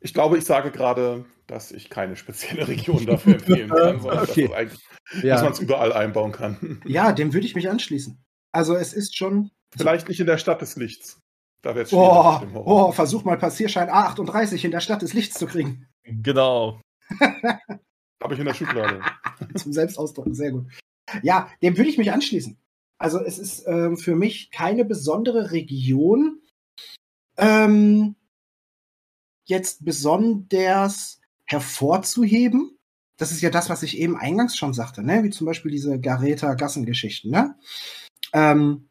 [0.00, 4.48] Ich glaube, ich sage gerade, dass ich keine spezielle Region dafür empfehlen kann, sondern okay.
[4.48, 5.34] dass, ja.
[5.34, 6.80] dass man es überall einbauen kann.
[6.86, 8.22] Ja, dem würde ich mich anschließen.
[8.52, 9.50] Also es ist schon.
[9.76, 11.20] Vielleicht nicht in der Stadt des Lichts.
[11.62, 15.86] Da wird's Oh, oh, versuch mal Passierschein A38 in der Stadt des Lichts zu kriegen.
[16.04, 16.80] Genau.
[18.22, 19.00] Habe ich in der Schublade.
[19.54, 20.66] Zum Selbstausdrücken, sehr gut.
[21.22, 22.58] Ja, dem würde ich mich anschließen.
[22.98, 26.40] Also es ist ähm, für mich keine besondere Region
[27.36, 28.16] ähm,
[29.48, 32.78] jetzt besonders hervorzuheben.
[33.16, 35.24] Das ist ja das, was ich eben eingangs schon sagte, ne?
[35.24, 37.30] wie zum Beispiel diese Gareta-Gassengeschichten.
[37.30, 37.56] Ne?
[38.32, 38.88] Ähm,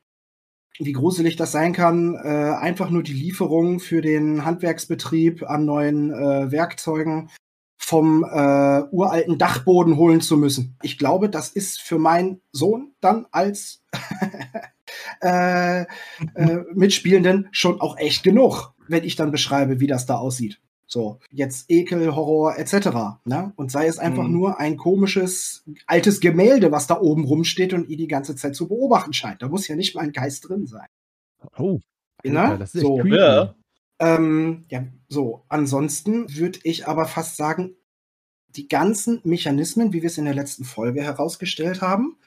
[0.80, 6.12] wie gruselig das sein kann, äh, einfach nur die Lieferung für den Handwerksbetrieb an neuen
[6.12, 7.30] äh, Werkzeugen
[7.78, 10.76] vom äh, uralten Dachboden holen zu müssen.
[10.82, 13.84] Ich glaube, das ist für meinen Sohn dann als
[15.22, 15.86] äh, äh,
[16.74, 20.60] Mitspielenden schon auch echt genug, wenn ich dann beschreibe, wie das da aussieht.
[20.90, 23.20] So, jetzt Ekel, Horror etc.
[23.26, 23.52] Ne?
[23.58, 24.32] Und sei es einfach Mhm.
[24.32, 28.70] nur ein komisches altes Gemälde, was da oben rumsteht und ihr die ganze Zeit zu
[28.70, 29.42] beobachten scheint.
[29.42, 30.88] Da muss ja nicht mal ein Geist drin sein.
[31.58, 31.80] Oh,
[32.24, 32.40] Ne?
[32.42, 32.98] Alter, das ist echt So.
[32.98, 33.16] creepy.
[33.18, 33.56] Ja.
[34.00, 35.44] Ähm, ja, so.
[35.50, 37.76] Ansonsten würde ich aber fast sagen,
[38.56, 42.18] die ganzen Mechanismen, wie wir es in der letzten Folge herausgestellt haben,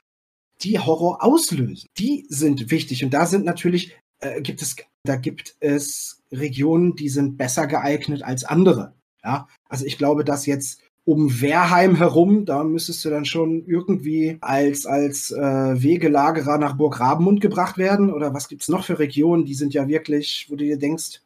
[0.62, 3.02] die Horror auslösen, die sind wichtig.
[3.04, 8.22] Und da sind natürlich, äh, gibt es, da gibt es Regionen, die sind besser geeignet
[8.22, 8.94] als andere.
[9.22, 14.38] Ja, also ich glaube, dass jetzt um Wehrheim herum, da müsstest du dann schon irgendwie
[14.40, 18.12] als, als äh, Wegelagerer nach Burg Rabenmund gebracht werden.
[18.12, 21.22] Oder was gibt's noch für Regionen, die sind ja wirklich, wo du dir denkst,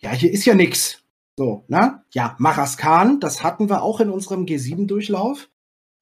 [0.00, 1.02] ja, hier ist ja nix.
[1.38, 2.02] So, ne?
[2.12, 5.48] Ja, Maraskan, das hatten wir auch in unserem G7-Durchlauf,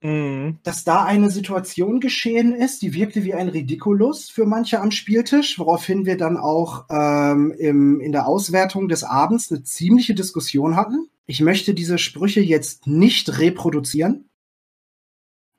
[0.01, 0.59] Mhm.
[0.63, 5.59] dass da eine Situation geschehen ist, die wirkte wie ein Ridiculus für manche am Spieltisch,
[5.59, 11.09] woraufhin wir dann auch ähm, im, in der Auswertung des Abends eine ziemliche Diskussion hatten.
[11.27, 14.29] Ich möchte diese Sprüche jetzt nicht reproduzieren,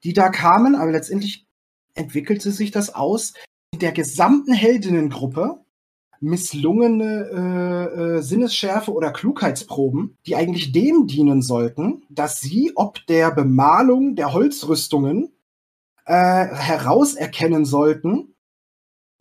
[0.05, 1.45] die da kamen, aber letztendlich
[1.93, 3.33] entwickelte sich das aus
[3.75, 5.59] der gesamten Heldinnengruppe
[6.21, 13.31] misslungene äh, äh, Sinnesschärfe oder Klugheitsproben, die eigentlich dem dienen sollten, dass sie ob der
[13.31, 15.31] Bemalung der Holzrüstungen
[16.05, 18.35] äh, herauserkennen sollten,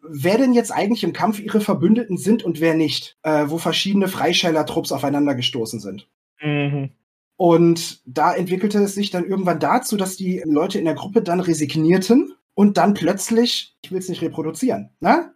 [0.03, 4.09] wer denn jetzt eigentlich im Kampf ihre Verbündeten sind und wer nicht, äh, wo verschiedene
[4.09, 6.09] Freischäler-Trupps aufeinander gestoßen sind.
[6.41, 6.91] Mhm.
[7.37, 11.41] Und da entwickelte es sich dann irgendwann dazu, dass die Leute in der Gruppe dann
[11.41, 15.33] resignierten und dann plötzlich, ich will es nicht reproduzieren, ne?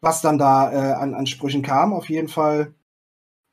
[0.00, 2.74] Was dann da äh, an, an Sprüchen kam, auf jeden Fall.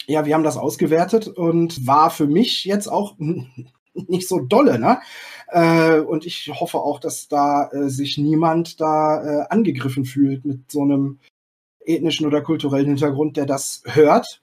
[0.05, 3.15] Ja, wir haben das ausgewertet und war für mich jetzt auch
[3.93, 4.99] nicht so dolle, ne?
[5.49, 10.71] Äh, und ich hoffe auch, dass da äh, sich niemand da äh, angegriffen fühlt mit
[10.71, 11.19] so einem
[11.79, 14.41] ethnischen oder kulturellen Hintergrund, der das hört.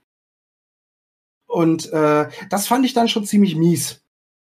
[1.46, 4.02] Und äh, das fand ich dann schon ziemlich mies.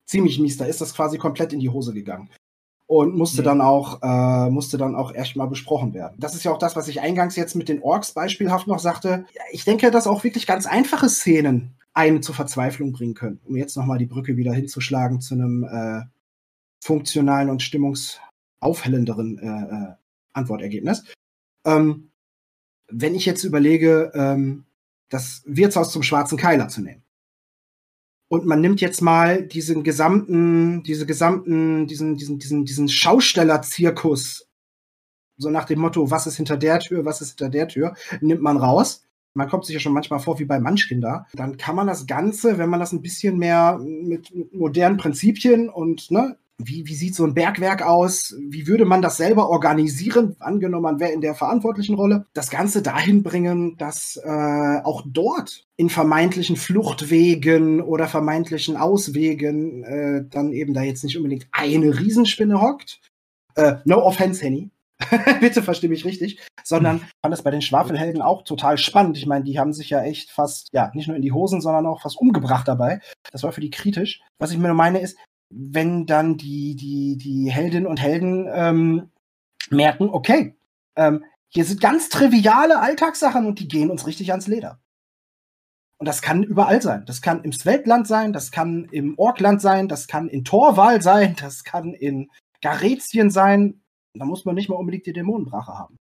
[0.05, 0.57] Ziemlich mies.
[0.57, 2.29] Da ist das quasi komplett in die Hose gegangen.
[2.87, 3.45] Und musste Mhm.
[3.45, 6.15] dann auch, äh, musste dann auch echt mal besprochen werden.
[6.19, 9.25] Das ist ja auch das, was ich eingangs jetzt mit den Orks beispielhaft noch sagte.
[9.51, 13.39] Ich denke, dass auch wirklich ganz einfache Szenen einen zur Verzweiflung bringen können.
[13.45, 16.01] Um jetzt nochmal die Brücke wieder hinzuschlagen zu einem äh,
[16.83, 19.45] funktionalen und stimmungsaufhellenderen äh,
[19.91, 19.93] äh,
[20.33, 21.05] Antwortergebnis.
[21.65, 22.11] Ähm,
[22.87, 24.65] wenn ich jetzt überlege, ähm,
[25.09, 27.01] das Wirtshaus zum schwarzen Keiler zu nehmen.
[28.27, 34.47] Und man nimmt jetzt mal diesen gesamten, diese gesamten, diesen, diesen, diesen, diesen Schausteller-Zirkus,
[35.37, 38.41] so nach dem Motto, was ist hinter der Tür, was ist hinter der Tür, nimmt
[38.41, 39.03] man raus.
[39.33, 41.27] Man kommt sich ja schon manchmal vor wie bei Munchkin da.
[41.33, 45.69] Dann kann man das Ganze, wenn man das ein bisschen mehr mit, mit modernen Prinzipien
[45.69, 48.33] und, ne, wie, wie sieht so ein Bergwerk aus?
[48.39, 50.35] Wie würde man das selber organisieren?
[50.39, 52.25] Angenommen, man wäre in der verantwortlichen Rolle.
[52.33, 60.25] Das Ganze dahin bringen, dass äh, auch dort in vermeintlichen Fluchtwegen oder vermeintlichen Auswegen äh,
[60.29, 63.01] dann eben da jetzt nicht unbedingt eine Riesenspinne hockt.
[63.55, 64.69] Äh, no offense, Henny.
[65.41, 66.41] Bitte versteh mich richtig.
[66.63, 69.17] Sondern fand das bei den Schwafelhelden auch total spannend.
[69.17, 71.85] Ich meine, die haben sich ja echt fast, ja, nicht nur in die Hosen, sondern
[71.85, 73.01] auch fast umgebracht dabei.
[73.31, 74.21] Das war für die kritisch.
[74.39, 75.17] Was ich mir nur meine ist,
[75.49, 79.11] wenn dann die, die, die Heldinnen und Helden ähm,
[79.69, 80.55] merken, okay,
[80.95, 84.79] ähm, hier sind ganz triviale Alltagssachen und die gehen uns richtig ans Leder.
[85.97, 87.05] Und das kann überall sein.
[87.05, 91.35] Das kann im Sveltland sein, das kann im Orkland sein, das kann in Torwal sein,
[91.39, 92.29] das kann in
[92.61, 93.81] Garetien sein.
[94.13, 95.97] Da muss man nicht mal unbedingt die Dämonenbrache haben.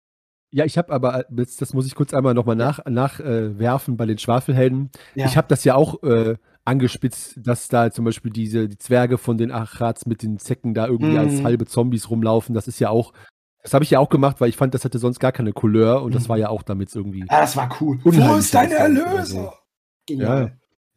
[0.51, 4.07] Ja, ich habe aber, das, muss ich kurz einmal nochmal nachwerfen nach, äh, werfen bei
[4.07, 4.89] den Schwafelhelden.
[5.13, 5.27] Ja.
[5.27, 6.37] Ich habe das ja auch äh,
[6.69, 10.87] angespitzt, dass da zum Beispiel diese die Zwerge von den Achrats mit den Zecken da
[10.87, 11.17] irgendwie Mhm.
[11.17, 12.55] als halbe Zombies rumlaufen.
[12.55, 13.11] Das ist ja auch,
[13.63, 16.01] das habe ich ja auch gemacht, weil ich fand, das hatte sonst gar keine Couleur
[16.03, 16.29] und das Mhm.
[16.29, 17.25] war ja auch damit irgendwie.
[17.29, 17.99] ja, das war cool.
[18.03, 19.49] Wo ist deine aussehen, Erlösung?
[20.09, 20.51] Ja.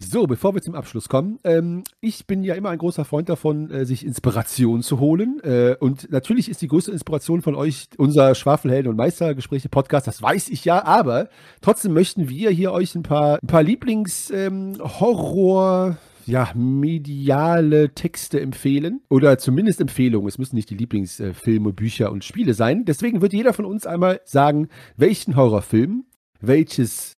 [0.04, 3.70] So, bevor wir zum Abschluss kommen, ähm, ich bin ja immer ein großer Freund davon,
[3.70, 5.38] äh, sich Inspiration zu holen.
[5.42, 10.48] Äh, und natürlich ist die größte Inspiration von euch unser Schwafelhelden und Meistergespräche-Podcast, das weiß
[10.48, 11.28] ich ja, aber
[11.60, 15.96] trotzdem möchten wir hier euch ein paar, ein paar Lieblings-Horror- ähm,
[16.26, 20.28] ja, mediale Texte empfehlen oder zumindest Empfehlungen.
[20.28, 22.84] Es müssen nicht die Lieblingsfilme, Bücher und Spiele sein.
[22.84, 26.04] Deswegen wird jeder von uns einmal sagen, welchen Horrorfilm,
[26.40, 27.16] welches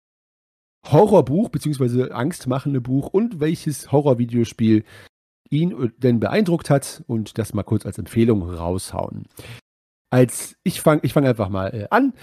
[0.91, 2.11] Horrorbuch bzw.
[2.12, 4.85] angstmachende Buch und welches Horrorvideospiel
[5.51, 9.26] ihn denn beeindruckt hat und das mal kurz als Empfehlung raushauen.
[10.11, 12.14] Als ich fange ich fang einfach mal äh, an.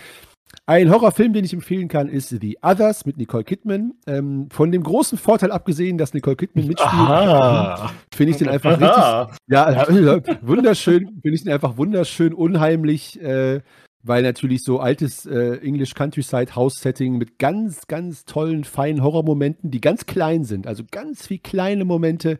[0.65, 3.93] Ein Horrorfilm, den ich empfehlen kann, ist The Others mit Nicole Kidman.
[4.07, 8.71] Ähm, von dem großen Vorteil abgesehen, dass Nicole Kidman mitspielt, finde ich den einfach
[9.27, 9.87] richtig, ja,
[10.41, 13.61] wunderschön, finde ich den einfach wunderschön unheimlich, äh,
[14.03, 19.71] weil natürlich so altes äh, English Countryside House Setting mit ganz, ganz tollen, feinen Horrormomenten,
[19.71, 22.37] die ganz klein sind, also ganz viele kleine Momente,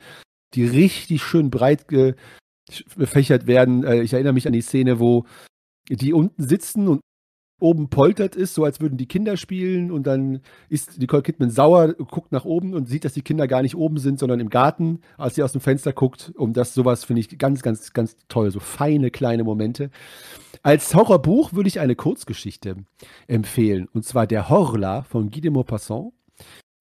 [0.53, 3.83] die richtig schön breit gefächert werden.
[3.83, 5.25] Äh, ich erinnere mich an die Szene, wo
[5.89, 7.01] die unten sitzen und
[7.59, 11.93] oben poltert ist, so als würden die Kinder spielen und dann ist Nicole Kidman sauer,
[11.93, 15.01] guckt nach oben und sieht, dass die Kinder gar nicht oben sind, sondern im Garten,
[15.17, 16.31] als sie aus dem Fenster guckt.
[16.37, 19.91] Um das sowas finde ich ganz, ganz, ganz toll, so feine kleine Momente.
[20.63, 22.77] Als Horrorbuch würde ich eine Kurzgeschichte
[23.27, 26.13] empfehlen und zwar Der Horla von Guy de Maupassant.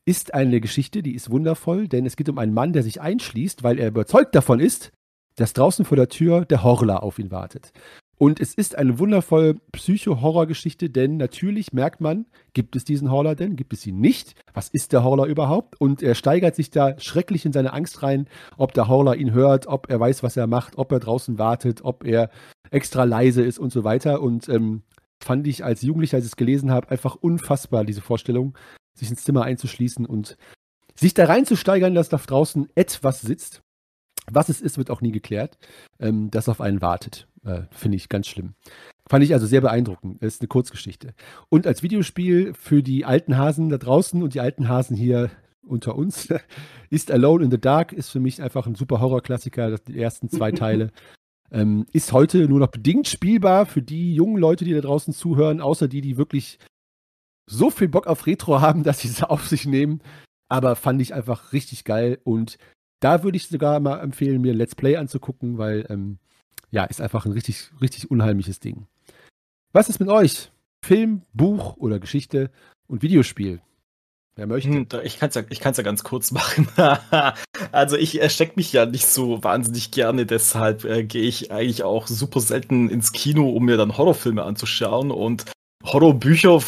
[0.04, 3.62] Ist eine Geschichte, die ist wundervoll, denn es geht um einen Mann, der sich einschließt,
[3.62, 4.90] weil er überzeugt davon ist,
[5.36, 7.72] dass draußen vor der Tür der Horla auf ihn wartet.
[8.18, 13.54] Und es ist eine wundervolle Psycho-Horror-Geschichte, denn natürlich merkt man, gibt es diesen Horror denn,
[13.54, 14.34] gibt es ihn nicht?
[14.52, 15.80] Was ist der Horror überhaupt?
[15.80, 19.68] Und er steigert sich da schrecklich in seine Angst rein, ob der Horror ihn hört,
[19.68, 22.30] ob er weiß, was er macht, ob er draußen wartet, ob er
[22.70, 24.20] extra leise ist und so weiter.
[24.20, 24.82] Und ähm,
[25.22, 28.58] fand ich als Jugendlicher, als ich es gelesen habe, einfach unfassbar, diese Vorstellung,
[28.94, 30.36] sich ins Zimmer einzuschließen und
[30.96, 33.62] sich da reinzusteigern, dass da draußen etwas sitzt.
[34.30, 35.58] Was es ist, wird auch nie geklärt,
[35.98, 37.28] ähm, das auf einen wartet.
[37.44, 38.54] Äh, Finde ich ganz schlimm.
[39.08, 40.22] Fand ich also sehr beeindruckend.
[40.22, 41.14] Das ist eine Kurzgeschichte.
[41.48, 45.30] Und als Videospiel für die alten Hasen da draußen und die alten Hasen hier
[45.62, 46.28] unter uns
[46.90, 49.78] ist Alone in the Dark ist für mich einfach ein super Horrorklassiker.
[49.78, 50.90] Die ersten zwei Teile.
[51.50, 55.62] Ähm, ist heute nur noch bedingt spielbar für die jungen Leute, die da draußen zuhören,
[55.62, 56.58] außer die, die wirklich
[57.48, 60.02] so viel Bock auf Retro haben, dass sie es auf sich nehmen.
[60.50, 62.58] Aber fand ich einfach richtig geil und
[63.00, 66.18] da würde ich sogar mal empfehlen, mir Let's Play anzugucken, weil ähm,
[66.70, 68.86] ja, ist einfach ein richtig, richtig unheimliches Ding.
[69.72, 70.50] Was ist mit euch?
[70.84, 72.50] Film, Buch oder Geschichte
[72.86, 73.60] und Videospiel?
[74.36, 74.70] Wer möchte?
[74.70, 76.68] Hm, ich kann es ja, ja ganz kurz machen.
[77.72, 82.06] also ich erstecke mich ja nicht so wahnsinnig gerne, deshalb äh, gehe ich eigentlich auch
[82.06, 85.46] super selten ins Kino, um mir dann Horrorfilme anzuschauen und
[85.84, 86.62] Horrorbücher,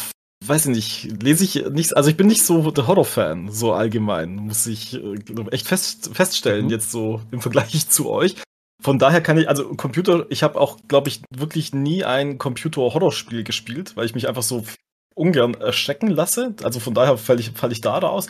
[0.45, 4.35] weiß ich nicht, lese ich nicht, also ich bin nicht so der Horrorfan, so allgemein,
[4.35, 5.15] muss ich äh,
[5.51, 6.71] echt fest, feststellen, mhm.
[6.71, 8.35] jetzt so im Vergleich zu euch
[8.81, 13.43] von daher kann ich, also Computer, ich habe auch, glaube ich, wirklich nie ein Computer-Horrorspiel
[13.43, 14.65] gespielt, weil ich mich einfach so
[15.13, 16.55] ungern erschrecken lasse.
[16.63, 18.27] Also von daher falle ich, fall ich da raus.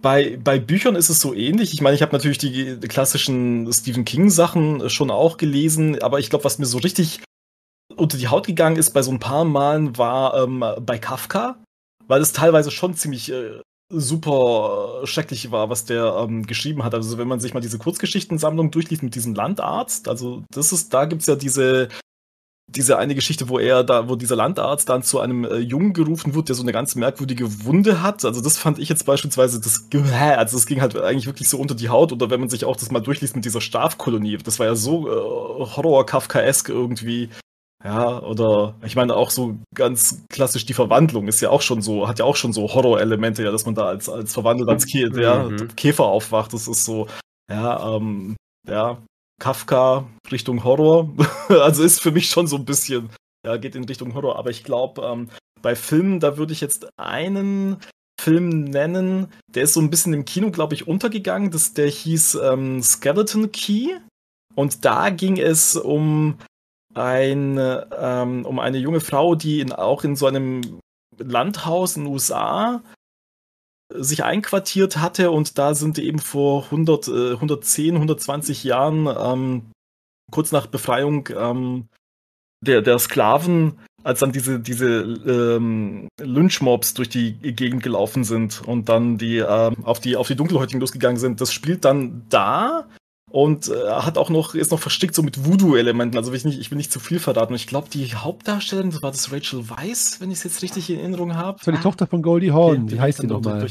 [0.00, 1.72] Bei, bei Büchern ist es so ähnlich.
[1.72, 6.44] Ich meine, ich habe natürlich die klassischen Stephen King-Sachen schon auch gelesen, aber ich glaube,
[6.44, 7.20] was mir so richtig
[7.96, 11.62] unter die Haut gegangen ist bei so ein paar Malen, war ähm, bei Kafka,
[12.06, 13.60] weil es teilweise schon ziemlich äh,
[13.90, 16.94] super schrecklich war, was der ähm, geschrieben hat.
[16.94, 21.04] Also wenn man sich mal diese Kurzgeschichtensammlung durchliest mit diesem Landarzt, also das ist, da
[21.04, 21.88] gibt's ja diese
[22.68, 26.34] diese eine Geschichte, wo er da, wo dieser Landarzt dann zu einem äh, Jungen gerufen
[26.34, 28.24] wird, der so eine ganz merkwürdige Wunde hat.
[28.24, 31.74] Also das fand ich jetzt beispielsweise, das, also das ging halt eigentlich wirklich so unter
[31.74, 32.12] die Haut.
[32.12, 35.08] Oder wenn man sich auch das mal durchliest mit dieser Strafkolonie, das war ja so
[35.08, 35.10] äh,
[35.76, 37.28] Horror-Kafkaesk irgendwie.
[37.84, 42.06] Ja, oder ich meine auch so ganz klassisch die Verwandlung ist ja auch schon so,
[42.06, 45.08] hat ja auch schon so Horror-Elemente, ja, dass man da als, als verwandelt als Kä
[45.08, 45.18] mhm.
[45.18, 46.52] ja, Käfer aufwacht.
[46.52, 47.08] Das ist so,
[47.50, 48.36] ja, ähm,
[48.68, 49.02] ja,
[49.40, 51.10] Kafka Richtung Horror.
[51.48, 53.10] also ist für mich schon so ein bisschen,
[53.44, 54.38] ja, geht in Richtung Horror.
[54.38, 55.28] Aber ich glaube, ähm,
[55.60, 57.78] bei Filmen, da würde ich jetzt einen
[58.20, 61.50] Film nennen, der ist so ein bisschen im Kino, glaube ich, untergegangen.
[61.50, 63.88] Das, der hieß ähm, Skeleton Key.
[64.54, 66.36] Und da ging es um
[66.94, 67.58] ein,
[67.98, 70.80] ähm, um eine junge Frau, die in, auch in so einem
[71.18, 72.82] Landhaus in den USA
[73.94, 79.70] sich einquartiert hatte und da sind eben vor 100, äh, 110, 120 Jahren, ähm,
[80.30, 81.88] kurz nach Befreiung ähm,
[82.64, 88.88] der, der Sklaven, als dann diese, diese ähm, Lynchmobs durch die Gegend gelaufen sind und
[88.88, 91.40] dann die, äh, auf die auf die Dunkelhäutigen losgegangen sind.
[91.40, 92.88] Das spielt dann da
[93.32, 96.18] und äh, hat auch noch ist noch verstrickt so mit Voodoo-Elementen.
[96.18, 97.52] Also will ich nicht, ich will nicht zu viel verraten.
[97.52, 100.90] Und ich glaube, die Hauptdarstellerin, das war das Rachel Weisz, wenn ich es jetzt richtig
[100.90, 101.56] in Erinnerung habe.
[101.58, 102.90] Das war die Tochter von Goldie Hawn.
[102.90, 103.66] Wie heißt die nochmal?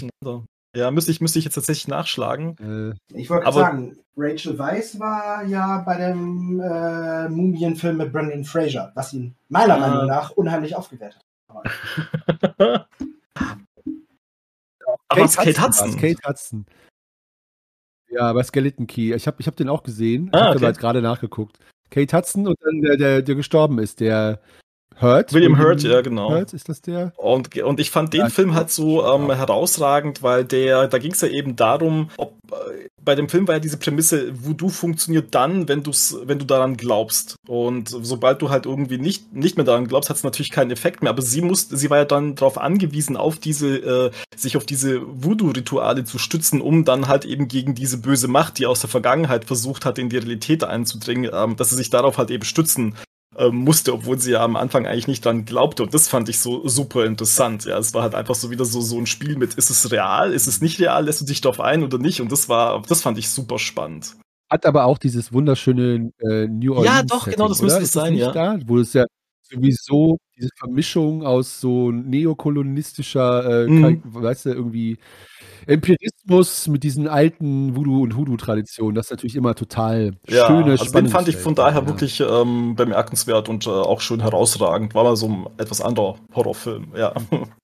[0.75, 2.95] Ja, müsste ich, müsste ich jetzt tatsächlich nachschlagen.
[3.11, 8.91] Äh, ich wollte sagen, Rachel Weisz war ja bei dem äh, Mumienfilm mit Brendan Fraser,
[8.95, 9.79] was ihn meiner ah.
[9.79, 11.65] Meinung nach unheimlich aufgewertet hat.
[15.07, 15.61] Aber Kate, Kate.
[15.61, 15.97] Hudson.
[15.97, 16.65] Kate Hudson.
[18.11, 19.13] Ja, bei Skeleton Key.
[19.13, 20.29] Ich habe ich hab den auch gesehen.
[20.33, 20.65] Ah, ich habe okay.
[20.65, 21.57] aber gerade nachgeguckt.
[21.89, 24.41] Kate Hudson und dann der, der, der gestorben ist, der
[24.99, 25.33] Hurt?
[25.33, 26.29] William Hurt, ja, genau.
[26.29, 27.13] Hurt, ist das der?
[27.17, 29.35] Und, und ich fand den ja, Film halt so ähm, ja.
[29.35, 33.55] herausragend, weil der, da ging es ja eben darum, ob äh, bei dem Film war
[33.55, 37.35] ja diese Prämisse, Voodoo funktioniert dann, wenn du's, wenn du daran glaubst.
[37.47, 41.01] Und sobald du halt irgendwie nicht, nicht mehr daran glaubst, hat es natürlich keinen Effekt
[41.01, 41.09] mehr.
[41.09, 45.01] Aber sie musste, sie war ja dann darauf angewiesen, auf diese, äh, sich auf diese
[45.01, 49.45] Voodoo-Rituale zu stützen, um dann halt eben gegen diese böse Macht, die aus der Vergangenheit
[49.45, 52.95] versucht hat, in die Realität einzudringen, ähm, dass sie sich darauf halt eben stützen
[53.51, 55.83] musste, obwohl sie ja am Anfang eigentlich nicht dran glaubte.
[55.83, 57.65] Und das fand ich so super interessant.
[57.65, 60.33] Ja, es war halt einfach so wieder so, so ein Spiel mit, ist es real,
[60.33, 62.21] ist es nicht real, lässt du dich darauf ein oder nicht?
[62.21, 64.17] Und das war, das fand ich super spannend.
[64.49, 66.97] Hat aber auch dieses wunderschöne äh, New Orleans.
[66.97, 68.33] Ja, doch, genau, das müsste es sein, ja.
[68.33, 69.05] Da, wo es ja
[69.43, 74.01] sowieso diese Vermischung aus so neokolonistischer, äh, mm.
[74.03, 74.97] weißt du, irgendwie
[75.67, 80.91] Empirismus mit diesen alten Voodoo- und Hoodoo-Traditionen, das ist natürlich immer total ja, schöne, also
[80.91, 81.87] den fand ich von daher ja.
[81.87, 84.95] wirklich ähm, bemerkenswert und äh, auch schön herausragend.
[84.95, 87.13] War mal so ein etwas anderer Horrorfilm, ja.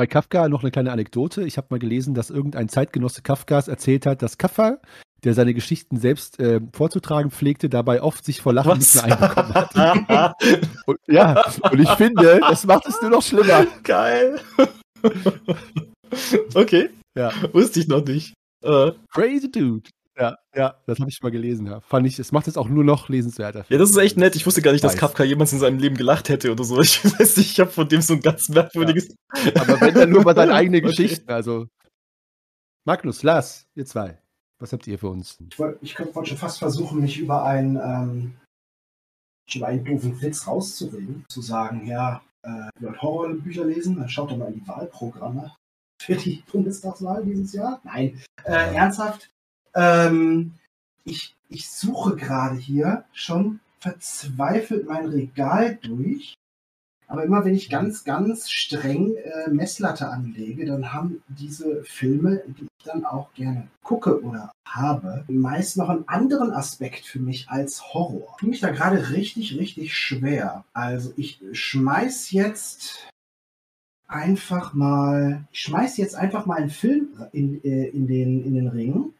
[0.00, 1.42] Bei Kafka noch eine kleine Anekdote.
[1.44, 4.78] Ich habe mal gelesen, dass irgendein Zeitgenosse Kafkas erzählt hat, dass Kafka,
[5.24, 8.78] der seine Geschichten selbst äh, vorzutragen pflegte, dabei oft sich vor Lachen Was?
[8.78, 10.42] nicht mehr einbekommen hat.
[10.86, 13.66] und, ja, und ich finde, das macht es nur noch schlimmer.
[13.82, 14.40] Geil.
[16.54, 16.90] okay.
[17.16, 17.32] Ja.
[17.52, 18.34] Wusste ich noch nicht.
[18.64, 18.92] Uh.
[19.12, 19.90] Crazy Dude.
[20.18, 21.66] Ja, ja, das habe ich mal gelesen.
[21.66, 21.80] Ja.
[21.80, 23.64] Fand ich, es macht es auch nur noch lesenswerter.
[23.70, 24.36] Ja, das ist echt nett.
[24.36, 24.92] Ich wusste gar nicht, Weiß.
[24.92, 26.78] dass Kafka jemals in seinem Leben gelacht hätte oder so.
[26.80, 29.14] Ich weiß nicht, ich habe von dem so ein ganz merkwürdiges.
[29.44, 29.62] Ja.
[29.62, 30.90] Aber wenn dann nur mal seine eigenen okay.
[30.90, 31.30] Geschichten.
[31.30, 31.68] Also
[32.84, 34.18] Magnus, Lars, ihr zwei,
[34.58, 35.38] was habt ihr für uns?
[35.50, 38.34] Ich wollte ich wollt schon fast versuchen, mich über einen, ähm,
[39.54, 44.36] über einen doofen Witz rauszureden, zu sagen, ja, äh, wollt Horrorbücher lesen, dann schaut doch
[44.36, 45.54] mal in die Wahlprogramme
[46.00, 47.80] für die Bundestagswahl dieses Jahr.
[47.84, 49.30] Nein, äh, ernsthaft.
[49.74, 50.54] Ähm,
[51.04, 56.34] ich, ich suche gerade hier schon verzweifelt mein Regal durch
[57.10, 62.62] aber immer wenn ich ganz, ganz streng äh, Messlatte anlege, dann haben diese Filme, die
[62.62, 67.92] ich dann auch gerne gucke oder habe, meist noch einen anderen Aspekt für mich als
[67.92, 68.36] Horror.
[68.40, 70.64] Ich mich da gerade richtig, richtig schwer.
[70.72, 73.08] Also ich schmeiß jetzt
[74.06, 78.68] einfach mal, ich schmeiß jetzt einfach mal einen Film in, äh, in, den, in den
[78.68, 79.12] Ring,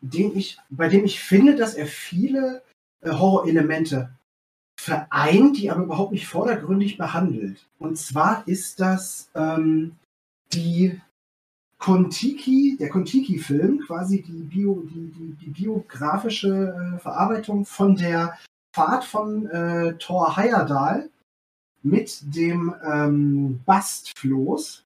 [0.00, 2.62] den ich, bei dem ich finde, dass er viele
[3.02, 4.10] äh, Horror-Elemente
[4.90, 7.64] vereint, die aber überhaupt nicht vordergründig behandelt.
[7.78, 9.92] Und zwar ist das ähm,
[10.52, 11.00] die
[11.78, 18.36] Kontiki, der Kontiki-Film, quasi die, Bio, die, die, die biografische äh, Verarbeitung von der
[18.74, 21.08] Fahrt von äh, Thor Heyerdahl
[21.82, 24.84] mit dem ähm, Bastfloß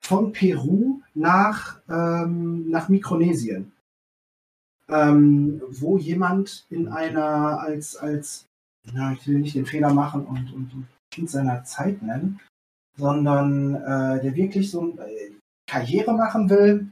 [0.00, 3.72] von Peru nach, ähm, nach Mikronesien
[4.92, 8.46] ähm, wo jemand in einer als, als,
[8.92, 12.40] na, ich will nicht den Fehler machen und, und, und Kind seiner Zeit nennen,
[12.96, 15.32] sondern äh, der wirklich so eine äh,
[15.66, 16.88] Karriere machen will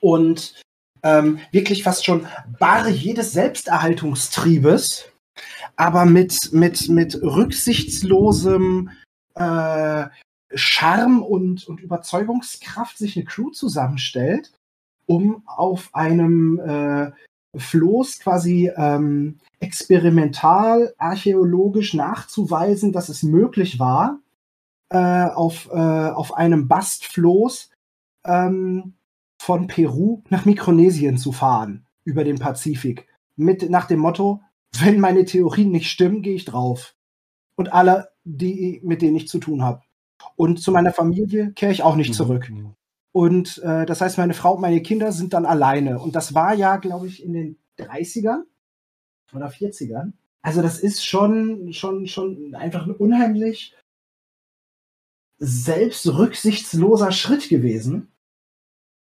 [0.00, 0.60] und
[1.02, 2.26] ähm, wirklich fast schon
[2.58, 5.10] bare jedes Selbsterhaltungstriebes,
[5.76, 8.90] aber mit, mit, mit rücksichtslosem
[9.34, 10.06] äh,
[10.54, 14.52] Charme und, und Überzeugungskraft sich eine Crew zusammenstellt
[15.12, 17.10] um auf einem äh,
[17.54, 24.20] Floß quasi ähm, experimental archäologisch nachzuweisen, dass es möglich war,
[24.88, 27.68] äh, auf, äh, auf einem Bastfloß
[28.24, 28.94] ähm,
[29.38, 33.06] von Peru nach Mikronesien zu fahren über den Pazifik.
[33.36, 34.40] Mit nach dem Motto,
[34.78, 36.94] wenn meine Theorien nicht stimmen, gehe ich drauf.
[37.54, 39.82] Und alle, die, mit denen ich zu tun habe.
[40.36, 42.14] Und zu meiner Familie kehre ich auch nicht mhm.
[43.12, 45.98] Und äh, das heißt, meine Frau und meine Kinder sind dann alleine.
[45.98, 48.42] Und das war ja, glaube ich, in den 30ern
[49.34, 50.12] oder 40ern.
[50.40, 53.76] Also das ist schon, schon, schon einfach ein unheimlich
[55.38, 58.12] selbstrücksichtsloser Schritt gewesen.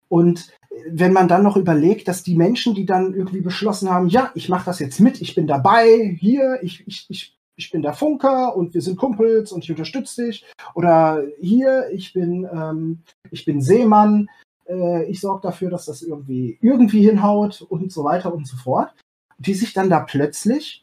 [0.08, 0.52] Und
[0.88, 4.48] wenn man dann noch überlegt, dass die Menschen, die dann irgendwie beschlossen haben, ja, ich
[4.48, 8.56] mache das jetzt mit, ich bin dabei, hier, ich, ich, ich ich bin der Funker
[8.56, 10.44] und wir sind Kumpels und ich unterstütze dich.
[10.74, 14.28] Oder hier, ich bin, ähm, ich bin Seemann,
[14.68, 18.94] äh, ich sorge dafür, dass das irgendwie, irgendwie hinhaut und so weiter und so fort.
[19.38, 20.82] Die sich dann da plötzlich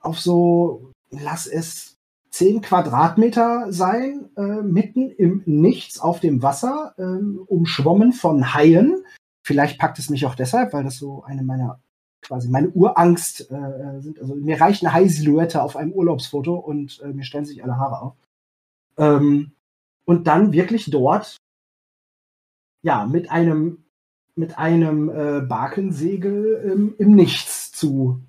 [0.00, 1.96] auf so, lass es
[2.30, 7.02] 10 Quadratmeter sein, äh, mitten im Nichts auf dem Wasser, äh,
[7.46, 9.04] umschwommen von Haien.
[9.44, 11.80] Vielleicht packt es mich auch deshalb, weil das so eine meiner
[12.20, 14.20] quasi meine Urangst äh, sind.
[14.20, 18.02] Also mir reicht eine Hai-Silhouette auf einem Urlaubsfoto und äh, mir stellen sich alle Haare
[18.02, 18.16] auf.
[18.96, 19.52] Ähm,
[20.04, 21.36] und dann wirklich dort,
[22.82, 23.84] ja, mit einem
[24.38, 28.22] mit einem äh, Barkensegel ähm, im Nichts zu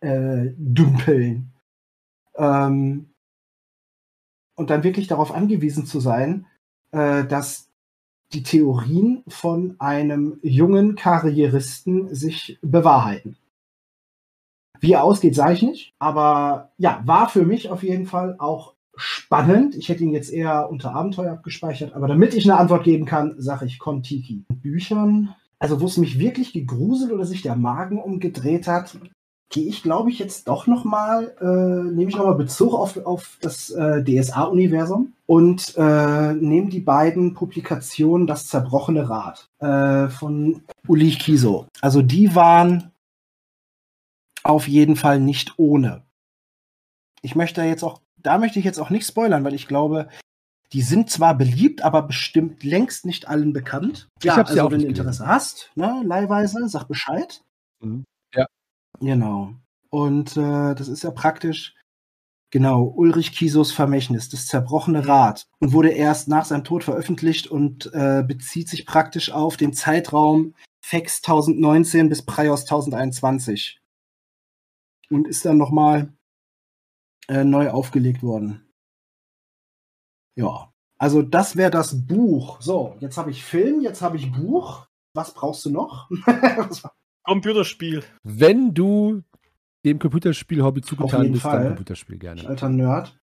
[0.00, 1.52] äh, dümpeln.
[2.36, 3.10] Ähm,
[4.54, 6.46] und dann wirklich darauf angewiesen zu sein,
[6.92, 7.68] äh, dass
[8.34, 13.36] die Theorien von einem jungen Karrieristen sich bewahrheiten.
[14.80, 15.94] Wie er ausgeht, sage ich nicht.
[15.98, 19.74] Aber ja, war für mich auf jeden Fall auch spannend.
[19.76, 23.34] Ich hätte ihn jetzt eher unter Abenteuer abgespeichert, aber damit ich eine Antwort geben kann,
[23.38, 24.44] sage ich Kontiki.
[24.48, 28.98] Büchern, also wo es mich wirklich gegruselt oder sich der Magen umgedreht hat,
[29.54, 33.70] gehe ich, glaube ich, jetzt doch nochmal, äh, nehme ich nochmal Bezug auf, auf das
[33.70, 41.68] äh, DSA-Universum und äh, nehme die beiden Publikationen Das zerbrochene Rad äh, von Uli Kiso.
[41.80, 42.90] Also die waren
[44.42, 46.02] auf jeden Fall nicht ohne.
[47.22, 50.08] Ich möchte jetzt auch, da möchte ich jetzt auch nicht spoilern, weil ich glaube,
[50.72, 54.08] die sind zwar beliebt, aber bestimmt längst nicht allen bekannt.
[54.18, 57.40] Ich ja, also ja wenn du Interesse hast, ne, leihweise, sag Bescheid.
[57.80, 58.02] Mhm.
[59.00, 59.54] Genau.
[59.90, 61.74] Und äh, das ist ja praktisch,
[62.50, 65.46] genau, Ulrich Kisos Vermächtnis, das zerbrochene Rad.
[65.60, 70.54] Und wurde erst nach seinem Tod veröffentlicht und äh, bezieht sich praktisch auf den Zeitraum
[70.84, 73.80] Fex 1019 bis Prios 1021.
[75.10, 76.12] Und ist dann nochmal
[77.28, 78.68] äh, neu aufgelegt worden.
[80.36, 80.72] Ja.
[80.98, 82.60] Also das wäre das Buch.
[82.60, 84.86] So, jetzt habe ich Film, jetzt habe ich Buch.
[85.14, 86.08] Was brauchst du noch?
[87.24, 88.02] Computerspiel.
[88.22, 89.22] Wenn du
[89.84, 91.58] dem Computerspiel-Hobby zugetan bist, Fall.
[91.58, 92.46] dann Computerspiel gerne.
[92.46, 93.18] Alter Nerd.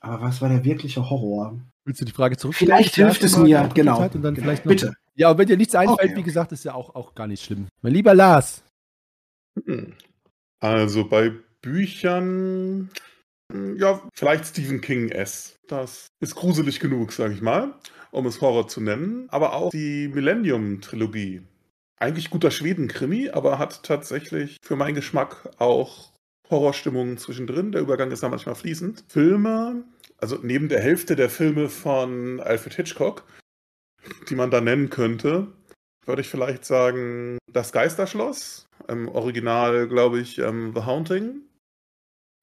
[0.00, 1.58] Aber was war der wirkliche Horror?
[1.84, 2.54] Willst du die Frage zurück?
[2.54, 4.02] Vielleicht hilft es mir, genau.
[4.02, 4.44] Und dann genau.
[4.44, 4.94] vielleicht noch, Bitte.
[5.14, 7.44] Ja, und wenn dir nichts einfällt, Okay, wie gesagt, ist ja auch, auch gar nicht
[7.44, 7.68] schlimm.
[7.80, 8.62] Mein lieber Lars.
[9.64, 9.94] Hm.
[10.60, 12.90] Also bei Büchern,
[13.52, 15.56] hm, ja, vielleicht Stephen King S.
[15.68, 17.74] Das ist gruselig genug, sage ich mal,
[18.10, 19.26] um es Horror zu nennen.
[19.30, 21.42] Aber auch die Millennium-Trilogie
[21.98, 26.12] eigentlich guter Schweden-Krimi, aber hat tatsächlich für meinen Geschmack auch
[26.50, 27.72] Horrorstimmungen zwischendrin.
[27.72, 29.04] Der Übergang ist da manchmal fließend.
[29.08, 29.84] Filme,
[30.18, 33.24] also neben der Hälfte der Filme von Alfred Hitchcock,
[34.28, 35.48] die man da nennen könnte,
[36.04, 38.66] würde ich vielleicht sagen Das Geisterschloss.
[38.88, 41.40] Im Original, glaube ich, ähm, The Haunting.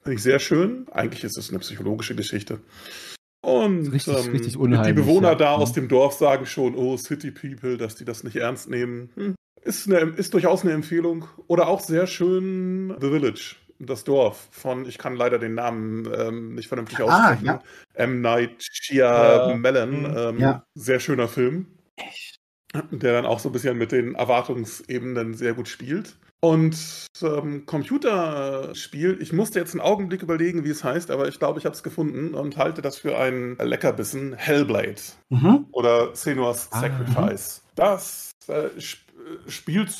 [0.03, 0.87] Finde ich sehr schön.
[0.91, 2.59] Eigentlich ist es eine psychologische Geschichte.
[3.41, 5.35] Und Richtig, ähm, richtig unheimlich, die Bewohner ja.
[5.35, 5.63] da Mhm.
[5.63, 9.09] aus dem Dorf sagen schon, oh, City People, dass die das nicht ernst nehmen.
[9.15, 9.35] Hm.
[9.61, 11.25] Ist, eine, ist durchaus eine Empfehlung.
[11.47, 16.55] Oder auch sehr schön The Village, das Dorf von, ich kann leider den Namen ähm,
[16.55, 17.59] nicht vernünftig Ah, aussprechen, ja.
[17.93, 18.21] M.
[18.21, 20.01] Night Shyamalan.
[20.01, 20.17] Mhm.
[20.17, 20.65] Ähm, Ja.
[20.75, 22.39] Sehr schöner Film, Echt?
[22.91, 26.17] der dann auch so ein bisschen mit den Erwartungsebenen sehr gut spielt.
[26.41, 26.75] Und
[27.21, 31.63] ähm, Computerspiel, ich musste jetzt einen Augenblick überlegen, wie es heißt, aber ich glaube, ich
[31.65, 34.33] habe es gefunden und halte das für einen Leckerbissen.
[34.33, 34.95] Hellblade
[35.29, 35.67] Mhm.
[35.71, 37.63] oder Senua's Ah, Sacrifice.
[37.75, 38.67] Das äh,
[39.47, 39.95] spielt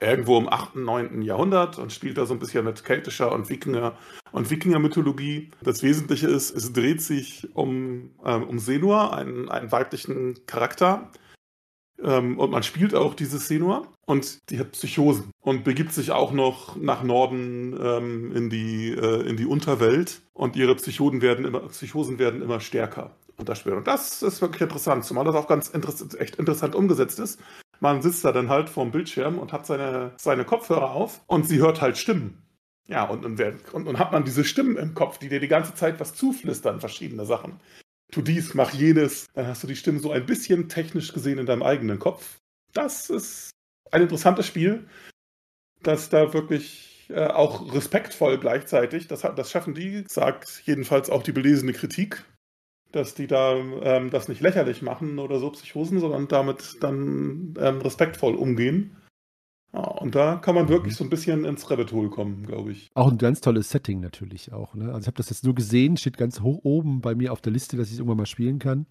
[0.00, 1.22] irgendwo im 8., 9.
[1.22, 3.96] Jahrhundert und spielt da so ein bisschen mit keltischer und Wikinger
[4.32, 5.50] und Wikinger-Mythologie.
[5.62, 11.10] Das Wesentliche ist, es dreht sich um, ähm, um Senua, einen, einen weiblichen Charakter.
[12.02, 16.32] Ähm, und man spielt auch diese Senua und die hat Psychosen und begibt sich auch
[16.32, 21.60] noch nach Norden ähm, in, die, äh, in die Unterwelt und ihre Psychoden werden immer,
[21.68, 23.16] Psychosen werden immer stärker.
[23.36, 27.18] Und das, und das ist wirklich interessant, zumal das auch ganz interess echt interessant umgesetzt
[27.20, 27.40] ist.
[27.80, 31.58] Man sitzt da dann halt vorm Bildschirm und hat seine, seine Kopfhörer auf und sie
[31.58, 32.42] hört halt Stimmen.
[32.88, 35.74] Ja, und, wer- und, und hat man diese Stimmen im Kopf, die dir die ganze
[35.74, 37.60] Zeit was zuflüstern, verschiedene Sachen.
[38.10, 41.46] Tu dies, mach jenes, dann hast du die Stimmen so ein bisschen technisch gesehen in
[41.46, 42.38] deinem eigenen Kopf.
[42.72, 43.50] Das ist
[43.90, 44.88] ein interessantes Spiel,
[45.82, 51.32] das da wirklich äh, auch respektvoll gleichzeitig, das, das schaffen die, sagt jedenfalls auch die
[51.32, 52.24] belesene Kritik,
[52.92, 57.80] dass die da ähm, das nicht lächerlich machen oder so Psychosen, sondern damit dann ähm,
[57.80, 58.96] respektvoll umgehen.
[59.72, 62.88] Ja, und da kann man wirklich so ein bisschen ins Rabbit Hole kommen, glaube ich.
[62.94, 64.74] Auch ein ganz tolles Setting natürlich auch.
[64.74, 64.86] Ne?
[64.86, 67.52] Also ich habe das jetzt nur gesehen, steht ganz hoch oben bei mir auf der
[67.52, 68.86] Liste, dass ich es irgendwann mal spielen kann.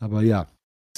[0.00, 0.48] Aber ja.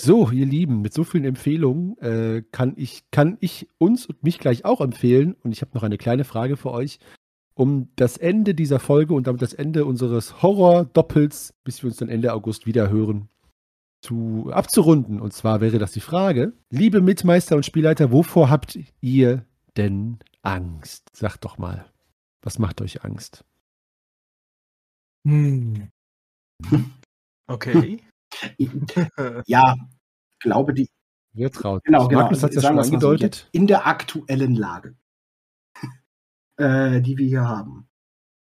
[0.01, 4.39] So, ihr Lieben, mit so vielen Empfehlungen äh, kann, ich, kann ich uns und mich
[4.39, 5.37] gleich auch empfehlen.
[5.43, 6.99] Und ich habe noch eine kleine Frage für euch,
[7.55, 12.09] um das Ende dieser Folge und damit das Ende unseres Horror-Doppels, bis wir uns dann
[12.09, 13.29] Ende August wieder hören,
[14.01, 15.21] zu, abzurunden.
[15.21, 19.47] Und zwar wäre das die Frage, liebe Mitmeister und Spielleiter, wovor habt ihr
[19.77, 21.09] denn Angst?
[21.17, 21.87] Sagt doch mal,
[22.43, 23.45] was macht euch Angst?
[25.27, 25.89] Hm.
[27.49, 27.99] Okay.
[29.47, 29.75] ja,
[30.39, 30.89] glaube die.
[31.35, 31.85] Wer traut?
[31.85, 32.23] Genau, genau.
[32.23, 33.49] Magnus hat es ja schon wir so, angedeutet.
[33.53, 34.95] in der aktuellen Lage,
[36.57, 37.89] äh, die wir hier haben.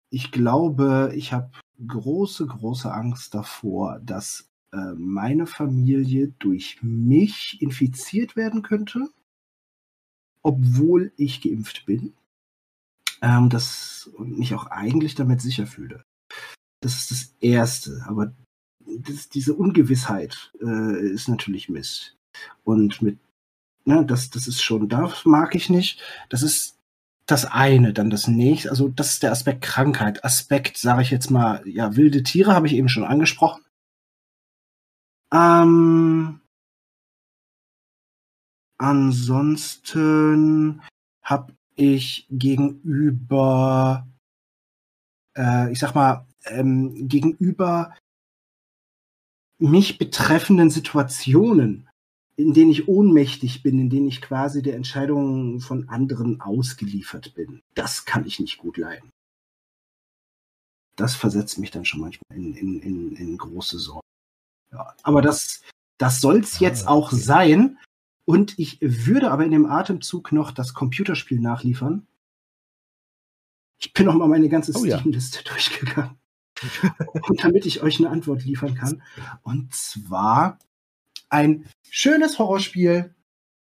[0.09, 1.51] Ich glaube, ich habe
[1.85, 9.09] große, große Angst davor, dass äh, meine Familie durch mich infiziert werden könnte,
[10.43, 12.13] obwohl ich geimpft bin.
[13.21, 16.03] Ähm, das und mich auch eigentlich damit sicher fühle.
[16.81, 18.03] Das ist das Erste.
[18.07, 18.33] Aber
[18.85, 22.17] das, diese Ungewissheit äh, ist natürlich Mist.
[22.63, 23.19] Und mit,
[23.85, 26.01] ne, das, das ist schon, das mag ich nicht.
[26.29, 26.80] Das ist
[27.31, 30.23] das eine, dann das nächste, also das ist der Aspekt Krankheit.
[30.23, 33.63] Aspekt, sage ich jetzt mal, ja, wilde Tiere habe ich eben schon angesprochen.
[35.33, 36.41] Ähm,
[38.77, 40.81] ansonsten
[41.23, 44.07] habe ich gegenüber,
[45.37, 47.95] äh, ich sag mal, ähm, gegenüber
[49.57, 51.87] mich betreffenden Situationen,
[52.35, 57.61] in denen ich ohnmächtig bin, in denen ich quasi der Entscheidung von anderen ausgeliefert bin,
[57.75, 59.09] das kann ich nicht gut leiden.
[60.95, 64.01] Das versetzt mich dann schon manchmal in, in, in, in große Sorgen.
[64.71, 65.61] Ja, aber das,
[65.97, 67.21] das soll es jetzt Ah, auch okay.
[67.21, 67.77] sein.
[68.25, 72.07] Und ich würde aber in dem Atemzug noch das Computerspiel nachliefern.
[73.79, 74.99] Ich bin noch mal meine ganze Oh ja.
[74.99, 76.17] Steam-Liste durchgegangen.
[77.23, 79.01] Und damit ich euch eine Antwort liefern kann.
[79.43, 80.59] Und zwar
[81.31, 83.15] ein schönes Horrorspiel,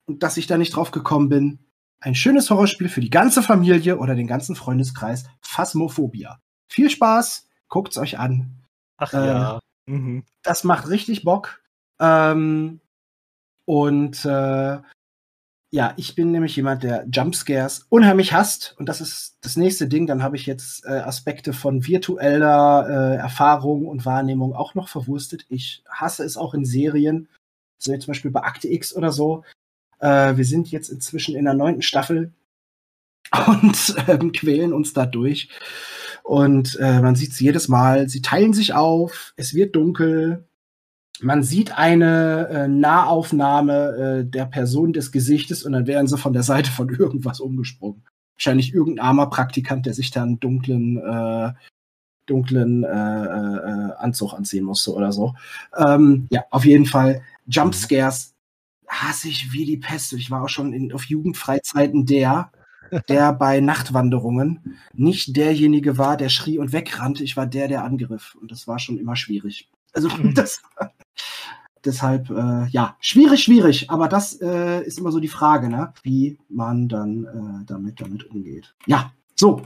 [0.08, 1.60] und dass ich da nicht drauf gekommen bin.
[2.00, 5.26] Ein schönes Horrorspiel für die ganze Familie oder den ganzen Freundeskreis.
[5.42, 6.40] Phasmophobia.
[6.70, 8.64] Viel Spaß, guckt's euch an.
[8.98, 9.60] Ach Äh, ja.
[9.88, 10.24] Mhm.
[10.44, 11.62] Das macht richtig Bock.
[12.00, 12.80] Ähm,
[13.66, 14.78] und äh,
[15.70, 18.76] ja, ich bin nämlich jemand, der Jumpscares unheimlich hasst.
[18.80, 20.08] Und das ist das nächste Ding.
[20.08, 25.46] Dann habe ich jetzt äh, Aspekte von virtueller äh, Erfahrung und Wahrnehmung auch noch verwurstet.
[25.50, 27.28] Ich hasse es auch in Serien.
[27.78, 29.44] So jetzt zum Beispiel bei Akte X oder so.
[30.00, 32.34] Äh, wir sind jetzt inzwischen in der neunten Staffel
[33.48, 35.50] und ähm, quälen uns da durch.
[36.24, 38.10] Und äh, man sieht es jedes Mal.
[38.10, 39.34] Sie teilen sich auf.
[39.38, 40.46] Es wird dunkel.
[41.22, 46.34] Man sieht eine äh, Nahaufnahme äh, der Person des Gesichtes und dann werden sie von
[46.34, 48.04] der Seite von irgendwas umgesprungen.
[48.36, 51.54] Wahrscheinlich irgendein armer Praktikant, der sich da einen dunklen, äh,
[52.28, 55.34] dunklen äh, äh, Anzug anziehen musste oder so.
[55.76, 57.22] Ähm, ja, auf jeden Fall.
[57.48, 58.36] Jumpscares
[58.88, 60.14] hasse ich wie die Pest.
[60.14, 62.52] Ich war auch schon in, auf Jugendfreizeiten der,
[63.10, 67.24] der bei Nachtwanderungen nicht derjenige war, der schrie und wegrannte.
[67.24, 68.38] Ich war der, der angriff.
[68.40, 69.70] Und das war schon immer schwierig.
[69.94, 70.62] Also das
[71.88, 73.90] deshalb, äh, ja, schwierig, schwierig.
[73.90, 75.94] Aber das äh, ist immer so die Frage, ne?
[76.04, 78.76] wie man dann äh, damit, damit umgeht.
[78.86, 79.62] Ja, so.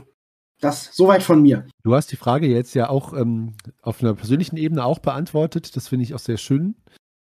[0.62, 1.66] Das soweit von mir.
[1.82, 5.74] Du hast die Frage jetzt ja auch ähm, auf einer persönlichen Ebene auch beantwortet.
[5.76, 6.76] Das finde ich auch sehr schön.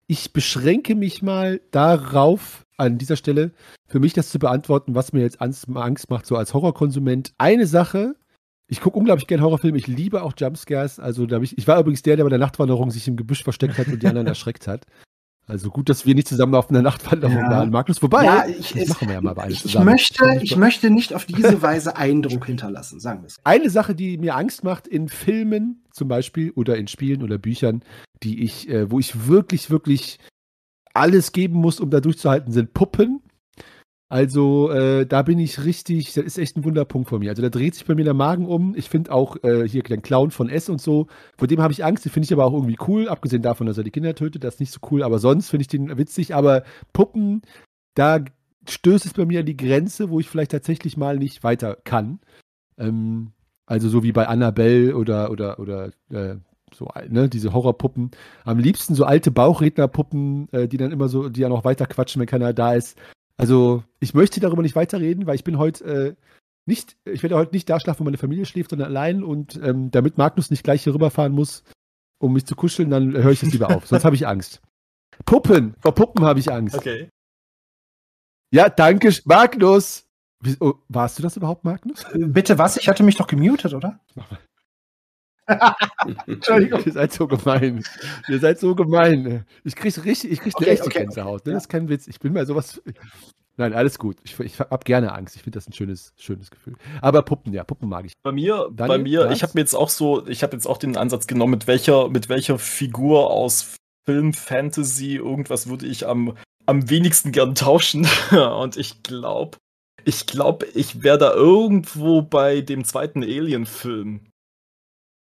[0.08, 3.54] Ich beschränke mich mal darauf, an dieser Stelle,
[3.88, 5.70] für mich das zu beantworten, was mir jetzt Angst,
[6.10, 7.34] macht, so als Horrorkonsument.
[7.38, 8.16] Eine Sache,
[8.68, 11.00] ich gucke unglaublich gerne Horrorfilme, ich liebe auch Jumpscares.
[11.00, 13.88] Also ich, ich war übrigens der, der bei der Nachtwanderung sich im Gebüsch versteckt hat
[13.88, 14.86] und die anderen erschreckt hat.
[15.46, 17.50] Also gut, dass wir nicht zusammen auf einer Nachtwanderung Ja.
[17.50, 18.02] waren, Magnus.
[18.02, 19.86] Wobei, ja, ich, das machen wir ja mal beide ich, zusammen.
[19.88, 23.40] möchte, ich möchte nicht auf diese Weise Eindruck hinterlassen, sagen wir es.
[23.44, 27.84] Eine Sache, die mir Angst macht in Filmen zum Beispiel oder in Spielen oder Büchern,
[28.24, 30.18] die ich, äh, wo ich wirklich, wirklich
[30.94, 33.22] alles geben muss, um da durchzuhalten, sind Puppen.
[34.14, 37.32] Also äh, da bin ich richtig, das ist echt ein Wunderpunkt von mir.
[37.32, 38.76] Also da dreht sich bei mir der Magen um.
[38.76, 41.84] Ich finde auch äh, hier den Clown von S und so, vor dem habe ich
[41.84, 42.06] Angst.
[42.06, 44.54] Den finde ich aber auch irgendwie cool, abgesehen davon, dass er die Kinder tötet, das
[44.54, 45.02] ist nicht so cool.
[45.02, 46.36] Aber sonst finde ich den witzig.
[46.36, 46.62] Aber
[46.94, 47.42] Puppen,
[47.96, 48.24] da
[48.70, 52.20] stößt es bei mir an die Grenze, wo ich vielleicht tatsächlich mal nicht weiter kann.
[52.78, 53.32] Ähm,
[53.66, 56.36] also so wie bei Annabelle oder, oder, oder äh,
[56.72, 58.12] so, ne, diese Horrorpuppen.
[58.46, 62.20] Am liebsten so alte Bauchrednerpuppen, äh, die dann immer so, die ja noch weiter quatschen,
[62.20, 62.96] wenn keiner da ist.
[63.38, 66.16] Also, ich möchte darüber nicht weiterreden, weil ich bin heute äh,
[66.66, 69.92] nicht, ich werde heute nicht da schlafen, wo meine Familie schläft, sondern allein und ähm,
[69.92, 71.64] damit Magnus nicht gleich hier rüberfahren muss,
[72.20, 73.88] um mich zu kuscheln, dann höre ich es lieber auf.
[73.88, 74.62] Sonst habe ich Angst.
[75.26, 76.76] Puppen, vor Puppen habe ich Angst.
[76.76, 77.10] Okay.
[78.52, 80.06] Ja, danke, Magnus.
[80.40, 82.06] Wie, oh, warst du das überhaupt, Magnus?
[82.14, 82.78] Bitte was?
[82.78, 84.00] Ich hatte mich doch gemutet, oder?
[86.28, 86.84] Entschuldigung.
[86.86, 87.84] Ihr seid so gemein.
[88.28, 89.46] Ihr seid so gemein.
[89.64, 91.46] Ich krieg richtig, ich krieg eine Okay, echte okay, Gänsehaut.
[91.46, 91.54] Ne?
[91.54, 92.08] Das ist kein Witz.
[92.08, 92.82] Ich bin bei sowas.
[93.56, 94.18] Nein, alles gut.
[94.24, 95.36] Ich, ich habe gerne Angst.
[95.36, 96.76] Ich finde das ein schönes, schönes Gefühl.
[97.02, 98.14] Aber Puppen, ja, Puppen mag ich.
[98.24, 99.38] Bei mir, Daniel, bei mir, was?
[99.38, 102.10] ich habe mir jetzt auch so, ich habe jetzt auch den Ansatz genommen, mit welcher,
[102.10, 103.76] mit welcher Figur aus
[104.06, 108.08] Film, Fantasy, irgendwas würde ich am, am wenigsten gern tauschen.
[108.32, 109.58] Und ich glaube,
[110.04, 114.22] ich glaube, ich wäre da irgendwo bei dem zweiten Alien-Film.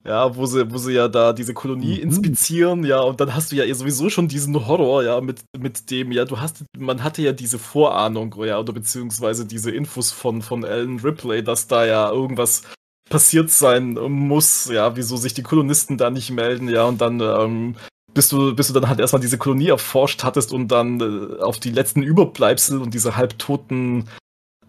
[0.05, 2.03] Ja, wo sie, wo sie ja da diese Kolonie Mhm.
[2.03, 6.11] inspizieren, ja, und dann hast du ja sowieso schon diesen Horror, ja, mit, mit dem,
[6.11, 10.65] ja, du hast, man hatte ja diese Vorahnung, ja, oder beziehungsweise diese Infos von, von
[10.65, 12.63] Alan Ripley, dass da ja irgendwas
[13.09, 17.75] passiert sein muss, ja, wieso sich die Kolonisten da nicht melden, ja, und dann, ähm,
[18.13, 21.59] bis du, bis du dann halt erstmal diese Kolonie erforscht hattest und dann äh, auf
[21.59, 24.07] die letzten Überbleibsel und diese halbtoten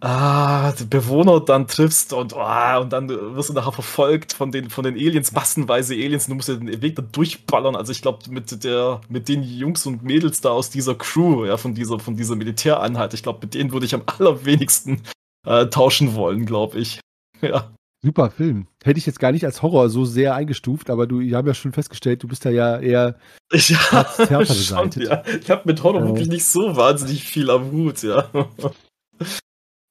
[0.01, 4.69] ah, die Bewohner dann triffst und, ah, und dann wirst du nachher verfolgt von den,
[4.69, 7.75] von den Aliens, massenweise Aliens, und du musst ja den Weg da durchballern.
[7.75, 11.57] Also ich glaube, mit der, mit den Jungs und Mädels da aus dieser Crew, ja,
[11.57, 15.01] von dieser, von dieser Militäreinheit, ich glaube, mit denen würde ich am allerwenigsten
[15.45, 16.99] äh, tauschen wollen, glaube ich.
[17.41, 17.71] Ja.
[18.01, 18.67] Super Film.
[18.83, 21.53] Hätte ich jetzt gar nicht als Horror so sehr eingestuft, aber du, wir haben ja
[21.55, 23.17] schon festgestellt, du bist da ja eher.
[23.51, 25.23] Ja, schon, ja.
[25.41, 26.07] Ich habe mit Horror Ja.
[26.07, 28.29] wirklich nicht so wahnsinnig viel am Hut, ja.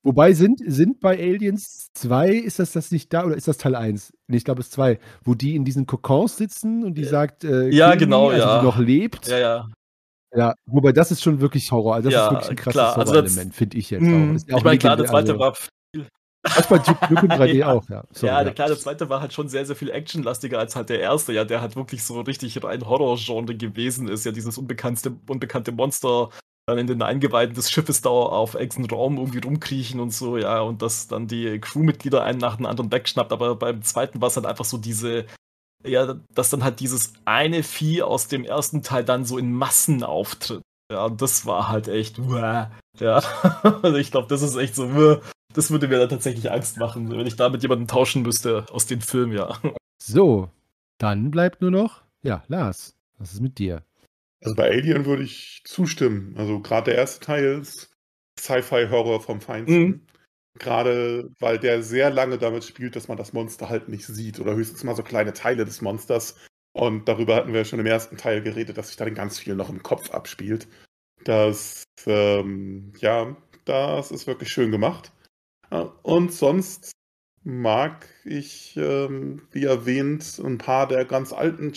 [0.05, 3.75] Wobei sind, sind bei Aliens 2, ist das das nicht da oder ist das Teil
[3.75, 4.13] 1?
[4.29, 7.43] Nee, ich glaube es ist 2, wo die in diesen Kokons sitzen und die sagt,
[7.43, 8.59] äh, Ja, genau, also ja.
[8.59, 9.27] die noch lebt.
[9.27, 9.69] Ja, ja.
[10.37, 11.95] Ja, wobei das ist schon wirklich Horror.
[11.95, 14.35] Also das Ja, ist wirklich ein krasses klar, also Horrorelement, finde ich jetzt Hm, auch.
[14.35, 15.55] Ist ja ich meine, klar, der zweite also, war
[16.43, 17.73] Das war Duke Nukem 3D Ja.
[17.73, 18.05] auch, ja.
[18.13, 21.01] Sorry, ja, der kleine zweite war halt schon sehr, sehr viel actionlastiger als halt der
[21.01, 24.27] erste, ja, der halt wirklich so richtig rein Horror-Genre gewesen ist.
[24.27, 26.29] Ja, dieses unbekannte, unbekannte Monster
[26.67, 30.61] dann in den Eingeweiden des Schiffes da auf engsten Raum irgendwie rumkriechen und so, ja,
[30.61, 33.33] und dass dann die Crewmitglieder einen nach dem anderen wegschnappt.
[33.33, 35.27] Aber beim zweiten war es halt einfach so diese,
[35.87, 40.03] ja, dass dann halt dieses eine Vieh aus dem ersten Teil dann so in Massen
[40.03, 40.63] auftritt.
[40.91, 43.23] Ja, und das war halt echt, uah, ja.
[43.83, 45.21] Also ich glaube, das ist echt so, uah.
[45.53, 48.87] das würde mir dann tatsächlich Angst machen, wenn ich da mit jemandem tauschen müsste aus
[48.87, 49.59] den Filmen, ja.
[49.99, 50.51] So,
[50.99, 53.83] dann bleibt nur noch, ja, Lars, was ist mit dir?
[54.45, 56.35] Also bei Alien würde ich zustimmen.
[56.37, 57.91] Also gerade der erste Teil ist
[58.39, 59.81] Sci-Fi-Horror vom Feinsten.
[59.81, 60.07] Mhm.
[60.59, 64.55] Gerade weil der sehr lange damit spielt, dass man das Monster halt nicht sieht oder
[64.55, 66.37] höchstens mal so kleine Teile des Monsters.
[66.73, 69.71] Und darüber hatten wir schon im ersten Teil geredet, dass sich da ganz viel noch
[69.71, 70.69] im Kopf abspielt.
[71.25, 75.11] Das, ähm, ja, das ist wirklich schön gemacht.
[75.71, 76.93] Ja, Und sonst
[77.43, 81.73] mag ich, ähm, wie erwähnt, ein paar der ganz alten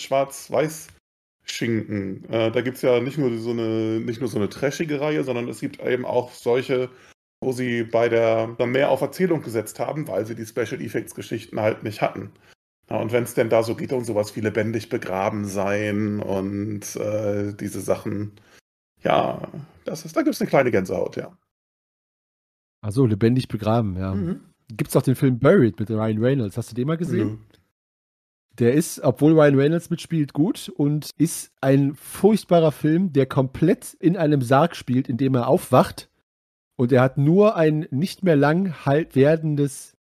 [1.48, 2.26] Schwarz-Weiß-Schinken.
[2.30, 5.24] Äh, da gibt es ja nicht nur so eine, nicht nur so eine trashige Reihe,
[5.24, 6.90] sondern es gibt eben auch solche,
[7.42, 11.16] wo sie bei der dann mehr auf Erzählung gesetzt haben, weil sie die Special Effects
[11.16, 12.32] Geschichten halt nicht hatten.
[12.90, 16.96] Ja, und wenn es denn da so geht um sowas wie lebendig begraben sein und
[16.96, 18.32] äh, diese Sachen,
[19.04, 19.42] ja,
[19.84, 21.38] das ist, da gibt es eine kleine Gänsehaut, ja.
[22.82, 24.16] Also lebendig begraben, ja.
[24.16, 24.42] Mhm.
[24.70, 26.58] Gibt es auch den Film Buried mit Ryan Reynolds.
[26.58, 27.28] Hast du den mal gesehen?
[27.28, 27.57] Nö.
[28.60, 34.18] Der ist, obwohl Ryan Reynolds mitspielt, gut und ist ein furchtbarer Film, der komplett in
[34.18, 36.10] einem Sarg spielt, in dem er aufwacht.
[36.76, 39.96] Und er hat nur ein nicht mehr lang halt werdendes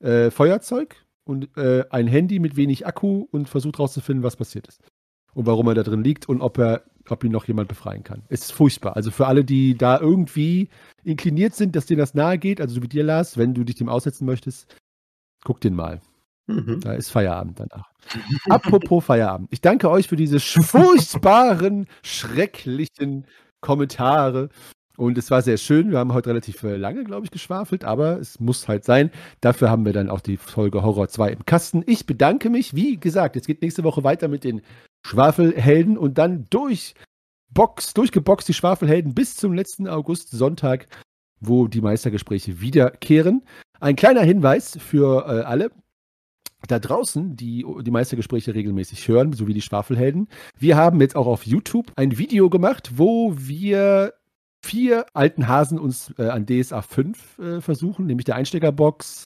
[0.00, 4.80] äh, Feuerzeug und äh, ein Handy mit wenig Akku und versucht rauszufinden, was passiert ist.
[5.34, 8.22] Und warum er da drin liegt und ob er, ob ihn noch jemand befreien kann.
[8.28, 8.96] Es ist furchtbar.
[8.96, 10.68] Also für alle, die da irgendwie
[11.04, 13.76] inkliniert sind, dass denen das nahe geht, also so wie dir, Lars, wenn du dich
[13.76, 14.76] dem aussetzen möchtest,
[15.42, 16.00] guck den mal.
[16.52, 16.80] Mhm.
[16.80, 17.90] Da ist Feierabend danach.
[18.48, 19.48] Apropos Feierabend.
[19.50, 23.26] Ich danke euch für diese furchtbaren, schrecklichen
[23.60, 24.48] Kommentare.
[24.96, 25.90] Und es war sehr schön.
[25.90, 29.10] Wir haben heute relativ äh, lange, glaube ich, geschwafelt, aber es muss halt sein.
[29.40, 31.82] Dafür haben wir dann auch die Folge Horror 2 im Kasten.
[31.86, 32.74] Ich bedanke mich.
[32.74, 34.60] Wie gesagt, jetzt geht nächste Woche weiter mit den
[35.06, 36.94] Schwafelhelden und dann durch
[37.52, 40.86] Box, durchgeboxt die Schwafelhelden bis zum letzten August Sonntag,
[41.40, 43.42] wo die Meistergespräche wiederkehren.
[43.80, 45.70] Ein kleiner Hinweis für äh, alle
[46.68, 50.28] da draußen, die die Meistergespräche regelmäßig hören, sowie die Schwafelhelden.
[50.58, 54.14] Wir haben jetzt auch auf YouTube ein Video gemacht, wo wir
[54.64, 59.24] vier alten Hasen uns äh, an DSA 5 äh, versuchen, nämlich der Einsteckerbox.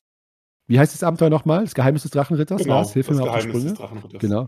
[0.69, 1.65] Wie heißt das Abenteuer nochmal?
[1.65, 2.63] Das Geheimnis des Drachenritters?
[2.63, 3.75] Genau, Lars, hilf mir auf die Geheimnis des Sprünge.
[3.75, 4.21] Drachenritters.
[4.21, 4.47] Genau.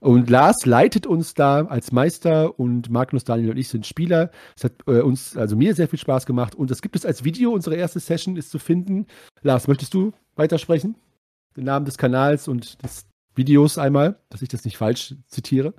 [0.00, 4.30] Und Lars leitet uns da als Meister und Magnus, Daniel und ich sind Spieler.
[4.56, 7.22] Es hat äh, uns, also mir sehr viel Spaß gemacht und das gibt es als
[7.22, 7.52] Video.
[7.52, 9.06] Unsere erste Session ist zu finden.
[9.42, 10.94] Lars, möchtest du weitersprechen?
[11.56, 15.74] Den Namen des Kanals und des Videos einmal, dass ich das nicht falsch zitiere.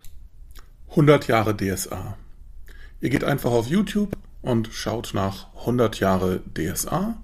[0.89, 2.17] 100 Jahre DSA.
[2.99, 7.15] Ihr geht einfach auf YouTube und schaut nach 100 Jahre DSA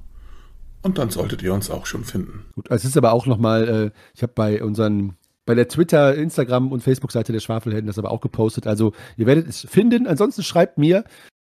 [0.81, 2.45] und dann solltet ihr uns auch schon finden.
[2.55, 6.71] Gut, es ist aber auch nochmal, äh, ich habe bei unseren, bei der Twitter, Instagram
[6.71, 8.67] und Facebook-Seite der Schwafelhelden das aber auch gepostet.
[8.67, 10.07] Also ihr werdet es finden.
[10.07, 11.03] Ansonsten schreibt mir,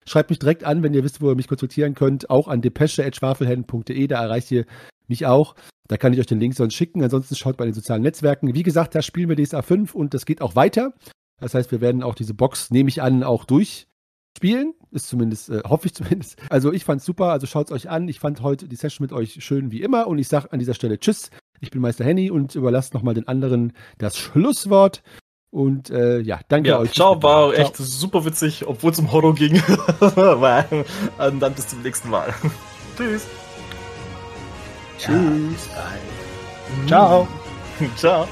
[0.06, 4.06] schreibt mich direkt an, wenn ihr wisst, wo ihr mich konsultieren könnt, auch an depesche.schwafelhelden.de,
[4.06, 4.66] da erreicht ihr
[5.10, 5.54] mich auch.
[5.88, 7.02] Da kann ich euch den Link sonst schicken.
[7.02, 8.54] Ansonsten schaut bei den sozialen Netzwerken.
[8.54, 10.94] Wie gesagt, da spielen wir DSA 5 und das geht auch weiter.
[11.40, 14.74] Das heißt, wir werden auch diese Box, nehme ich an, auch durchspielen.
[14.92, 16.36] Ist zumindest, äh, hoffe ich zumindest.
[16.48, 18.08] Also ich fand's super, also schaut's euch an.
[18.08, 20.74] Ich fand heute die Session mit euch schön wie immer und ich sage an dieser
[20.74, 21.30] Stelle Tschüss.
[21.60, 25.02] Ich bin Meister Henny und überlasse nochmal den anderen das Schlusswort.
[25.52, 26.92] Und äh, ja, danke Ja, euch.
[26.92, 27.66] ciao, war Ciao.
[27.66, 29.60] echt super witzig, obwohl es um Horror ging.
[30.00, 32.32] Und dann bis zum nächsten Mal.
[35.00, 35.08] Tschüss.
[35.08, 35.20] Ja,
[35.52, 36.88] bis bald.
[36.88, 37.28] Ciao.
[37.96, 38.28] Ciao.